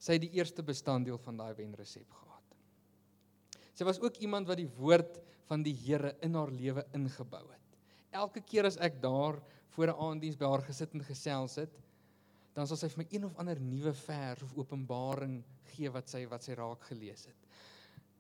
Sy 0.02 0.18
het 0.18 0.24
die 0.24 0.34
eerste 0.40 0.64
bestanddeel 0.66 1.20
van 1.22 1.38
daai 1.38 1.54
wenresep 1.58 2.10
gehad. 2.10 2.56
Sy 3.78 3.86
was 3.86 4.02
ook 4.02 4.18
iemand 4.26 4.50
wat 4.50 4.58
die 4.58 4.70
woord 4.80 5.20
van 5.50 5.62
die 5.66 5.76
Here 5.84 6.16
in 6.26 6.38
haar 6.38 6.50
lewe 6.54 6.86
ingebou 6.98 7.44
het. 7.52 7.78
Elke 8.12 8.42
keer 8.42 8.66
as 8.70 8.80
ek 8.82 8.98
daar 9.04 9.38
voor 9.76 9.92
'n 9.92 10.02
aanddiens 10.08 10.38
by 10.38 10.50
haar 10.50 10.66
gesit 10.66 10.94
en 10.94 11.04
gesels 11.04 11.56
het, 11.56 11.78
dan 12.56 12.68
sal 12.68 12.80
sy 12.80 12.90
vir 12.92 13.04
my 13.04 13.08
een 13.10 13.26
of 13.28 13.38
ander 13.40 13.60
nuwe 13.64 13.94
vers 14.04 14.44
of 14.44 14.56
openbaring 14.60 15.40
gee 15.72 15.92
wat 15.94 16.12
sy 16.12 16.26
wat 16.32 16.44
sy 16.44 16.58
raak 16.60 16.84
gelees 16.90 17.24
het. 17.30 17.48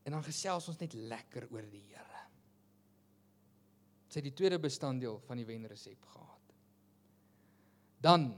En 0.07 0.15
dan 0.15 0.23
gesels 0.25 0.69
ons 0.71 0.79
net 0.81 0.95
lekker 0.95 1.49
oor 1.51 1.67
die 1.69 1.83
Here. 1.89 2.21
Sy 4.11 4.19
het 4.19 4.27
die 4.29 4.35
tweede 4.35 4.59
bestanddeel 4.59 5.19
van 5.27 5.39
die 5.39 5.47
wenresep 5.47 6.07
gehad. 6.13 6.55
Dan, 8.01 8.31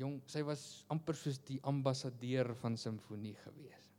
jong, 0.00 0.16
sy 0.30 0.42
was 0.46 0.84
amper 0.90 1.18
soos 1.18 1.38
die 1.46 1.60
ambassadeur 1.68 2.54
van 2.62 2.78
simfonie 2.80 3.36
gewees. 3.44 3.90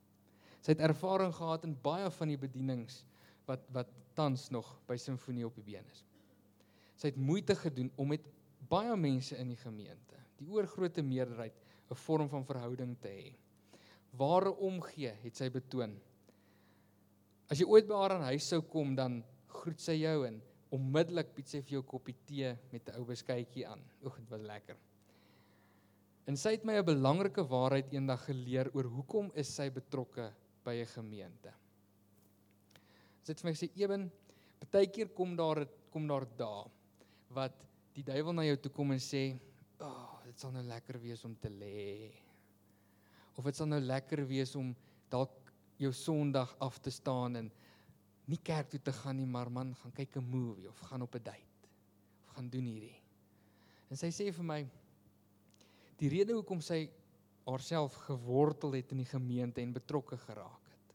Sy 0.62 0.74
het 0.74 0.84
ervaring 0.84 1.32
gehad 1.34 1.64
in 1.66 1.76
baie 1.84 2.10
van 2.18 2.32
die 2.32 2.40
bedienings 2.40 3.02
wat 3.48 3.64
wat 3.74 3.90
tans 4.16 4.50
nog 4.52 4.68
by 4.88 4.98
simfonie 5.00 5.46
op 5.46 5.56
die 5.56 5.64
been 5.64 5.86
is. 5.88 6.02
Sy 7.00 7.10
het 7.12 7.20
moeite 7.20 7.56
gedoen 7.56 7.88
om 7.96 8.12
met 8.12 8.26
baie 8.68 8.92
mense 8.96 9.38
in 9.40 9.48
die 9.52 9.60
gemeente 9.60 10.21
die 10.42 10.50
oorgrootste 10.50 11.02
meerderheid 11.02 11.54
'n 11.90 11.94
vorm 11.94 12.28
van 12.28 12.44
verhouding 12.44 12.96
te 13.00 13.08
hê. 13.08 13.34
Ware 14.12 14.50
omgee 14.50 15.14
het 15.22 15.36
sy 15.36 15.48
betoon 15.48 16.00
As 17.52 17.60
jy 17.60 17.66
ooit 17.68 17.84
by 17.84 17.98
haar 18.00 18.14
aan 18.16 18.30
huis 18.30 18.46
sou 18.48 18.62
kom, 18.64 18.94
dan 18.96 19.18
groet 19.58 19.82
sy 19.82 19.98
jou 20.00 20.22
en 20.24 20.38
onmiddellik 20.72 21.34
bied 21.36 21.50
sy 21.50 21.60
vir 21.60 21.74
jou 21.74 21.82
'n 21.82 21.90
koppie 21.90 22.14
tee 22.24 22.54
met 22.72 22.88
'n 22.88 22.96
ou 22.96 23.04
beskuitjie 23.04 23.66
aan. 23.68 23.82
Oek, 24.04 24.16
dit 24.16 24.30
was 24.30 24.40
lekker. 24.40 24.76
En 26.26 26.36
sy 26.36 26.52
het 26.56 26.64
my 26.64 26.78
'n 26.78 26.84
belangrike 26.84 27.44
waarheid 27.44 27.92
eendag 27.92 28.24
geleer 28.24 28.70
oor 28.72 28.84
hoekom 28.84 29.30
is 29.34 29.54
sy 29.54 29.68
betrokke 29.68 30.32
by 30.64 30.80
'n 30.80 30.86
gemeente. 30.86 31.52
Sy 33.22 33.32
het 33.32 33.40
vir 33.40 33.50
my 33.50 33.54
gesê, 33.54 33.68
"Eben, 33.76 34.10
baie 34.70 34.86
keer 34.86 35.08
kom 35.08 35.36
daar 35.36 35.66
kom 35.90 36.06
daar 36.06 36.24
dae 36.36 36.70
wat 37.28 37.66
die 37.94 38.02
duiwel 38.02 38.32
na 38.32 38.42
jou 38.44 38.56
toe 38.56 38.72
kom 38.72 38.92
en 38.92 38.98
sê, 38.98 39.34
"Ag, 39.34 39.40
oh, 39.40 39.51
dit 40.32 40.40
sal 40.40 40.54
nou 40.54 40.64
lekker 40.64 40.98
wees 41.00 41.24
om 41.28 41.36
te 41.36 41.50
lê." 41.52 42.10
Of 43.36 43.44
dit 43.44 43.56
sal 43.56 43.68
nou 43.68 43.80
lekker 43.80 44.24
wees 44.28 44.56
om 44.56 44.74
dalk 45.12 45.52
jou 45.78 45.92
Sondag 45.92 46.56
af 46.60 46.78
te 46.80 46.90
staan 46.90 47.36
en 47.36 47.52
nie 48.28 48.38
kerk 48.38 48.70
toe 48.70 48.80
te 48.80 48.92
gaan 48.92 49.16
nie, 49.16 49.26
maar 49.26 49.50
man, 49.50 49.74
gaan 49.74 49.92
kyk 49.92 50.16
'n 50.16 50.24
movie 50.24 50.68
of 50.68 50.78
gaan 50.78 51.02
op 51.02 51.14
'n 51.14 51.22
date 51.22 51.68
of 52.22 52.34
gaan 52.34 52.48
doen 52.48 52.64
hierdie. 52.64 53.00
En 53.90 53.96
sy 53.96 54.08
sê 54.08 54.32
vir 54.32 54.44
my 54.44 54.60
die 55.98 56.08
rede 56.08 56.32
hoekom 56.32 56.60
sy 56.60 56.88
haarself 57.46 57.94
gewortel 58.06 58.72
het 58.78 58.92
in 58.94 59.02
die 59.02 59.10
gemeente 59.10 59.60
en 59.60 59.74
betrokke 59.74 60.16
geraak 60.16 60.70
het 60.70 60.94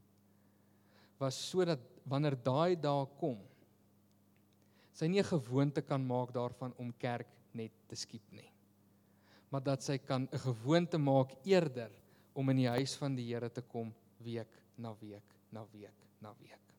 was 1.21 1.37
sodat 1.49 1.79
wanneer 2.07 2.37
daai 2.43 2.75
dae 2.79 3.05
kom 3.19 3.39
sy 4.93 5.07
nie 5.07 5.19
'n 5.21 5.31
gewoonte 5.31 5.81
kan 5.81 6.01
maak 6.01 6.33
daarvan 6.33 6.73
om 6.77 6.93
kerk 6.97 7.27
net 7.53 7.71
te 7.87 7.95
skiep 7.95 8.31
nie. 8.31 8.49
Maar 9.49 9.63
dat 9.63 9.83
sy 9.83 9.97
kan 9.97 10.27
'n 10.31 10.37
gewoonte 10.37 10.97
maak 10.97 11.31
eerder 11.43 11.91
om 12.33 12.49
in 12.49 12.55
die 12.55 12.69
huis 12.69 12.95
van 12.95 13.15
die 13.15 13.33
Here 13.33 13.49
te 13.49 13.61
kom 13.61 13.93
week 14.17 14.61
na 14.75 14.95
week 14.99 15.35
na 15.49 15.65
week 15.71 16.07
na 16.21 16.33
week. 16.39 16.73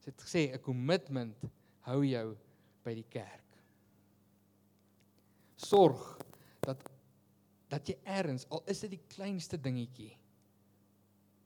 Sy 0.00 0.10
het 0.10 0.22
gesê 0.22 0.52
'n 0.52 0.62
kommitment 0.62 1.36
hou 1.80 2.04
jou 2.04 2.36
by 2.84 2.94
die 2.94 3.08
kerk. 3.08 3.58
Sorg 5.56 6.18
dat 6.60 6.90
dat 7.68 7.88
jy 7.88 7.96
erns 8.04 8.46
al 8.50 8.62
is 8.66 8.80
dit 8.80 8.90
die 8.90 9.04
kleinste 9.08 9.58
dingetjie 9.58 10.12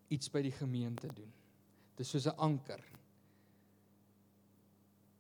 iets 0.09 0.31
by 0.33 0.43
die 0.43 0.53
gemeente 0.53 1.09
doen. 1.09 1.33
Dit 1.97 2.07
is 2.07 2.11
soos 2.11 2.27
'n 2.27 2.39
anker. 2.39 2.85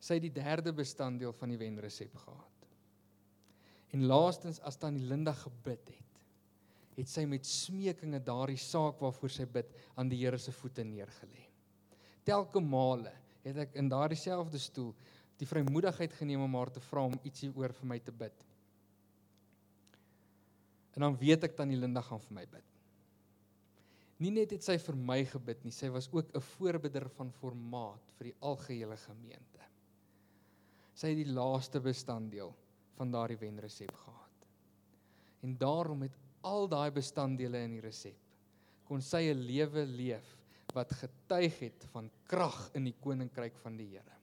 Sy 0.00 0.14
het 0.14 0.22
die 0.22 0.42
derde 0.42 0.72
bestanddeel 0.72 1.32
van 1.32 1.48
die 1.48 1.58
wenresep 1.58 2.14
gehad. 2.14 2.57
En 3.96 4.04
laastens 4.06 4.60
as 4.68 4.76
tannie 4.76 5.04
Linda 5.04 5.32
gebid 5.32 5.92
het, 5.94 6.22
het 6.98 7.08
sy 7.08 7.24
met 7.30 7.46
smekinge 7.46 8.20
daardie 8.24 8.58
saak 8.60 8.98
waarvoor 9.00 9.32
sy 9.32 9.46
bid 9.48 9.70
aan 9.96 10.10
die 10.10 10.18
Here 10.20 10.38
se 10.38 10.52
voete 10.52 10.84
neergelê. 10.84 11.46
Telke 12.26 12.60
male 12.60 13.14
het 13.44 13.62
ek 13.64 13.78
in 13.80 13.88
daardie 13.88 14.18
selfde 14.18 14.60
stoel 14.60 14.90
die 15.38 15.46
vrymoedigheid 15.46 16.12
geneem 16.18 16.42
om 16.44 16.56
haar 16.58 16.72
te 16.74 16.82
vra 16.82 17.06
om 17.06 17.20
ietsie 17.22 17.52
oor 17.54 17.72
vir 17.72 17.88
my 17.94 17.98
te 18.02 18.12
bid. 18.12 18.44
En 20.98 21.06
dan 21.06 21.16
weet 21.20 21.46
ek 21.46 21.54
tannie 21.56 21.78
Linda 21.78 22.02
gaan 22.02 22.20
vir 22.24 22.34
my 22.40 22.44
bid. 22.50 22.66
Nie 24.18 24.32
net 24.34 24.50
het 24.50 24.66
sy 24.66 24.74
vir 24.82 24.96
my 24.98 25.20
gebid 25.30 25.60
nie, 25.62 25.70
sy 25.70 25.92
was 25.94 26.08
ook 26.10 26.34
'n 26.34 26.42
voorbidder 26.42 27.06
van 27.16 27.30
formaat 27.30 28.02
vir 28.18 28.32
die 28.32 28.38
algehele 28.40 28.96
gemeente. 28.96 29.62
Sy 30.94 31.14
het 31.14 31.20
die 31.22 31.32
laaste 31.32 31.78
bestanddeel 31.80 32.50
van 32.98 33.12
daardie 33.14 33.38
wenresep 33.38 33.94
gehad. 33.94 34.46
En 35.46 35.56
daarom 35.58 36.02
het 36.02 36.16
al 36.46 36.68
daai 36.70 36.90
bestanddele 36.94 37.62
in 37.66 37.78
die 37.78 37.84
resep 37.84 38.24
kon 38.88 39.02
sy 39.04 39.28
'n 39.28 39.44
lewe 39.44 39.84
leef 39.84 40.28
wat 40.74 40.92
getuig 40.92 41.58
het 41.60 41.84
van 41.92 42.10
krag 42.28 42.70
in 42.74 42.84
die 42.88 42.96
koninkryk 43.00 43.56
van 43.62 43.76
die 43.76 43.88
Here. 43.92 44.16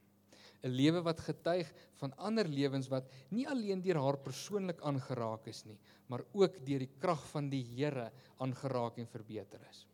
'n 0.64 0.74
Lewe 0.74 1.02
wat 1.02 1.20
getuig 1.20 1.72
van 2.00 2.14
ander 2.16 2.48
lewens 2.48 2.88
wat 2.88 3.10
nie 3.30 3.46
alleen 3.48 3.82
deur 3.82 4.00
haar 4.02 4.18
persoonlik 4.18 4.80
aangeraak 4.80 5.46
is 5.46 5.64
nie, 5.64 5.78
maar 6.08 6.24
ook 6.32 6.58
deur 6.66 6.78
die 6.78 6.94
krag 6.98 7.22
van 7.30 7.50
die 7.50 7.62
Here 7.62 8.10
aangeraak 8.38 8.98
en 8.98 9.06
verbeter 9.06 9.60
is. 9.70 9.86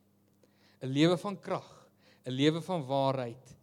'n 0.83 0.89
Lewe 0.89 1.16
van 1.16 1.37
krag, 1.41 1.89
'n 2.24 2.30
lewe 2.30 2.62
van 2.62 2.87
waarheid, 2.87 3.57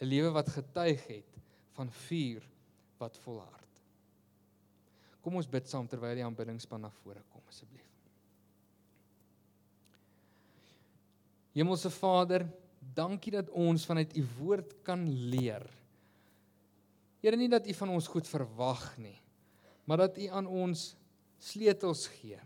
'n 0.00 0.06
lewe 0.06 0.30
wat 0.30 0.48
getuig 0.48 1.06
het 1.06 1.38
van 1.72 1.90
vuur 1.90 2.42
wat 2.98 3.18
volhard. 3.18 3.61
Kom 5.22 5.38
ons 5.38 5.46
bid 5.46 5.68
saam 5.70 5.86
terwyl 5.86 6.16
die 6.18 6.24
aanbiddingspan 6.26 6.82
na 6.82 6.90
vore 7.02 7.22
kom 7.30 7.42
asseblief. 7.48 7.86
Hemelse 11.52 11.92
Vader, 11.92 12.46
dankie 12.96 13.34
dat 13.34 13.50
ons 13.54 13.84
vanuit 13.86 14.16
u 14.18 14.24
woord 14.38 14.72
kan 14.86 15.04
leer. 15.30 15.62
Here 17.22 17.38
nie 17.38 17.50
dat 17.52 17.68
u 17.68 17.74
van 17.78 17.92
ons 17.94 18.08
goed 18.10 18.26
verwag 18.26 18.82
nie, 18.98 19.18
maar 19.86 20.08
dat 20.08 20.18
u 20.18 20.26
aan 20.32 20.48
ons 20.48 20.92
sleutels 21.42 22.08
gee 22.18 22.40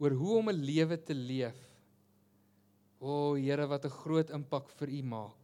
oor 0.00 0.16
hoe 0.16 0.38
om 0.38 0.48
'n 0.50 0.64
lewe 0.64 0.96
te 0.96 1.14
leef. 1.14 1.58
O 3.00 3.34
Here, 3.34 3.66
wat 3.66 3.84
'n 3.84 3.90
groot 3.90 4.30
impak 4.30 4.70
vir 4.70 4.88
u 4.88 5.02
maak. 5.02 5.40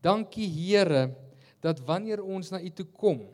Dankie 0.00 0.48
Here 0.48 1.14
dat 1.60 1.80
wanneer 1.80 2.22
ons 2.22 2.50
na 2.50 2.60
u 2.60 2.70
toe 2.70 2.86
kom 2.86 3.28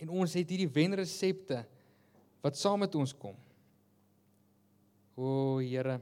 en 0.00 0.12
ons 0.12 0.34
het 0.36 0.50
hierdie 0.50 0.70
wenresepte 0.72 1.62
wat 2.44 2.58
saam 2.58 2.84
met 2.84 2.94
ons 2.94 3.14
kom. 3.16 3.36
O 5.16 5.58
Here, 5.58 5.98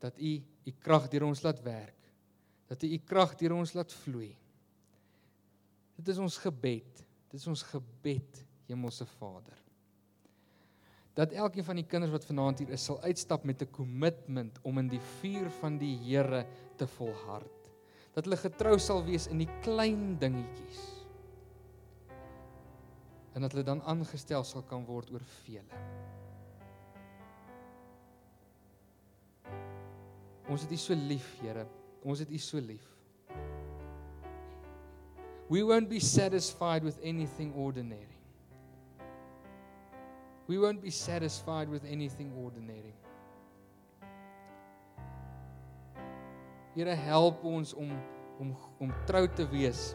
dat 0.00 0.18
u 0.18 0.40
u 0.66 0.72
krag 0.82 1.06
deur 1.12 1.28
ons 1.28 1.42
laat 1.44 1.60
werk. 1.62 2.08
Dat 2.66 2.82
u 2.82 2.88
u 2.90 2.98
krag 2.98 3.36
deur 3.38 3.54
ons 3.54 3.74
laat 3.76 3.92
vloei. 4.02 4.32
Dit 5.96 6.08
is 6.08 6.18
ons 6.18 6.38
gebed. 6.42 7.04
Dit 7.30 7.38
is 7.40 7.46
ons 7.46 7.62
gebed, 7.70 8.42
Hemelse 8.66 9.06
Vader. 9.16 9.62
Dat 11.16 11.32
elkeen 11.32 11.64
van 11.64 11.78
die 11.78 11.86
kinders 11.88 12.12
wat 12.12 12.26
vanaand 12.28 12.60
hier 12.60 12.74
is, 12.76 12.84
sal 12.84 12.98
uitstap 13.06 13.44
met 13.44 13.62
'n 13.62 13.70
kommitment 13.70 14.58
om 14.62 14.78
in 14.78 14.88
die 14.88 15.00
vuur 15.20 15.50
van 15.60 15.78
die 15.78 15.96
Here 15.96 16.46
te 16.76 16.86
volhard. 16.86 17.70
Dat 18.12 18.24
hulle 18.24 18.36
getrou 18.36 18.78
sal 18.78 19.04
wees 19.04 19.26
in 19.26 19.38
die 19.38 19.60
klein 19.62 20.18
dingetjies. 20.18 20.95
En 23.36 23.44
dat 23.44 23.52
hulle 23.52 23.64
dan 23.68 23.82
aangestel 23.84 24.44
sal 24.48 24.62
kan 24.64 24.84
word 24.88 25.10
oor 25.12 25.24
vele. 25.44 25.80
Ons 30.48 30.64
het 30.64 30.72
U 30.72 30.78
so 30.80 30.96
lief, 30.96 31.26
Here. 31.42 31.66
Ons 32.00 32.22
het 32.24 32.32
U 32.32 32.38
so 32.40 32.62
lief. 32.64 32.86
We 35.52 35.60
won't 35.62 35.88
be 35.88 36.00
satisfied 36.00 36.82
with 36.82 36.96
anything 37.04 37.52
ordinary. 37.54 38.16
We 40.46 40.58
won't 40.58 40.80
be 40.80 40.90
satisfied 40.90 41.68
with 41.68 41.84
anything 41.84 42.32
ordinary. 42.40 42.94
Here 46.74 46.94
help 46.94 47.44
ons 47.44 47.74
om 47.74 47.92
om 48.38 48.56
om 48.78 48.92
trou 49.06 49.26
te 49.28 49.46
wees 49.48 49.94